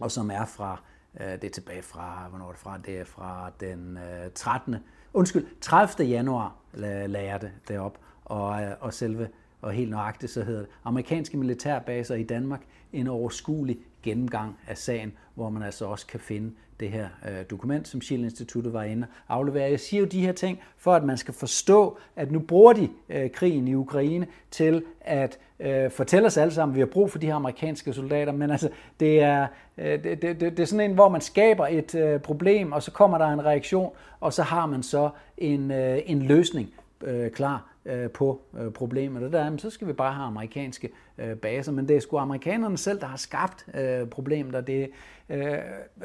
og 0.00 0.10
som 0.10 0.30
er 0.30 0.44
fra 0.44 0.72
Øh, 0.72 0.93
Øh, 1.20 1.26
det 1.26 1.44
er 1.44 1.50
tilbage 1.50 1.82
fra, 1.82 2.26
hvornår 2.28 2.46
er 2.46 2.50
det 2.50 2.58
fra? 2.58 2.78
Det 2.86 2.98
er 2.98 3.04
fra 3.04 3.50
den 3.60 3.96
øh, 3.96 4.30
13. 4.34 4.76
Undskyld, 5.12 5.46
30. 5.60 6.08
januar 6.08 6.56
lagde 6.74 7.26
jeg 7.26 7.40
det 7.40 7.50
derop, 7.68 7.98
og, 8.24 8.62
øh, 8.62 8.70
og 8.80 8.94
selve, 8.94 9.28
og 9.60 9.72
helt 9.72 9.90
nøjagtigt 9.90 10.32
så 10.32 10.42
hedder 10.42 10.60
det, 10.60 10.68
amerikanske 10.84 11.36
militærbaser 11.36 12.14
i 12.14 12.22
Danmark, 12.22 12.60
en 12.92 13.06
overskuelig 13.06 13.78
gennemgang 14.02 14.58
af 14.66 14.78
sagen, 14.78 15.12
hvor 15.34 15.50
man 15.50 15.62
altså 15.62 15.84
også 15.84 16.06
kan 16.06 16.20
finde 16.20 16.52
det 16.80 16.90
her 16.90 17.08
øh, 17.28 17.44
dokument, 17.50 17.88
som 17.88 18.00
Schill 18.00 18.24
Instituttet 18.24 18.72
var 18.72 18.82
inde 18.82 19.06
og 19.26 19.36
aflevere. 19.36 19.70
Jeg 19.70 19.80
siger 19.80 20.00
jo 20.00 20.06
de 20.06 20.20
her 20.20 20.32
ting, 20.32 20.58
for 20.76 20.94
at 20.94 21.04
man 21.04 21.18
skal 21.18 21.34
forstå, 21.34 21.98
at 22.16 22.32
nu 22.32 22.38
bruger 22.38 22.72
de 22.72 22.88
øh, 23.08 23.30
krigen 23.30 23.68
i 23.68 23.74
Ukraine 23.74 24.26
til 24.50 24.84
at 25.00 25.38
øh, 25.64 25.90
fortælle 25.90 26.26
os 26.26 26.36
alle 26.36 26.54
sammen, 26.54 26.72
at 26.72 26.76
vi 26.76 26.80
har 26.80 26.86
brug 26.86 27.10
for 27.10 27.18
de 27.18 27.26
her 27.26 27.34
amerikanske 27.34 27.92
soldater, 27.92 28.32
men 28.32 28.50
altså, 28.50 28.68
det 29.00 29.20
er, 29.20 29.46
øh, 29.78 30.04
det, 30.04 30.22
det, 30.22 30.40
det 30.40 30.60
er 30.60 30.64
sådan 30.64 30.90
en, 30.90 30.94
hvor 30.94 31.08
man 31.08 31.20
skaber 31.20 31.66
et 31.66 31.94
øh, 31.94 32.20
problem, 32.20 32.72
og 32.72 32.82
så 32.82 32.90
kommer 32.90 33.18
der 33.18 33.26
en 33.26 33.44
reaktion, 33.44 33.92
og 34.20 34.32
så 34.32 34.42
har 34.42 34.66
man 34.66 34.82
så 34.82 35.10
en, 35.38 35.70
øh, 35.70 35.98
en 36.06 36.22
løsning 36.22 36.74
øh, 37.04 37.30
klar 37.30 37.74
øh, 37.86 38.10
på 38.10 38.40
øh, 38.58 38.70
problemet. 38.70 39.22
Og 39.22 39.32
der, 39.32 39.56
så 39.56 39.70
skal 39.70 39.88
vi 39.88 39.92
bare 39.92 40.12
have 40.12 40.26
amerikanske 40.26 40.90
øh, 41.18 41.36
baser. 41.36 41.72
Men 41.72 41.88
det 41.88 41.96
er 41.96 42.00
sgu 42.00 42.18
amerikanerne 42.18 42.78
selv, 42.78 43.00
der 43.00 43.06
har 43.06 43.16
skabt 43.16 43.66
øh, 43.74 44.06
problemet. 44.08 44.54
Og 44.54 44.66
det, 44.66 44.90
øh, 45.30 45.58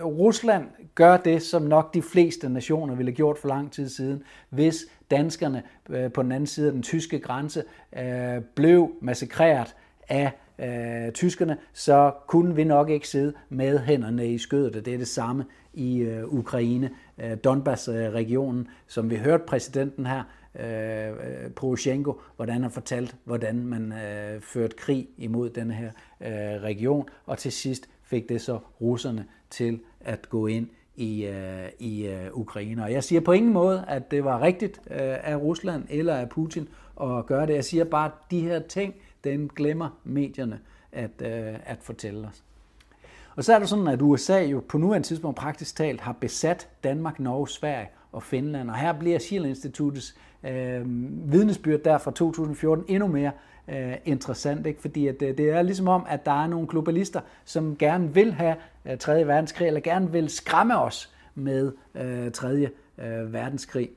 Rusland 0.03 0.67
gør 0.95 1.17
det, 1.17 1.41
som 1.41 1.61
nok 1.61 1.93
de 1.93 2.01
fleste 2.01 2.49
nationer 2.49 2.95
ville 2.95 3.11
have 3.11 3.15
gjort 3.15 3.37
for 3.37 3.47
lang 3.47 3.71
tid 3.71 3.89
siden, 3.89 4.23
hvis 4.49 4.85
danskerne 5.11 5.63
øh, 5.89 6.11
på 6.11 6.23
den 6.23 6.31
anden 6.31 6.47
side 6.47 6.67
af 6.67 6.73
den 6.73 6.83
tyske 6.83 7.19
grænse 7.19 7.63
øh, 7.97 8.41
blev 8.55 8.91
massakreret 9.01 9.75
af 10.09 10.31
øh, 10.59 11.11
tyskerne, 11.11 11.57
så 11.73 12.11
kunne 12.27 12.55
vi 12.55 12.63
nok 12.63 12.89
ikke 12.89 13.07
sidde 13.07 13.33
med 13.49 13.79
hænderne 13.79 14.33
i 14.33 14.37
skødet, 14.37 14.75
og 14.75 14.85
det 14.85 14.93
er 14.93 14.97
det 14.97 15.07
samme 15.07 15.45
i 15.73 15.97
øh, 15.97 16.33
Ukraine, 16.33 16.89
øh, 17.17 17.37
Donbass-regionen, 17.43 18.67
som 18.87 19.09
vi 19.09 19.15
hørte 19.15 19.43
præsidenten 19.47 20.05
her, 20.05 20.23
øh, 20.59 21.09
øh 21.09 21.51
Poroshenko, 21.55 22.21
hvordan 22.35 22.61
han 22.61 22.71
fortalt, 22.71 23.15
hvordan 23.23 23.65
man 23.65 23.91
øh, 23.91 24.41
førte 24.41 24.75
krig 24.75 25.07
imod 25.17 25.49
den 25.49 25.71
her 25.71 25.91
øh, 26.21 26.61
region, 26.61 27.09
og 27.25 27.37
til 27.37 27.51
sidst 27.51 27.89
fik 28.03 28.29
det 28.29 28.41
så 28.41 28.59
russerne 28.81 29.25
til 29.49 29.79
at 29.99 30.29
gå 30.29 30.47
ind 30.47 30.67
i, 30.99 31.25
øh, 31.25 31.69
i 31.79 32.07
øh, 32.07 32.27
Ukraine. 32.33 32.83
Og 32.83 32.91
jeg 32.91 33.03
siger 33.03 33.21
på 33.21 33.31
ingen 33.31 33.53
måde, 33.53 33.85
at 33.87 34.11
det 34.11 34.23
var 34.23 34.41
rigtigt 34.41 34.81
øh, 34.91 34.97
af 35.23 35.35
Rusland 35.35 35.85
eller 35.89 36.15
af 36.15 36.29
Putin 36.29 36.67
at 37.01 37.25
gøre 37.25 37.47
det. 37.47 37.53
Jeg 37.53 37.65
siger 37.65 37.83
bare, 37.83 38.05
at 38.05 38.11
de 38.31 38.41
her 38.41 38.59
ting, 38.59 38.95
dem 39.23 39.49
glemmer 39.49 39.89
medierne 40.03 40.59
at, 40.91 41.11
øh, 41.21 41.55
at 41.65 41.77
fortælle 41.81 42.27
os. 42.27 42.43
Og 43.35 43.43
så 43.43 43.53
er 43.55 43.59
det 43.59 43.69
sådan, 43.69 43.87
at 43.87 44.01
USA 44.01 44.39
jo 44.39 44.63
på 44.69 44.77
nuværende 44.77 45.07
tidspunkt 45.07 45.37
praktisk 45.37 45.75
talt 45.75 46.01
har 46.01 46.13
besat 46.13 46.69
Danmark, 46.83 47.19
Norge, 47.19 47.49
Sverige 47.49 47.89
og 48.11 48.23
Finland. 48.23 48.69
Og 48.69 48.75
her 48.77 48.93
bliver 48.93 49.19
Schiller 49.19 49.49
Instituttets 49.49 50.15
øh, 50.43 50.81
vidnesbyrd 51.31 51.79
der 51.79 51.97
fra 51.97 52.11
2014 52.11 52.85
endnu 52.87 53.07
mere 53.07 53.31
øh, 53.67 53.93
interessant, 54.05 54.65
ikke? 54.65 54.81
fordi 54.81 55.07
at, 55.07 55.19
det, 55.19 55.37
det 55.37 55.49
er 55.49 55.61
ligesom 55.61 55.87
om, 55.87 56.05
at 56.09 56.25
der 56.25 56.43
er 56.43 56.47
nogle 56.47 56.67
globalister, 56.67 57.21
som 57.45 57.75
gerne 57.77 58.13
vil 58.13 58.33
have 58.33 58.55
øh, 58.85 58.97
3. 58.97 59.27
verdenskrig, 59.27 59.67
eller 59.67 59.79
gerne 59.79 60.11
vil 60.11 60.29
skræmme 60.29 60.81
os 60.81 61.09
med 61.35 61.71
øh, 61.95 62.31
3. 62.31 62.69
Øh, 62.97 63.33
verdenskrig. 63.33 63.89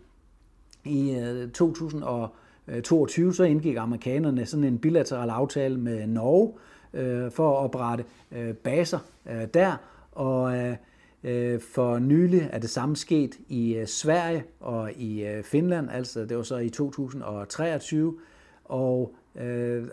I 0.84 1.10
øh, 1.10 1.50
2022 1.50 3.34
så 3.34 3.44
indgik 3.44 3.76
amerikanerne 3.76 4.46
sådan 4.46 4.64
en 4.64 4.78
bilateral 4.78 5.30
aftale 5.30 5.78
med 5.78 6.06
Norge 6.06 6.52
øh, 6.94 7.30
for 7.30 7.50
at 7.50 7.64
oprette 7.64 8.04
øh, 8.32 8.54
baser 8.54 8.98
øh, 9.30 9.46
der, 9.54 9.76
og 10.12 10.56
øh, 10.58 10.76
øh 11.24 11.60
for 11.60 11.98
nylig 11.98 12.48
er 12.52 12.58
det 12.58 12.70
samme 12.70 12.96
sket 12.96 13.38
i 13.48 13.74
øh, 13.74 13.86
Sverige 13.86 14.44
og 14.60 14.92
i 14.92 15.24
øh, 15.26 15.44
Finland, 15.44 15.90
altså 15.90 16.24
det 16.24 16.36
var 16.36 16.42
så 16.42 16.56
i 16.56 16.68
2023. 16.68 18.18
Og, 18.64 19.14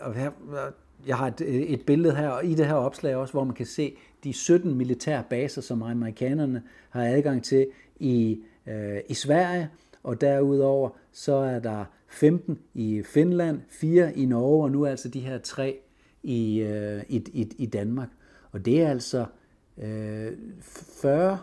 og 0.00 0.14
her, 0.14 0.30
jeg 1.06 1.16
har 1.16 1.26
et, 1.26 1.40
øh, 1.40 1.54
et 1.54 1.86
billede 1.86 2.16
her, 2.16 2.28
og 2.28 2.44
i 2.44 2.54
det 2.54 2.66
her 2.66 2.74
opslag 2.74 3.16
også, 3.16 3.32
hvor 3.32 3.44
man 3.44 3.54
kan 3.54 3.66
se 3.66 3.96
de 4.24 4.32
17 4.32 4.74
militære 4.74 5.24
baser, 5.30 5.62
som 5.62 5.82
amerikanerne 5.82 6.62
har 6.90 7.04
adgang 7.04 7.44
til 7.44 7.66
i, 8.00 8.40
øh, 8.66 8.98
i 9.08 9.14
Sverige. 9.14 9.70
Og 10.02 10.20
derudover 10.20 10.90
så 11.12 11.32
er 11.32 11.58
der 11.58 11.84
15 12.08 12.58
i 12.74 13.02
Finland, 13.02 13.60
4 13.68 14.16
i 14.16 14.24
Norge, 14.24 14.64
og 14.64 14.70
nu 14.70 14.86
altså 14.86 15.08
de 15.08 15.20
her 15.20 15.38
tre 15.38 15.78
i, 16.22 16.60
øh, 16.60 17.02
i, 17.08 17.24
i, 17.32 17.52
i 17.58 17.66
Danmark. 17.66 18.08
Og 18.52 18.64
det 18.64 18.82
er 18.82 18.90
altså 18.90 19.26
40 21.02 21.38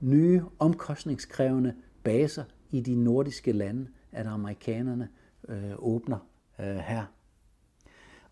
nye 0.00 0.42
omkostningskrævende 0.58 1.74
baser 2.02 2.44
i 2.70 2.80
de 2.80 2.94
nordiske 2.94 3.52
lande, 3.52 3.86
at 4.12 4.26
amerikanerne 4.26 5.08
øh, 5.48 5.72
åbner 5.78 6.18
øh, 6.60 6.76
her. 6.76 7.04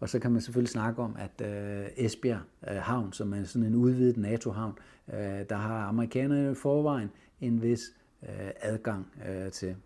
Og 0.01 0.09
så 0.09 0.19
kan 0.19 0.31
man 0.31 0.41
selvfølgelig 0.41 0.71
snakke 0.71 1.03
om, 1.03 1.17
at 1.19 1.47
øh, 1.47 1.87
Esbjerg 1.97 2.41
øh, 2.71 2.77
Havn, 2.77 3.13
som 3.13 3.33
er 3.33 3.45
sådan 3.45 3.67
en 3.69 3.75
udvidet 3.75 4.17
NATO-havn, 4.17 4.73
øh, 5.13 5.19
der 5.49 5.57
har 5.57 5.87
amerikanerne 5.87 6.51
i 6.51 6.55
forvejen 6.55 7.11
en 7.41 7.63
vis 7.63 7.81
øh, 8.23 8.51
adgang 8.61 9.07
øh, 9.29 9.51
til. 9.51 9.77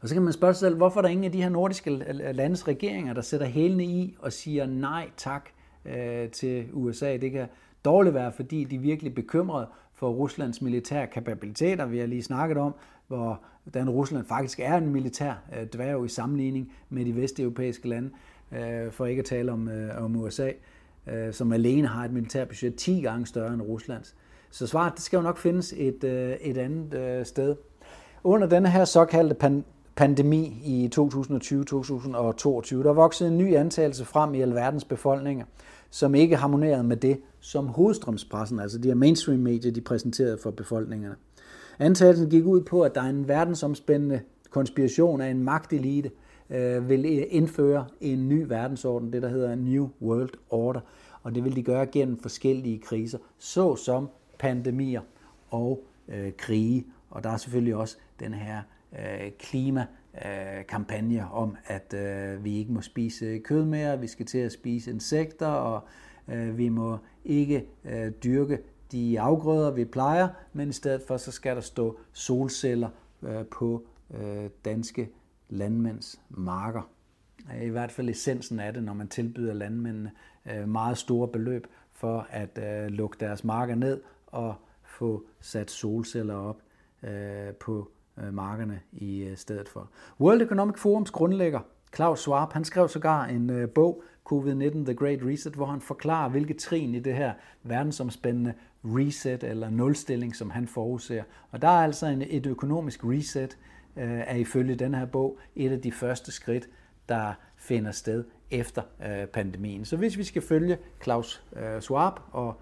Og 0.00 0.08
så 0.08 0.14
kan 0.14 0.22
man 0.22 0.32
spørge 0.32 0.54
sig 0.54 0.60
selv, 0.60 0.76
hvorfor 0.76 1.00
er 1.00 1.02
der 1.02 1.08
ingen 1.08 1.24
af 1.24 1.32
de 1.32 1.42
her 1.42 1.48
nordiske 1.48 1.90
øh, 1.90 2.28
øh, 2.28 2.34
landes 2.34 2.68
regeringer, 2.68 3.14
der 3.14 3.20
sætter 3.22 3.46
hælene 3.46 3.84
i 3.84 4.16
og 4.18 4.32
siger 4.32 4.66
nej 4.66 5.10
tak 5.16 5.48
øh, 5.84 6.28
til 6.30 6.66
USA. 6.72 7.16
Det 7.16 7.32
kan 7.32 7.46
dårligt 7.84 8.14
være, 8.14 8.32
fordi 8.32 8.64
de 8.64 8.76
er 8.76 8.80
virkelig 8.80 9.14
bekymrede 9.14 9.68
for 9.94 10.10
Ruslands 10.10 10.62
militære 10.62 11.06
kapabiliteter. 11.06 11.86
Vi 11.86 11.98
har 11.98 12.06
lige 12.06 12.22
snakket 12.22 12.58
om, 12.58 12.74
hvor 13.06 13.42
den 13.74 13.90
Rusland 13.90 14.24
faktisk 14.24 14.60
er 14.60 14.76
en 14.76 14.88
militær 14.88 15.34
øh, 15.56 15.66
dværg 15.66 16.04
i 16.04 16.08
sammenligning 16.08 16.72
med 16.88 17.04
de 17.04 17.16
vesteuropæiske 17.16 17.88
lande, 17.88 18.10
Øh, 18.52 18.92
for 18.92 19.06
ikke 19.06 19.20
at 19.20 19.26
tale 19.26 19.52
om, 19.52 19.68
øh, 19.68 20.04
om 20.04 20.16
USA, 20.16 20.50
øh, 21.06 21.32
som 21.32 21.52
alene 21.52 21.88
har 21.88 22.04
et 22.04 22.12
militærbudget 22.12 22.74
10 22.74 23.00
gange 23.00 23.26
større 23.26 23.54
end 23.54 23.62
Ruslands. 23.62 24.14
Så 24.50 24.66
svaret 24.66 24.92
det 24.94 25.02
skal 25.02 25.16
jo 25.16 25.22
nok 25.22 25.38
findes 25.38 25.74
et, 25.76 26.04
øh, 26.04 26.32
et 26.40 26.58
andet 26.58 27.26
sted. 27.26 27.56
Under 28.24 28.48
denne 28.48 28.70
her 28.70 28.84
såkaldte 28.84 29.34
pan 29.34 29.64
pandemi 29.96 30.60
i 30.64 30.90
2020-2022, 30.94 31.00
der 32.82 32.92
voksede 32.92 33.30
en 33.30 33.38
ny 33.38 33.56
antagelse 33.56 34.04
frem 34.04 34.34
i 34.34 34.40
alverdens 34.40 34.84
befolkninger 34.84 35.44
som 35.90 36.14
ikke 36.14 36.36
harmonerede 36.36 36.84
med 36.84 36.96
det, 36.96 37.20
som 37.40 37.66
hovedstrømspressen, 37.66 38.60
altså 38.60 38.78
de 38.78 38.88
her 38.88 38.94
mainstream-medier, 38.94 39.72
de 39.72 39.80
præsenterede 39.80 40.38
for 40.42 40.50
befolkningerne. 40.50 41.16
Antagelsen 41.78 42.30
gik 42.30 42.44
ud 42.44 42.60
på, 42.60 42.82
at 42.82 42.94
der 42.94 43.00
er 43.00 43.08
en 43.08 43.28
verdensomspændende 43.28 44.20
konspiration 44.50 45.20
af 45.20 45.30
en 45.30 45.44
magtelite, 45.44 46.10
øh, 46.50 46.88
vil 46.88 47.26
indføre 47.30 47.86
en 48.00 48.28
ny 48.28 48.44
verdensorden, 48.48 49.12
det 49.12 49.22
der 49.22 49.28
hedder 49.28 49.54
New 49.54 49.88
World 50.02 50.32
Order, 50.50 50.80
og 51.22 51.34
det 51.34 51.44
vil 51.44 51.56
de 51.56 51.62
gøre 51.62 51.86
gennem 51.86 52.18
forskellige 52.18 52.78
kriser, 52.78 53.18
såsom 53.38 54.08
pandemier 54.38 55.00
og 55.50 55.84
øh, 56.08 56.32
krige. 56.38 56.86
Og 57.10 57.24
der 57.24 57.30
er 57.30 57.36
selvfølgelig 57.36 57.76
også 57.76 57.96
den 58.20 58.34
her 58.34 58.62
øh, 58.92 59.30
klima 59.38 59.86
øh, 60.14 60.66
kampagne 60.68 61.30
om, 61.30 61.56
at 61.66 61.94
øh, 61.94 62.44
vi 62.44 62.58
ikke 62.58 62.72
må 62.72 62.80
spise 62.80 63.38
kød 63.38 63.64
mere, 63.64 64.00
vi 64.00 64.06
skal 64.06 64.26
til 64.26 64.38
at 64.38 64.52
spise 64.52 64.90
insekter, 64.90 65.46
og 65.46 65.80
øh, 66.28 66.58
vi 66.58 66.68
må 66.68 66.98
ikke 67.24 67.66
øh, 67.84 68.10
dyrke 68.24 68.58
de 68.92 69.20
afgrøder, 69.20 69.70
vi 69.70 69.84
plejer, 69.84 70.28
men 70.52 70.68
i 70.68 70.72
stedet 70.72 71.02
for, 71.02 71.16
så 71.16 71.32
skal 71.32 71.56
der 71.56 71.62
stå 71.62 71.98
solceller 72.12 72.88
øh, 73.22 73.46
på 73.50 73.82
øh, 74.14 74.50
danske 74.64 75.08
landmænds 75.48 76.20
marker. 76.30 76.90
Øh, 77.54 77.62
I 77.62 77.68
hvert 77.68 77.92
fald 77.92 78.08
essensen 78.08 78.60
af 78.60 78.72
det, 78.72 78.82
når 78.82 78.94
man 78.94 79.08
tilbyder 79.08 79.54
landmændene 79.54 80.12
øh, 80.46 80.68
meget 80.68 80.98
store 80.98 81.28
beløb 81.28 81.66
for 81.92 82.26
at 82.30 82.58
øh, 82.62 82.86
lukke 82.88 83.16
deres 83.20 83.44
marker 83.44 83.74
ned 83.74 84.00
og 84.26 84.54
få 84.82 85.24
sat 85.40 85.70
solceller 85.70 86.34
op 86.34 86.62
på 87.60 87.90
markerne 88.32 88.80
i 88.92 89.32
stedet 89.36 89.68
for. 89.68 89.90
World 90.20 90.42
Economic 90.42 90.78
Forums 90.78 91.10
grundlægger 91.10 91.60
Klaus 91.90 92.20
Schwab, 92.20 92.52
han 92.52 92.64
skrev 92.64 92.88
sågar 92.88 93.24
en 93.24 93.68
bog, 93.74 94.02
COVID-19 94.32 94.84
The 94.84 94.94
Great 94.94 95.18
Reset, 95.22 95.52
hvor 95.52 95.66
han 95.66 95.80
forklarer, 95.80 96.28
hvilke 96.28 96.54
trin 96.54 96.94
i 96.94 96.98
det 96.98 97.14
her 97.14 97.32
verdensomspændende 97.62 98.54
reset 98.84 99.44
eller 99.44 99.70
nulstilling, 99.70 100.36
som 100.36 100.50
han 100.50 100.66
forudser. 100.66 101.22
Og 101.50 101.62
der 101.62 101.68
er 101.68 101.84
altså 101.84 102.06
en, 102.06 102.22
et 102.26 102.46
økonomisk 102.46 103.04
reset, 103.04 103.58
øh, 103.58 103.67
Øh, 103.98 104.20
er 104.26 104.36
ifølge 104.36 104.74
den 104.74 104.94
her 104.94 105.06
bog 105.06 105.38
et 105.56 105.72
af 105.72 105.80
de 105.80 105.92
første 105.92 106.32
skridt, 106.32 106.68
der 107.08 107.32
finder 107.56 107.90
sted 107.90 108.24
efter 108.50 108.82
øh, 109.06 109.26
pandemien. 109.26 109.84
Så 109.84 109.96
hvis 109.96 110.18
vi 110.18 110.24
skal 110.24 110.42
følge 110.42 110.78
Klaus 111.00 111.42
øh, 111.56 111.80
Schwab, 111.80 112.12
og 112.32 112.54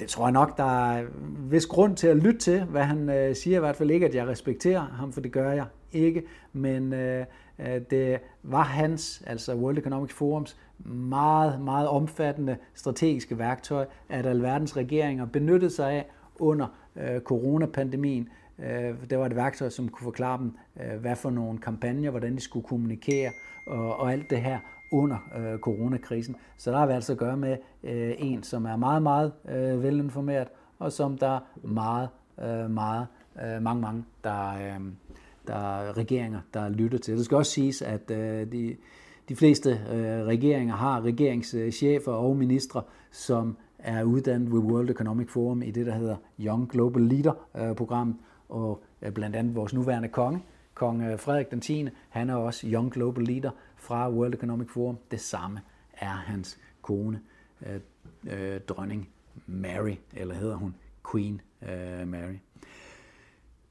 det 0.00 0.08
tror 0.08 0.24
jeg 0.24 0.32
nok, 0.32 0.56
der 0.56 0.92
er 0.92 1.04
vis 1.50 1.66
grund 1.66 1.96
til 1.96 2.06
at 2.06 2.16
lytte 2.16 2.40
til, 2.40 2.64
hvad 2.64 2.84
han 2.84 3.08
øh, 3.08 3.36
siger. 3.36 3.56
I 3.56 3.60
hvert 3.60 3.76
fald 3.76 3.90
ikke, 3.90 4.06
at 4.06 4.14
jeg 4.14 4.26
respekterer 4.26 4.80
ham, 4.80 5.12
for 5.12 5.20
det 5.20 5.32
gør 5.32 5.52
jeg 5.52 5.66
ikke. 5.92 6.22
Men 6.52 6.92
øh, 6.92 7.26
øh 7.58 7.80
det 7.90 8.20
var 8.42 8.62
hans, 8.62 9.22
altså 9.26 9.54
World 9.54 9.78
Economic 9.78 10.12
Forums, 10.12 10.56
meget, 10.84 11.60
meget 11.60 11.88
omfattende 11.88 12.56
strategiske 12.74 13.38
værktøj, 13.38 13.86
at 14.08 14.26
alverdens 14.26 14.76
regeringer 14.76 15.26
benyttede 15.26 15.70
sig 15.70 15.92
af 15.92 16.06
under 16.36 16.66
øh, 16.96 17.20
coronapandemien. 17.20 18.28
Øh, 18.62 19.10
det 19.10 19.18
var 19.18 19.26
et 19.26 19.36
værktøj, 19.36 19.68
som 19.68 19.88
kunne 19.88 20.04
forklare 20.04 20.38
dem, 20.38 20.56
øh, 20.80 21.00
hvad 21.00 21.16
for 21.16 21.30
nogle 21.30 21.58
kampagner, 21.58 22.10
hvordan 22.10 22.34
de 22.34 22.40
skulle 22.40 22.66
kommunikere 22.66 23.30
og, 23.66 23.96
og 23.96 24.12
alt 24.12 24.30
det 24.30 24.40
her 24.40 24.58
under 24.92 25.16
øh, 25.38 25.58
coronakrisen. 25.58 26.36
Så 26.56 26.70
der 26.70 26.78
har 26.78 26.86
vi 26.86 26.92
altså 26.92 27.12
at 27.12 27.18
gøre 27.18 27.36
med 27.36 27.56
øh, 27.84 28.14
en, 28.18 28.42
som 28.42 28.64
er 28.64 28.76
meget, 28.76 29.02
meget 29.02 29.32
øh, 29.48 29.82
velinformeret, 29.82 30.48
og 30.78 30.92
som 30.92 31.18
der 31.18 31.36
er 31.36 31.40
meget, 31.62 32.08
øh, 32.42 32.70
meget, 32.70 33.06
øh, 33.44 33.62
mange, 33.62 33.82
mange, 33.82 34.04
der, 34.24 34.54
øh, 34.54 34.80
der 35.46 35.54
er 35.54 35.96
regeringer, 35.96 36.40
der 36.54 36.68
lytter 36.68 36.98
til. 36.98 37.16
Det 37.16 37.24
skal 37.24 37.36
også 37.36 37.52
siges, 37.52 37.82
at 37.82 38.10
øh, 38.10 38.52
de, 38.52 38.76
de 39.28 39.36
fleste 39.36 39.70
øh, 39.70 40.26
regeringer 40.26 40.74
har 40.74 41.00
regeringschefer 41.00 42.12
og 42.12 42.36
ministre, 42.36 42.82
som 43.10 43.56
er 43.78 44.04
uddannet 44.04 44.52
ved 44.52 44.58
World 44.58 44.90
Economic 44.90 45.30
Forum 45.30 45.62
i 45.62 45.70
det, 45.70 45.86
der 45.86 45.92
hedder 45.92 46.16
Young 46.40 46.68
Global 46.68 47.02
Leader-programmet, 47.02 48.16
øh, 48.18 48.22
og 48.52 48.82
øh, 49.02 49.12
blandt 49.12 49.36
andet 49.36 49.54
vores 49.54 49.74
nuværende 49.74 50.08
konge, 50.08 50.42
kong 50.74 51.02
øh, 51.02 51.18
Frederik 51.18 51.50
den 51.50 51.60
10., 51.60 51.88
han 52.08 52.30
er 52.30 52.34
også 52.34 52.66
Young 52.66 52.92
Global 52.92 53.24
Leader 53.24 53.50
fra 53.76 54.10
World 54.10 54.34
Economic 54.34 54.68
Forum. 54.70 54.98
Det 55.10 55.20
samme 55.20 55.60
er 55.92 56.06
hans 56.06 56.58
kone, 56.82 57.20
øh, 57.66 57.80
øh, 58.26 58.60
dronning 58.60 59.08
Mary, 59.46 59.94
eller 60.14 60.34
hedder 60.34 60.56
hun 60.56 60.74
Queen 61.12 61.40
øh, 61.62 62.08
Mary. 62.08 62.36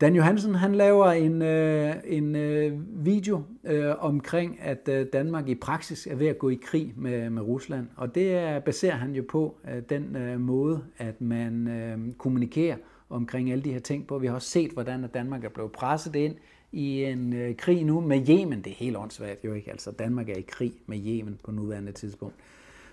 Dan 0.02 0.16
Johansen 0.16 0.56
han 0.56 0.76
laver 0.76 1.06
en, 1.06 1.42
øh, 1.42 1.96
en 2.06 2.36
øh, 2.36 2.80
video 3.06 3.44
øh, 3.64 3.94
omkring, 4.00 4.62
at 4.62 4.90
øh, 4.90 5.06
Danmark 5.14 5.48
i 5.50 5.56
praksis 5.56 6.08
er 6.08 6.16
ved 6.16 6.28
at 6.28 6.38
gå 6.38 6.50
i 6.50 6.60
krig 6.64 6.94
med, 6.96 7.30
med 7.30 7.42
Rusland. 7.42 7.88
Og 7.96 8.16
det 8.16 8.36
er, 8.36 8.60
baserer 8.60 8.96
han 8.96 9.16
jo 9.16 9.24
på 9.30 9.58
øh, 9.72 9.82
den 9.90 10.16
øh, 10.16 10.40
måde, 10.40 10.84
at 10.98 11.22
man 11.22 11.68
øh, 11.68 12.14
kommunikerer 12.18 12.78
omkring 13.12 13.52
alle 13.52 13.64
de 13.64 13.74
her 13.74 13.80
ting 13.80 14.08
på. 14.08 14.20
Vi 14.20 14.28
har 14.28 14.34
også 14.34 14.50
set, 14.50 14.72
hvordan 14.72 15.08
Danmark 15.14 15.44
er 15.44 15.50
blevet 15.50 15.72
presset 15.72 16.16
ind 16.16 16.36
i 16.72 17.04
en 17.04 17.34
øh, 17.34 17.56
krig 17.56 17.86
nu 17.86 18.00
med 18.00 18.30
Yemen. 18.30 18.62
Det 18.62 18.72
er 18.72 18.76
helt 18.76 18.98
åndssvagt 18.98 19.46
jo 19.46 19.54
ikke. 19.54 19.72
Altså 19.72 19.92
Danmark 19.92 20.30
er 20.30 20.36
i 20.36 20.46
krig 20.48 20.74
med 20.88 20.98
Yemen 21.06 21.40
på 21.44 21.52
nuværende 21.52 21.92
tidspunkt. 21.92 22.36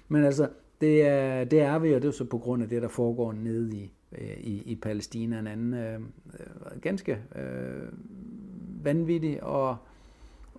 Men 0.09 0.25
altså, 0.25 0.49
det 0.81 1.03
er, 1.03 1.45
det 1.45 1.61
er 1.61 1.79
vi, 1.79 1.95
og 1.95 2.03
det 2.03 2.09
er 2.09 2.13
så 2.13 2.25
på 2.25 2.39
grund 2.39 2.63
af 2.63 2.69
det, 2.69 2.83
der 2.83 2.89
foregår 2.89 3.33
nede 3.33 3.77
i, 3.77 3.93
øh, 4.13 4.37
i, 4.41 4.63
i 4.63 4.75
Palæstina. 4.75 5.39
En 5.39 5.47
anden 5.47 5.75
øh, 5.75 5.95
øh 5.95 6.81
ganske 6.81 7.19
øh, 7.37 7.89
vanvittig 8.85 9.43
og 9.43 9.77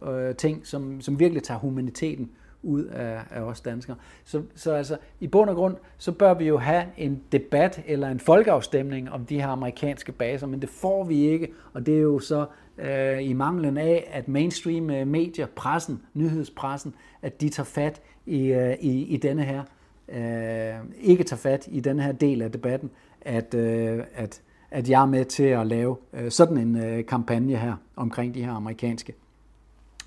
øh, 0.07 0.35
ting, 0.35 0.67
som, 0.67 1.01
som 1.01 1.19
virkelig 1.19 1.43
tager 1.43 1.59
humaniteten 1.59 2.31
ud 2.63 2.83
af, 2.83 3.19
af 3.29 3.41
os 3.41 3.61
danskere. 3.61 3.95
Så, 4.23 4.41
så 4.55 4.73
altså, 4.73 4.97
i 5.19 5.27
bund 5.27 5.49
og 5.49 5.55
grund, 5.55 5.75
så 5.97 6.11
bør 6.11 6.33
vi 6.33 6.47
jo 6.47 6.57
have 6.57 6.85
en 6.97 7.21
debat 7.31 7.83
eller 7.85 8.09
en 8.09 8.19
folkeafstemning 8.19 9.11
om 9.11 9.25
de 9.25 9.41
her 9.41 9.47
amerikanske 9.47 10.11
baser, 10.11 10.47
men 10.47 10.61
det 10.61 10.69
får 10.69 11.03
vi 11.03 11.27
ikke, 11.27 11.51
og 11.73 11.85
det 11.85 11.97
er 11.97 12.01
jo 12.01 12.19
så 12.19 12.45
øh, 12.77 13.29
i 13.29 13.33
manglen 13.33 13.77
af, 13.77 14.09
at 14.11 14.27
mainstream 14.27 14.89
øh, 14.89 15.07
medier, 15.07 15.47
pressen, 15.55 16.01
nyhedspressen, 16.13 16.93
at 17.21 17.41
de 17.41 17.49
tager 17.49 17.65
fat 17.65 18.01
i, 18.25 18.45
øh, 18.45 18.75
i, 18.79 19.03
i 19.03 19.17
denne 19.17 19.43
her, 19.43 19.63
øh, 20.09 20.85
ikke 21.01 21.23
tager 21.23 21.39
fat 21.39 21.67
i 21.71 21.79
denne 21.79 22.03
her 22.03 22.11
del 22.11 22.41
af 22.41 22.51
debatten, 22.51 22.89
at, 23.21 23.53
øh, 23.53 24.03
at, 24.15 24.41
at 24.71 24.89
jeg 24.89 25.01
er 25.01 25.05
med 25.05 25.25
til 25.25 25.43
at 25.43 25.67
lave 25.67 25.97
øh, 26.13 26.31
sådan 26.31 26.57
en 26.57 26.75
øh, 26.83 27.05
kampagne 27.05 27.55
her 27.55 27.75
omkring 27.95 28.33
de 28.35 28.43
her 28.43 28.51
amerikanske 28.51 29.13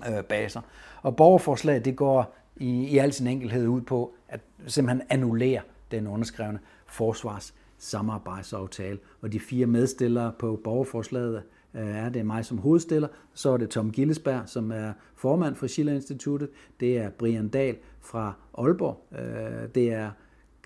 øh, 0.07 0.23
baser. 0.23 0.61
Og 1.01 1.15
borgerforslaget, 1.15 1.85
det 1.85 1.95
går 1.95 2.35
i, 2.57 2.87
i 2.87 2.97
al 2.97 3.13
sin 3.13 3.27
enkelhed 3.27 3.67
ud 3.67 3.81
på 3.81 4.13
at 4.27 4.39
simpelthen 4.67 5.07
annullere 5.09 5.61
den 5.91 6.07
underskrevne 6.07 6.59
forsvars 6.87 7.53
samarbejdsaftale. 7.77 8.99
Og 9.21 9.33
de 9.33 9.39
fire 9.39 9.65
medstillere 9.65 10.33
på 10.39 10.61
borgerforslaget 10.63 11.43
øh, 11.73 11.95
er 11.95 12.09
det 12.09 12.25
mig 12.25 12.45
som 12.45 12.57
hovedstiller, 12.57 13.07
så 13.33 13.49
er 13.49 13.57
det 13.57 13.69
Tom 13.69 13.91
Gillesberg, 13.91 14.43
som 14.45 14.71
er 14.71 14.93
formand 15.15 15.55
for 15.55 15.67
Schiller 15.67 15.93
Instituttet, 15.93 16.49
det 16.79 16.97
er 16.97 17.09
Brian 17.09 17.49
Dahl 17.49 17.77
fra 18.01 18.33
Aalborg, 18.57 19.05
øh, 19.19 19.69
det 19.75 19.93
er 19.93 20.11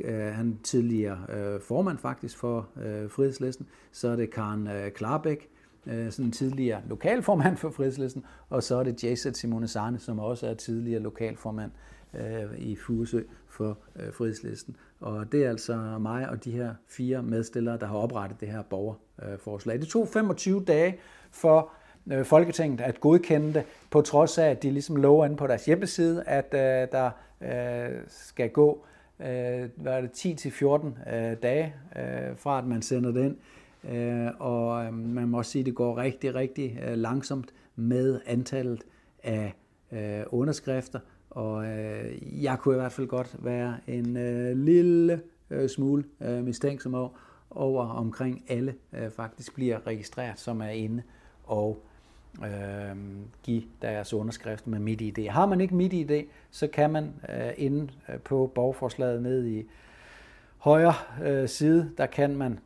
øh, 0.01 0.33
han 0.33 0.59
tidligere 0.63 1.19
øh, 1.29 1.61
formand 1.61 1.97
faktisk 1.97 2.37
for 2.37 2.67
øh, 2.83 3.09
Frihedslisten, 3.09 3.67
så 3.91 4.07
er 4.07 4.15
det 4.15 4.31
Karen 4.31 4.67
øh, 4.67 4.91
Klarbæk, 4.91 5.49
Øh, 5.89 6.11
sådan 6.11 6.31
tidligere 6.31 6.81
lokalformand 6.89 7.57
for 7.57 7.69
Frihedslisten, 7.69 8.23
og 8.49 8.63
så 8.63 8.75
er 8.75 8.83
det 8.83 9.03
Jason 9.03 9.33
Simone 9.33 9.67
Sarne, 9.67 9.99
som 9.99 10.19
også 10.19 10.47
er 10.47 10.53
tidligere 10.53 11.01
lokalformand 11.01 11.71
øh, 12.13 12.59
i 12.59 12.75
Furesø 12.75 13.21
for 13.49 13.77
øh, 13.95 14.13
Frihedslisten. 14.13 14.75
Og 14.99 15.31
det 15.31 15.45
er 15.45 15.49
altså 15.49 15.97
mig 15.99 16.29
og 16.29 16.43
de 16.43 16.51
her 16.51 16.73
fire 16.87 17.23
medstillere, 17.23 17.77
der 17.77 17.85
har 17.85 17.95
oprettet 17.95 18.41
det 18.41 18.47
her 18.47 18.61
borgerforslag. 18.61 19.79
Det 19.79 19.87
tog 19.87 20.07
25 20.07 20.63
dage 20.63 20.97
for 21.31 21.71
øh, 22.11 22.25
Folketinget 22.25 22.81
at 22.81 22.99
godkende 22.99 23.53
det, 23.53 23.63
på 23.91 24.01
trods 24.01 24.37
af, 24.37 24.49
at 24.49 24.63
de 24.63 24.71
ligesom 24.71 24.95
lover 24.95 25.25
inde 25.25 25.37
på 25.37 25.47
deres 25.47 25.65
hjemmeside, 25.65 26.23
at 26.23 26.53
øh, 26.53 26.87
der 26.91 27.11
øh, 27.41 27.99
skal 28.07 28.49
gå 28.49 28.85
hvad 29.75 29.93
er 29.93 30.01
det, 30.01 30.25
10-14 30.25 31.35
dage 31.41 31.73
fra, 32.35 32.57
at 32.57 32.65
man 32.65 32.81
sender 32.81 33.11
det 33.11 33.25
ind. 33.25 33.37
Øh, 33.87 34.27
og 34.39 34.85
øhm, 34.85 34.93
man 34.93 35.27
må 35.27 35.37
også 35.37 35.51
sige, 35.51 35.59
at 35.59 35.65
det 35.65 35.75
går 35.75 35.97
rigtig, 35.97 36.35
rigtig 36.35 36.79
øh, 36.87 36.97
langsomt 36.97 37.53
med 37.75 38.21
antallet 38.25 38.83
af 39.23 39.53
øh, 39.91 40.23
underskrifter. 40.27 40.99
Og 41.29 41.65
jeg 42.21 42.57
kunne 42.59 42.75
i 42.75 42.79
hvert 42.79 42.91
fald 42.91 43.07
godt 43.07 43.35
være 43.39 43.77
en 43.87 44.13
lille 44.65 45.21
smule 45.67 46.03
mistænksom 46.19 47.09
over, 47.49 47.85
omkring 47.85 48.43
alle 48.47 48.75
faktisk 49.09 49.55
bliver 49.55 49.87
registreret, 49.87 50.39
som 50.39 50.61
er 50.61 50.69
inde 50.69 51.03
og 51.43 51.83
øh, 52.43 52.97
give 53.43 53.63
deres 53.81 54.13
underskrift 54.13 54.67
med 54.67 54.79
MidiID. 54.79 55.29
Har 55.29 55.45
man 55.45 55.61
ikke 55.61 55.75
MidiID, 55.75 56.23
så 56.51 56.67
kan 56.67 56.89
man 56.89 57.13
øh, 57.29 57.51
inde 57.57 57.89
på 58.23 58.51
borgforslaget 58.55 59.21
ned 59.21 59.45
i 59.45 59.63
højre 60.57 60.93
øh, 61.23 61.47
side, 61.47 61.91
der 61.97 62.05
kan 62.05 62.37
man 62.37 62.59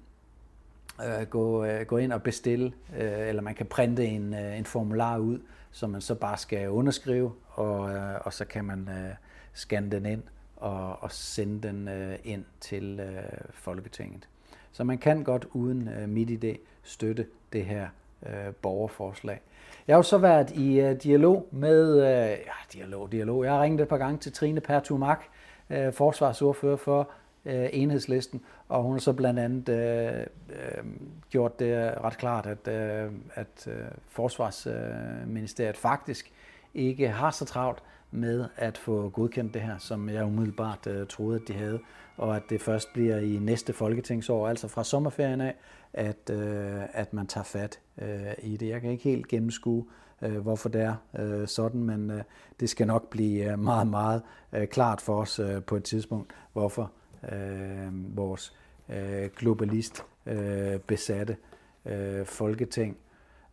øh, 1.07 1.27
gå, 1.27 1.65
øh, 1.65 1.85
gå 1.85 1.97
ind 1.97 2.13
og 2.13 2.23
bestille, 2.23 2.73
øh, 2.97 3.27
eller 3.27 3.41
man 3.41 3.55
kan 3.55 3.65
printe 3.65 4.05
en, 4.05 4.33
øh, 4.33 4.57
en 4.57 4.65
formular 4.65 5.17
ud, 5.17 5.39
som 5.71 5.89
man 5.89 6.01
så 6.01 6.15
bare 6.15 6.37
skal 6.37 6.69
underskrive, 6.69 7.31
og, 7.49 7.91
øh, 7.91 8.15
og 8.21 8.33
så 8.33 8.45
kan 8.45 8.65
man 8.65 8.89
øh, 8.89 9.15
scanne 9.53 9.91
den 9.91 10.05
ind 10.05 10.23
og, 10.55 11.03
og 11.03 11.11
sende 11.11 11.67
den 11.67 11.87
øh, 11.87 12.19
ind 12.23 12.45
til 12.59 12.99
øh, 12.99 13.23
Folketinget. 13.53 14.27
Så 14.71 14.83
man 14.83 14.97
kan 14.97 15.23
godt 15.23 15.47
uden 15.51 15.87
øh, 15.87 16.09
MitID 16.09 16.55
støtte 16.83 17.27
det 17.53 17.65
her 17.65 17.87
øh, 18.25 18.53
borgerforslag. 18.61 19.41
Jeg 19.87 19.93
har 19.93 19.97
jo 19.97 20.03
så 20.03 20.17
været 20.17 20.51
i 20.51 20.79
øh, 20.79 20.95
dialog 21.03 21.47
med, 21.51 21.95
øh, 21.95 22.29
ja, 22.29 22.51
dialog, 22.73 23.11
dialog. 23.11 23.43
Jeg 23.43 23.53
har 23.53 23.61
ringet 23.61 23.81
et 23.81 23.87
par 23.87 23.97
gange 23.97 24.17
til 24.17 24.33
Trine 24.33 24.61
Pertumak, 24.61 25.23
øh, 25.69 25.93
forsvarsordfører 25.93 26.75
for 26.77 27.09
øh, 27.45 27.69
enhedslisten, 27.73 28.41
og 28.69 28.83
hun 28.83 28.91
har 28.91 28.99
så 28.99 29.13
blandt 29.13 29.39
andet 29.39 29.69
øh, 29.69 30.25
øh, 30.49 30.83
gjort 31.29 31.59
det 31.59 31.93
ret 32.03 32.17
klart, 32.17 32.45
at, 32.45 32.67
øh, 32.67 33.11
at 33.33 33.67
øh, 33.67 33.85
forsvarsministeriet 34.09 35.77
faktisk 35.77 36.31
ikke 36.73 37.09
har 37.09 37.31
så 37.31 37.45
travlt 37.45 37.83
med 38.11 38.45
at 38.55 38.77
få 38.77 39.09
godkendt 39.09 39.53
det 39.53 39.61
her, 39.61 39.77
som 39.77 40.09
jeg 40.09 40.25
umiddelbart 40.25 40.87
øh, 40.87 41.07
troede, 41.07 41.39
at 41.41 41.47
de 41.47 41.53
havde, 41.53 41.79
og 42.17 42.35
at 42.35 42.43
det 42.49 42.61
først 42.61 42.93
bliver 42.93 43.17
i 43.17 43.37
næste 43.37 43.73
folketingsår, 43.73 44.47
altså 44.47 44.67
fra 44.67 44.83
sommerferien 44.83 45.41
af, 45.41 45.55
at, 45.93 46.29
øh, 46.31 46.81
at 46.93 47.13
man 47.13 47.27
tager 47.27 47.43
fat 47.43 47.79
øh, 48.01 48.33
i 48.43 48.57
det. 48.57 48.69
Jeg 48.69 48.81
kan 48.81 48.91
ikke 48.91 49.03
helt 49.03 49.27
gennemskue, 49.27 49.85
øh, 50.21 50.37
hvorfor 50.37 50.69
det 50.69 50.81
er 50.81 50.95
øh, 51.19 51.47
sådan, 51.47 51.83
men 51.83 52.11
øh, 52.11 52.23
det 52.59 52.69
skal 52.69 52.87
nok 52.87 53.09
blive 53.09 53.51
øh, 53.51 53.59
meget, 53.59 53.87
meget 53.87 54.21
øh, 54.53 54.67
klart 54.67 55.01
for 55.01 55.21
os 55.21 55.39
øh, 55.39 55.63
på 55.63 55.75
et 55.75 55.83
tidspunkt, 55.83 56.33
hvorfor 56.53 56.91
øh, 57.32 58.17
vores 58.17 58.55
øh, 58.89 59.30
globalist 59.38 60.05
øh, 60.26 60.80
besatte 60.80 61.38
øh, 61.86 62.26
folketing 62.26 62.97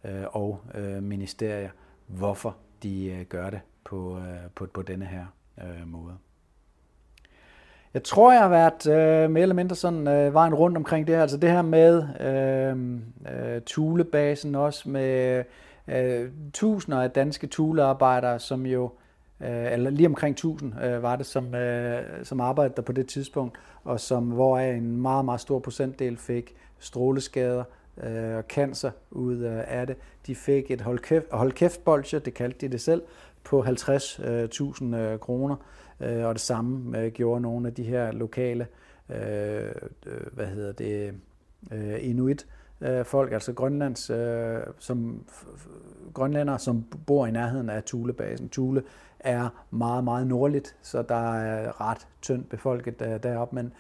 øh, 0.05 0.25
og 0.31 0.61
øh, 0.75 1.03
ministerier, 1.03 1.71
hvorfor 2.07 2.57
de 2.83 3.07
øh, 3.07 3.27
gør 3.27 3.51
det 3.51 3.61
på, 3.85 4.19
øh, 4.19 4.51
på, 4.55 4.67
på 4.67 4.83
denne 4.83 5.05
her 5.05 5.27
øh, 5.61 5.87
måde. 5.87 6.15
Jeg 7.95 8.03
tror, 8.03 8.33
jeg 8.33 8.41
har 8.41 8.49
været 8.49 8.87
øh, 8.87 9.31
mere 9.31 9.43
eller 9.43 9.55
mindre 9.55 9.77
sådan 9.77 10.09
øh, 10.09 10.35
vejen 10.35 10.55
rundt 10.55 10.77
omkring 10.77 11.07
det 11.07 11.15
her. 11.15 11.23
Altså 11.23 11.37
det 11.37 11.51
her 11.51 11.63
med 11.63 12.09
øh, 12.21 12.77
øh, 13.35 13.63
tulebasen 13.63 14.55
også 14.55 14.89
med 14.89 15.45
øh, 15.89 16.31
tusinder 16.53 17.03
af 17.03 17.11
danske 17.11 17.47
tulearbejdere, 17.47 18.39
som 18.39 18.67
jo, 18.67 18.85
øh, 18.85 18.91
øh, 19.41 19.73
eller 19.73 19.91
lige 19.91 20.07
omkring 20.07 20.33
1000 20.33 20.85
øh, 20.85 21.03
var 21.03 21.17
det, 21.17 21.27
som, 21.27 21.55
øh, 21.55 22.25
som 22.25 22.41
arbejdede 22.41 22.77
der 22.77 22.83
på 22.83 22.93
det 22.93 23.07
tidspunkt, 23.07 23.59
og 23.85 24.01
som 24.01 24.25
hvor 24.25 24.59
en 24.59 24.97
meget, 24.97 25.25
meget 25.25 25.41
stor 25.41 25.59
procentdel 25.59 26.17
fik 26.17 26.55
stråleskader 26.79 27.65
øh, 28.03 28.37
og 28.37 28.45
cancer 28.49 28.91
ud 29.11 29.37
øh, 29.37 29.63
af 29.67 29.87
det. 29.87 29.97
De 30.27 30.35
fik 30.35 30.71
et 30.71 30.81
hold 30.81 30.99
kæft, 30.99 31.27
hold 31.31 31.53
kæft 31.53 31.85
bolcher, 31.85 32.19
det 32.19 32.35
kaldte 32.35 32.67
de 32.67 32.73
det 32.73 32.81
selv, 32.81 33.03
på 33.45 33.63
50.000 33.63 34.85
øh, 34.85 35.13
øh, 35.13 35.19
kroner, 35.19 35.57
øh, 36.01 36.25
og 36.25 36.35
det 36.35 36.43
samme 36.43 36.99
øh, 36.99 37.13
gjorde 37.13 37.41
nogle 37.41 37.69
af 37.69 37.75
de 37.75 37.83
her 37.83 38.13
lokale, 38.13 38.67
øh, 39.11 39.17
øh 40.07 40.27
hvad 40.33 40.47
hedder 40.47 40.73
det, 40.73 41.15
øh, 41.73 41.97
inuit 42.01 42.47
Øh, 42.81 43.05
folk, 43.05 43.33
altså 43.33 43.53
Grønlands, 43.53 44.11
øh, 44.11 44.59
som, 44.79 45.25
grønlænder, 46.15 46.57
som 46.57 46.85
bor 47.07 47.27
i 47.27 47.31
nærheden 47.31 47.71
af 47.71 47.83
Thulebasen. 47.83 48.49
Thule 48.49 48.83
er 49.21 49.49
meget, 49.71 50.05
meget 50.05 50.27
nordligt, 50.27 50.77
så 50.83 51.03
der 51.03 51.35
er 51.35 51.81
ret 51.81 52.07
tyndt 52.23 52.49
befolket 52.49 53.03
øh, 53.03 53.23
deroppe, 53.23 53.55
men 53.55 53.73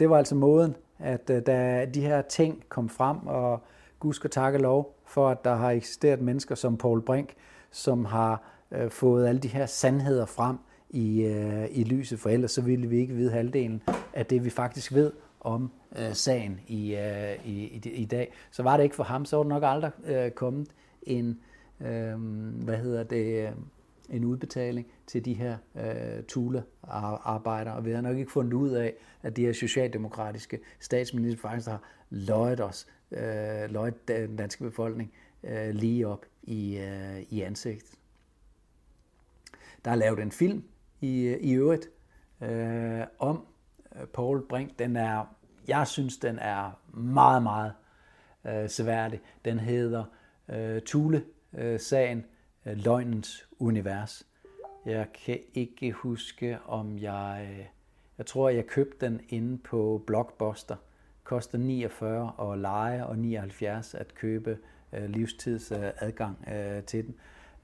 det 0.00 0.10
var 0.10 0.18
altså 0.18 0.34
måden, 0.34 0.76
at 0.98 1.28
da 1.28 1.86
de 1.94 2.00
her 2.00 2.22
ting 2.22 2.64
kom 2.68 2.88
frem, 2.88 3.26
og 3.26 3.62
Gud 4.00 4.12
skal 4.12 4.30
takke 4.30 4.58
lov 4.58 4.98
for, 5.06 5.28
at 5.28 5.44
der 5.44 5.54
har 5.54 5.70
eksisteret 5.70 6.20
mennesker 6.20 6.54
som 6.54 6.76
Paul 6.76 7.02
Brink, 7.02 7.34
som 7.70 8.04
har 8.04 8.42
øh, 8.70 8.90
fået 8.90 9.28
alle 9.28 9.40
de 9.40 9.48
her 9.48 9.66
sandheder 9.66 10.26
frem 10.26 10.56
i, 10.90 11.22
øh, 11.22 11.66
i 11.70 11.84
lyset, 11.84 12.18
for 12.18 12.30
ellers 12.30 12.50
så 12.50 12.62
ville 12.62 12.86
vi 12.86 12.98
ikke 12.98 13.14
vide 13.14 13.30
halvdelen 13.30 13.82
af 14.12 14.26
det, 14.26 14.44
vi 14.44 14.50
faktisk 14.50 14.94
ved 14.94 15.12
om 15.44 15.70
øh, 15.98 16.14
sagen 16.14 16.60
i, 16.66 16.94
øh, 16.94 17.46
i, 17.46 17.64
i, 17.64 17.90
i 17.90 18.04
dag. 18.04 18.32
Så 18.50 18.62
var 18.62 18.76
det 18.76 18.84
ikke 18.84 18.96
for 18.96 19.04
ham, 19.04 19.24
så 19.24 19.36
var 19.36 19.42
det 19.42 19.48
nok 19.48 19.62
aldrig 19.66 19.90
øh, 20.04 20.30
kommet 20.30 20.68
en, 21.02 21.40
øh, 21.80 22.18
hvad 22.64 22.76
hedder 22.76 23.02
det, 23.02 23.46
øh, 23.46 23.52
en 24.10 24.24
udbetaling 24.24 24.86
til 25.06 25.24
de 25.24 25.34
her 25.34 25.56
øh, 25.74 26.22
Thule-arbejdere, 26.28 27.74
og 27.74 27.84
vi 27.84 27.92
har 27.92 28.00
nok 28.00 28.16
ikke 28.16 28.32
fundet 28.32 28.52
ud 28.52 28.70
af, 28.70 28.94
at 29.22 29.36
de 29.36 29.44
her 29.46 29.52
socialdemokratiske 29.52 30.60
statsminister 30.80 31.40
faktisk 31.40 31.68
har 31.68 31.82
løjet 32.10 32.60
os, 32.60 32.86
øh, 33.10 33.70
løjet 33.70 34.08
den 34.08 34.36
danske 34.36 34.64
befolkning 34.64 35.12
øh, 35.44 35.74
lige 35.74 36.08
op 36.08 36.26
i, 36.42 36.78
øh, 36.78 37.22
i 37.30 37.42
ansigtet. 37.42 37.98
Der 39.84 39.90
er 39.90 39.94
lavet 39.94 40.18
en 40.18 40.32
film 40.32 40.64
i, 41.00 41.22
øh, 41.22 41.38
i 41.40 41.52
øvrigt 41.52 41.90
øh, 42.42 43.00
om 43.18 43.46
Øh, 44.00 44.06
Paul 44.06 44.46
Brink. 44.48 44.78
Den 44.78 44.96
er, 44.96 45.34
jeg 45.68 45.86
synes, 45.86 46.16
den 46.16 46.38
er 46.38 46.80
meget, 46.94 47.42
meget 47.42 47.72
øh, 48.44 48.68
seværdig. 48.68 49.20
Den 49.44 49.58
hedder 49.58 50.04
øh, 50.48 50.82
Thule-sagen, 50.82 52.18
øh, 52.66 52.72
øh, 52.72 52.78
Løgnens 52.84 53.48
Univers. 53.58 54.26
Jeg 54.86 55.06
kan 55.24 55.38
ikke 55.54 55.92
huske, 55.92 56.58
om 56.66 56.98
jeg... 56.98 57.48
Øh, 57.50 57.66
jeg 58.18 58.26
tror, 58.26 58.48
jeg 58.48 58.66
købte 58.66 59.06
den 59.06 59.20
inde 59.28 59.58
på 59.58 60.02
Blockbuster. 60.06 60.76
Koster 61.24 61.58
49 61.58 62.32
at 62.52 62.58
lege 62.58 63.06
og 63.06 63.18
79 63.18 63.94
at 63.94 64.14
købe 64.14 64.58
øh, 64.92 65.10
livstidsadgang 65.10 66.48
øh, 66.52 66.82
til 66.82 67.06
den. 67.06 67.14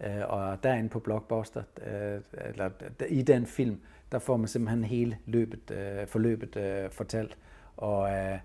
Øh, 0.01 0.29
og 0.29 0.63
derinde 0.63 0.89
på 0.89 0.99
Blockbuster, 0.99 1.63
øh, 1.87 2.21
eller 2.33 2.71
i 3.09 3.23
den 3.23 3.47
film, 3.47 3.81
der 4.13 4.19
får 4.19 4.37
man 4.37 4.49
simpelthen 4.49 4.85
hele 4.85 5.19
løbet, 5.27 5.71
øh, 5.71 6.07
forløbet 6.07 6.57
øh, 6.57 6.91
fortalt. 6.91 7.37
Og, 7.77 8.11
øh, 8.11 8.39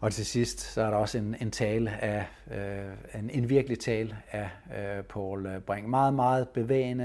og 0.00 0.12
til 0.12 0.26
sidst, 0.26 0.60
så 0.60 0.82
er 0.82 0.90
der 0.90 0.96
også 0.96 1.18
en, 1.18 1.36
en 1.40 1.50
tale 1.50 1.90
af, 1.90 2.26
øh, 2.50 3.20
en, 3.20 3.30
en 3.30 3.48
virkelig 3.48 3.78
tale 3.78 4.16
af 4.30 4.48
Paul 5.04 5.60
Brink. 5.60 5.86
Meget, 5.86 6.14
meget 6.14 6.48
bevægende. 6.48 7.04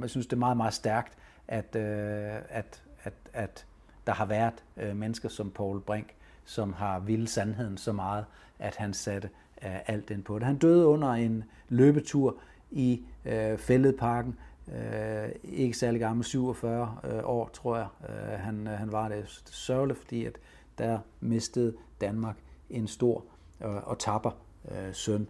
Jeg 0.00 0.10
synes, 0.10 0.26
det 0.26 0.32
er 0.32 0.40
meget, 0.40 0.56
meget 0.56 0.74
stærkt, 0.74 1.12
at, 1.48 1.76
at, 1.76 2.82
at, 3.02 3.14
at 3.32 3.66
der 4.06 4.12
har 4.12 4.26
været 4.26 4.64
mennesker 4.96 5.28
som 5.28 5.50
Paul 5.50 5.80
Brink, 5.80 6.14
som 6.44 6.72
har 6.72 6.98
ville 6.98 7.28
sandheden 7.28 7.78
så 7.78 7.92
meget, 7.92 8.24
at 8.58 8.76
han 8.76 8.94
satte 8.94 9.30
alt 9.62 10.10
ind 10.10 10.22
på 10.22 10.38
det. 10.38 10.46
Han 10.46 10.56
døde 10.56 10.86
under 10.86 11.08
en 11.08 11.44
løbetur 11.68 12.36
i 12.70 13.02
øh, 13.24 13.58
Fælledparken. 13.58 14.36
Øh, 14.72 15.28
ikke 15.42 15.76
særlig 15.76 16.00
gammel, 16.00 16.24
47 16.24 16.98
øh, 17.04 17.20
år, 17.24 17.48
tror 17.48 17.76
jeg, 17.76 17.86
øh, 18.08 18.40
han, 18.40 18.66
øh, 18.66 18.72
han 18.72 18.92
var 18.92 19.08
det. 19.08 19.42
Sørgeligt, 19.46 19.98
fordi 19.98 20.24
at 20.24 20.38
der 20.78 20.98
mistede 21.20 21.74
Danmark 22.00 22.36
en 22.70 22.86
stor 22.86 23.24
øh, 23.64 23.88
og 23.88 23.98
tapper 23.98 24.30
øh, 24.70 24.94
søn 24.94 25.28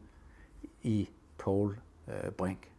i 0.83 1.09
Paul 1.39 1.79
øh, 2.09 2.31
Brink. 2.31 2.71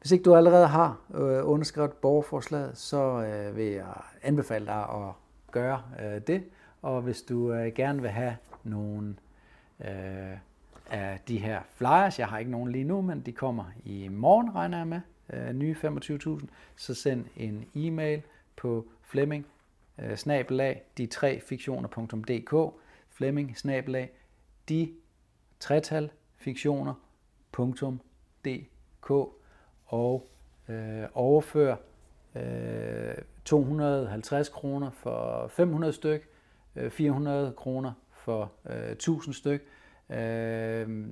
Hvis 0.00 0.12
ikke 0.12 0.24
du 0.24 0.34
allerede 0.34 0.66
har 0.66 1.00
øh, 1.14 1.48
underskrevet 1.48 1.92
borgerforslaget, 1.92 2.78
så 2.78 3.22
øh, 3.22 3.56
vil 3.56 3.66
jeg 3.66 3.94
anbefale 4.22 4.66
dig 4.66 4.82
at 4.82 5.12
gøre 5.50 5.82
øh, 6.02 6.20
det. 6.26 6.44
Og 6.82 7.02
hvis 7.02 7.22
du 7.22 7.52
øh, 7.52 7.72
gerne 7.74 8.02
vil 8.02 8.10
have 8.10 8.36
nogle 8.64 9.16
øh, 9.84 10.36
af 10.90 11.20
de 11.28 11.38
her 11.38 11.60
flyers. 11.74 12.18
Jeg 12.18 12.28
har 12.28 12.38
ikke 12.38 12.50
nogen 12.50 12.72
lige 12.72 12.84
nu, 12.84 13.00
men 13.00 13.20
de 13.20 13.32
kommer 13.32 13.64
i 13.84 14.08
morgen, 14.08 14.54
regner 14.54 14.78
jeg 14.78 14.86
med, 14.86 15.00
øh, 15.32 15.52
nye 15.52 15.76
25.000. 15.84 16.46
Så 16.76 16.94
send 16.94 17.24
en 17.36 17.64
e-mail 17.74 18.22
på 18.56 18.86
Flemming 19.02 19.46
øh, 19.98 20.16
snabelag 20.16 20.82
de 20.98 21.06
tre 21.06 21.40
fiktioner.dk 21.40 22.74
Flemming 23.08 23.58
snabelag 23.58 24.10
de 24.68 24.92
tretal 25.60 26.10
fiktioner.dk 26.36 26.96
og 29.86 30.30
øh, 30.68 31.04
overfør 31.14 31.76
øh, 32.34 33.14
250 33.44 34.48
kroner 34.48 34.90
for 34.90 35.48
500 35.48 35.92
styk, 35.92 36.28
øh, 36.76 36.90
400 36.90 37.52
kroner 37.52 37.92
for 38.12 38.52
øh, 38.70 38.90
1000 38.90 39.34
styk, 39.34 39.66
Øh, 40.10 41.06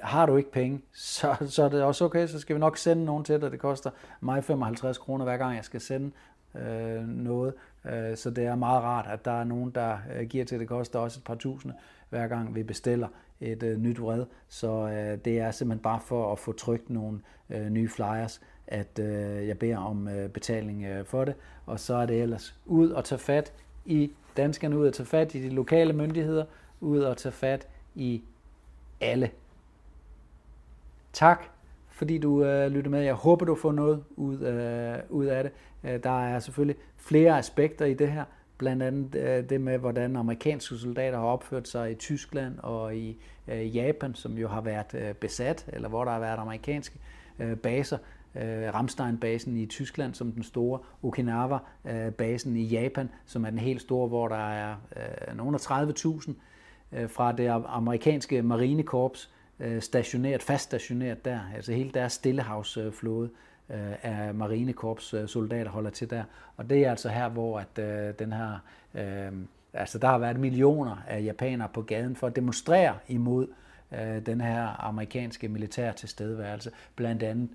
har 0.00 0.26
du 0.26 0.36
ikke 0.36 0.52
penge, 0.52 0.80
så, 0.92 1.36
så 1.48 1.62
er 1.62 1.68
det 1.68 1.82
også 1.82 2.04
okay, 2.04 2.26
så 2.26 2.38
skal 2.38 2.56
vi 2.56 2.60
nok 2.60 2.76
sende 2.76 3.04
nogen 3.04 3.24
til 3.24 3.40
dig. 3.40 3.50
Det 3.50 3.60
koster 3.60 3.90
mig 4.20 4.44
55 4.44 4.98
kroner 4.98 5.24
hver 5.24 5.36
gang, 5.36 5.56
jeg 5.56 5.64
skal 5.64 5.80
sende 5.80 6.10
øh, 6.54 7.08
noget. 7.08 7.54
Øh, 7.84 8.16
så 8.16 8.30
det 8.30 8.46
er 8.46 8.54
meget 8.54 8.82
rart, 8.82 9.06
at 9.06 9.24
der 9.24 9.40
er 9.40 9.44
nogen, 9.44 9.70
der 9.70 9.98
øh, 10.14 10.26
giver 10.26 10.44
til. 10.44 10.60
Det 10.60 10.68
koster 10.68 10.98
også 10.98 11.20
et 11.20 11.24
par 11.24 11.34
tusinde 11.34 11.74
hver 12.08 12.26
gang 12.26 12.54
vi 12.54 12.62
bestiller 12.62 13.08
et 13.40 13.62
øh, 13.62 13.78
nyt 13.78 14.00
vred. 14.00 14.24
Så 14.48 14.88
øh, 14.88 15.18
det 15.24 15.38
er 15.38 15.50
simpelthen 15.50 15.82
bare 15.82 16.00
for 16.00 16.32
at 16.32 16.38
få 16.38 16.52
trykt 16.52 16.90
nogle 16.90 17.20
øh, 17.50 17.68
nye 17.68 17.88
flyers, 17.88 18.40
at 18.66 18.98
øh, 18.98 19.48
jeg 19.48 19.58
beder 19.58 19.78
om 19.78 20.08
øh, 20.08 20.28
betaling 20.28 20.84
øh, 20.84 21.04
for 21.04 21.24
det. 21.24 21.34
Og 21.66 21.80
så 21.80 21.94
er 21.94 22.06
det 22.06 22.22
ellers 22.22 22.60
ud 22.66 22.90
og 22.90 23.04
tage 23.04 23.18
fat 23.18 23.52
i 23.84 24.12
danskerne, 24.36 24.78
ud 24.78 24.86
og 24.86 24.94
tage 24.94 25.06
fat 25.06 25.34
i 25.34 25.42
de 25.42 25.48
lokale 25.48 25.92
myndigheder, 25.92 26.44
ud 26.80 27.00
og 27.00 27.16
tage 27.16 27.32
fat 27.32 27.68
i 27.94 28.22
alle. 29.00 29.30
Tak, 31.12 31.44
fordi 31.90 32.18
du 32.18 32.44
øh, 32.44 32.70
lyttede 32.70 32.90
med. 32.90 33.02
Jeg 33.02 33.14
håber, 33.14 33.44
du 33.44 33.54
får 33.54 33.72
noget 33.72 34.04
ud, 34.16 34.40
øh, 34.40 34.98
ud 35.08 35.24
af 35.24 35.42
det. 35.42 35.52
Øh, 35.84 36.02
der 36.02 36.26
er 36.26 36.38
selvfølgelig 36.38 36.76
flere 36.96 37.38
aspekter 37.38 37.84
i 37.84 37.94
det 37.94 38.12
her. 38.12 38.24
Blandt 38.58 38.82
andet 38.82 39.14
øh, 39.14 39.48
det 39.48 39.60
med, 39.60 39.78
hvordan 39.78 40.16
amerikanske 40.16 40.76
soldater 40.76 41.18
har 41.18 41.26
opført 41.26 41.68
sig 41.68 41.90
i 41.90 41.94
Tyskland 41.94 42.58
og 42.58 42.96
i 42.96 43.16
øh, 43.48 43.76
Japan, 43.76 44.14
som 44.14 44.38
jo 44.38 44.48
har 44.48 44.60
været 44.60 44.94
øh, 44.94 45.14
besat, 45.14 45.66
eller 45.68 45.88
hvor 45.88 46.04
der 46.04 46.12
har 46.12 46.20
været 46.20 46.38
amerikanske 46.38 46.98
øh, 47.38 47.56
baser. 47.56 47.98
Øh, 48.34 48.74
Ramstein-basen 48.74 49.56
i 49.56 49.66
Tyskland 49.66 50.14
som 50.14 50.32
den 50.32 50.42
store, 50.42 50.78
Okinawa-basen 51.02 52.52
øh, 52.52 52.62
i 52.62 52.64
Japan, 52.64 53.08
som 53.26 53.44
er 53.44 53.50
den 53.50 53.58
helt 53.58 53.80
store, 53.80 54.08
hvor 54.08 54.28
der 54.28 54.50
er 54.50 54.76
øh, 54.96 55.36
nogen 55.36 55.54
af 55.54 55.70
30.000 55.70 56.32
Øh, 56.92 57.10
fra 57.10 57.32
det 57.32 57.64
amerikanske 57.66 58.42
marinekorps 58.42 59.30
øh, 59.60 59.82
stationeret, 59.82 60.42
fast 60.42 60.64
stationeret 60.64 61.24
der. 61.24 61.40
Altså 61.54 61.72
hele 61.72 61.90
deres 61.90 62.12
stillehavsflåde 62.12 63.30
øh, 63.70 63.92
af 64.02 64.34
marinekorps 64.34 65.14
soldater 65.26 65.70
holder 65.70 65.90
til 65.90 66.10
der. 66.10 66.24
Og 66.56 66.70
det 66.70 66.84
er 66.84 66.90
altså 66.90 67.08
her, 67.08 67.28
hvor 67.28 67.58
at, 67.58 67.76
den 68.18 68.32
her, 68.32 68.58
altså 69.72 69.98
der 69.98 70.08
har 70.08 70.18
været 70.18 70.40
millioner 70.40 70.96
af 71.08 71.24
japanere 71.24 71.68
på 71.74 71.82
gaden 71.82 72.16
for 72.16 72.26
at 72.26 72.36
demonstrere 72.36 72.94
imod 73.08 73.46
den 74.26 74.40
her 74.40 74.84
amerikanske 74.84 75.48
militær 75.48 75.92
tilstedeværelse, 75.92 76.70
blandt 76.96 77.22
andet 77.22 77.50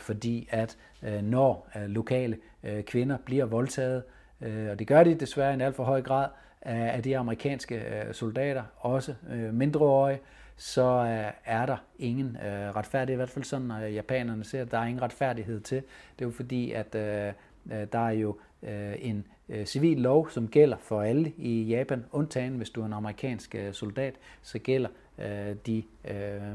fordi, 0.00 0.48
at 0.50 0.76
når 1.22 1.68
lokale 1.86 2.38
kvinder 2.86 3.16
bliver 3.24 3.44
voldtaget, 3.44 4.02
og 4.40 4.78
det 4.78 4.86
gør 4.86 5.04
de 5.04 5.14
desværre 5.14 5.50
i 5.50 5.54
en 5.54 5.60
alt 5.60 5.76
for 5.76 5.84
høj 5.84 6.02
grad, 6.02 6.28
af, 6.62 7.02
de 7.02 7.18
amerikanske 7.18 7.74
øh, 7.74 8.14
soldater, 8.14 8.62
også 8.78 9.14
øh, 9.30 9.54
mindreårige, 9.54 10.18
så 10.56 10.82
øh, 10.82 11.32
er 11.44 11.66
der 11.66 11.76
ingen 11.98 12.36
retfærdighed, 12.76 13.14
i 13.14 13.16
hvert 13.16 13.30
fald 13.30 13.44
sådan, 13.44 13.66
når 13.66 13.78
japanerne 13.78 14.44
ser, 14.44 14.62
at 14.62 14.70
der 14.70 14.78
er 14.78 14.84
ingen 14.84 15.02
retfærdighed 15.02 15.60
til. 15.60 15.76
Det 16.18 16.24
er 16.24 16.26
jo 16.26 16.30
fordi, 16.30 16.72
at 16.72 16.92
der 17.92 18.06
er 18.06 18.10
jo 18.10 18.38
en 18.98 19.26
civil 19.64 19.98
lov, 19.98 20.30
som 20.30 20.48
gælder 20.48 20.76
for 20.76 21.02
alle 21.02 21.32
i 21.36 21.62
Japan, 21.62 22.04
undtagen 22.12 22.56
hvis 22.56 22.70
du 22.70 22.82
er 22.82 22.86
en 22.86 22.92
amerikansk 22.92 23.56
soldat, 23.72 24.14
så 24.42 24.58
gælder 24.58 24.88
de 25.66 25.82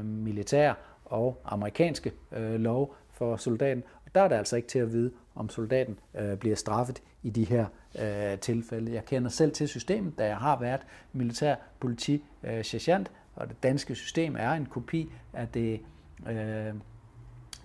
militære 0.02 0.74
og 1.04 1.40
amerikanske 1.44 2.12
lov 2.56 2.94
for 3.10 3.36
soldaten. 3.36 3.82
Og 4.04 4.14
der 4.14 4.20
er 4.20 4.28
det 4.28 4.36
altså 4.36 4.56
ikke 4.56 4.68
til 4.68 4.78
at 4.78 4.92
vide, 4.92 5.10
om 5.34 5.48
soldaten 5.48 5.98
bliver 6.40 6.56
straffet 6.56 7.02
i 7.22 7.30
de 7.30 7.44
her 7.44 7.66
øh, 7.98 8.38
tilfælde. 8.38 8.92
Jeg 8.92 9.04
kender 9.04 9.28
selv 9.28 9.52
til 9.52 9.68
systemet, 9.68 10.18
da 10.18 10.26
jeg 10.26 10.36
har 10.36 10.60
været 10.60 10.80
militær 11.12 11.54
politi 11.80 12.24
øh, 12.42 12.64
sergeant, 12.64 13.10
og 13.34 13.48
det 13.48 13.62
danske 13.62 13.94
system 13.94 14.36
er 14.38 14.52
en 14.52 14.66
kopi 14.66 15.12
af 15.32 15.48
det, 15.48 15.80
øh, 16.28 16.74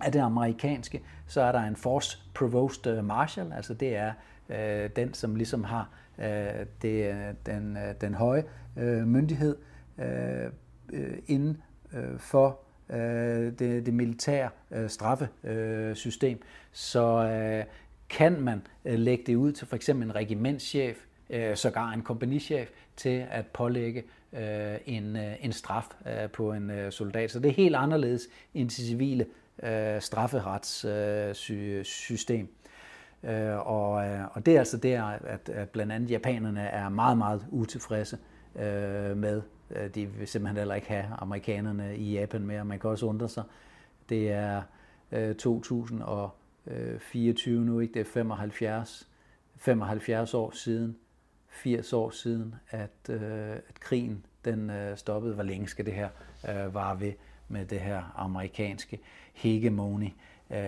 af 0.00 0.12
det 0.12 0.20
amerikanske. 0.20 1.02
Så 1.26 1.40
er 1.40 1.52
der 1.52 1.60
en 1.60 1.76
Force 1.76 2.18
Provost 2.34 2.86
øh, 2.86 3.04
Marshal, 3.04 3.52
altså 3.52 3.74
det 3.74 3.96
er 3.96 4.12
øh, 4.48 4.90
den, 4.96 5.14
som 5.14 5.36
ligesom 5.36 5.64
har 5.64 5.90
øh, 6.18 6.66
det, 6.82 7.12
øh, 7.12 7.34
den, 7.46 7.76
øh, 7.76 7.94
den 8.00 8.14
høje 8.14 8.44
øh, 8.76 9.06
myndighed 9.06 9.56
øh, 9.98 10.50
øh, 10.92 11.18
inden 11.26 11.62
øh, 11.92 12.18
for 12.18 12.58
øh, 12.90 13.52
det, 13.58 13.86
det 13.86 13.94
militære 13.94 14.50
øh, 14.70 14.90
straffesystem. 14.90 16.42
Så 16.72 17.28
øh, 17.28 17.64
kan 18.12 18.40
man 18.40 18.62
øh, 18.84 18.98
lægge 18.98 19.24
det 19.26 19.36
ud 19.36 19.52
til 19.52 19.66
for 19.66 19.76
eksempel 19.76 20.08
en 20.08 20.14
regimentschef, 20.14 21.04
øh, 21.30 21.56
sågar 21.56 21.92
en 21.92 22.02
kompagnichef, 22.02 22.70
til 22.96 23.26
at 23.30 23.46
pålægge 23.46 24.02
øh, 24.32 24.74
en, 24.86 25.16
en 25.16 25.52
straf 25.52 25.86
på 26.32 26.52
en 26.52 26.90
soldat. 26.90 27.30
Så 27.30 27.38
det 27.38 27.48
er 27.48 27.54
helt 27.54 27.76
anderledes 27.76 28.28
end 28.54 28.68
det 28.68 28.76
civile 28.76 29.26
strafferetssystem. 30.00 32.54
Og, 33.58 33.90
og 34.32 34.46
det 34.46 34.54
er 34.54 34.58
altså 34.58 34.76
der, 34.76 35.04
at, 35.04 35.48
at 35.48 35.70
blandt 35.70 35.92
andet 35.92 36.10
japanerne 36.10 36.60
er 36.60 36.88
meget, 36.88 37.18
meget 37.18 37.46
utilfredse 37.50 38.18
med. 39.14 39.42
De 39.94 40.06
vil 40.06 40.28
simpelthen 40.28 40.56
heller 40.56 40.74
ikke 40.74 40.88
have 40.88 41.04
amerikanerne 41.18 41.96
i 41.96 42.12
Japan 42.12 42.42
mere. 42.42 42.64
Man 42.64 42.78
kan 42.78 42.90
også 42.90 43.06
undre 43.06 43.28
sig. 43.28 43.42
Det 44.08 44.32
er 44.32 44.62
øh, 46.66 47.00
24 47.00 47.64
nu, 47.64 47.80
ikke? 47.80 47.94
Det 47.94 48.00
er 48.00 48.04
75, 48.04 49.08
75 49.56 50.34
år 50.34 50.50
siden, 50.50 50.96
80 51.48 51.92
år 51.92 52.10
siden, 52.10 52.54
at, 52.70 52.90
øh, 53.08 53.50
at 53.50 53.80
krigen 53.80 54.26
den 54.44 54.70
øh, 54.70 54.96
stoppede. 54.96 55.34
Hvor 55.34 55.42
længe 55.42 55.68
skal 55.68 55.86
det 55.86 55.94
her 55.94 56.08
øh, 56.48 56.74
vare 56.74 57.00
ved 57.00 57.12
med 57.48 57.66
det 57.66 57.80
her 57.80 58.12
amerikanske 58.16 59.00
hegemoni, 59.32 60.14
øh, 60.50 60.58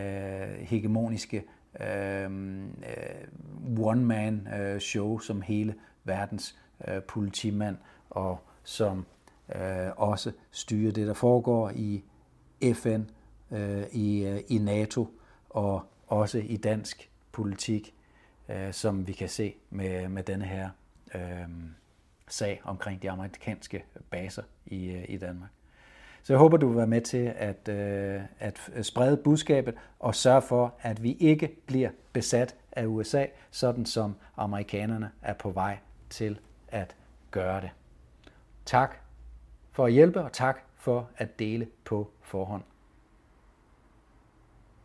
hegemoniske 0.58 1.44
øh, 1.80 2.24
øh 2.24 2.68
one-man-show, 3.78 5.14
øh, 5.14 5.20
som 5.20 5.42
hele 5.42 5.74
verdens 6.04 6.56
øh, 6.88 7.02
politimand, 7.02 7.76
og 8.10 8.38
som 8.64 9.06
øh, 9.54 9.90
også 9.96 10.32
styrer 10.50 10.92
det, 10.92 11.06
der 11.06 11.14
foregår 11.14 11.70
i 11.74 12.04
FN, 12.74 13.02
øh, 13.50 13.84
i, 13.92 14.26
øh, 14.26 14.40
i 14.48 14.58
NATO 14.58 15.08
og 15.54 15.82
også 16.06 16.38
i 16.38 16.56
dansk 16.56 17.10
politik 17.32 17.94
øh, 18.48 18.72
som 18.72 19.06
vi 19.06 19.12
kan 19.12 19.28
se 19.28 19.54
med, 19.70 20.08
med 20.08 20.22
denne 20.22 20.44
her 20.44 20.70
øh, 21.14 21.48
sag 22.28 22.60
omkring 22.64 23.02
de 23.02 23.10
amerikanske 23.10 23.84
baser 24.10 24.42
i, 24.66 24.90
øh, 24.90 25.04
i 25.08 25.16
Danmark. 25.16 25.50
Så 26.22 26.32
jeg 26.32 26.38
håber, 26.38 26.56
du 26.56 26.68
vil 26.68 26.76
være 26.76 26.86
med 26.86 27.00
til 27.00 27.32
at, 27.36 27.68
øh, 27.68 28.22
at 28.38 28.70
sprede 28.82 29.16
budskabet 29.16 29.74
og 29.98 30.14
sørge 30.14 30.42
for, 30.42 30.74
at 30.80 31.02
vi 31.02 31.12
ikke 31.12 31.56
bliver 31.66 31.90
besat 32.12 32.56
af 32.72 32.86
USA, 32.86 33.26
sådan 33.50 33.86
som 33.86 34.16
amerikanerne 34.36 35.10
er 35.22 35.34
på 35.34 35.50
vej 35.50 35.78
til 36.10 36.38
at 36.68 36.96
gøre 37.30 37.60
det. 37.60 37.70
Tak 38.64 38.96
for 39.72 39.86
at 39.86 39.92
hjælpe, 39.92 40.20
og 40.20 40.32
tak 40.32 40.58
for 40.76 41.10
at 41.16 41.38
dele 41.38 41.68
på 41.84 42.10
forhånd. 42.22 42.62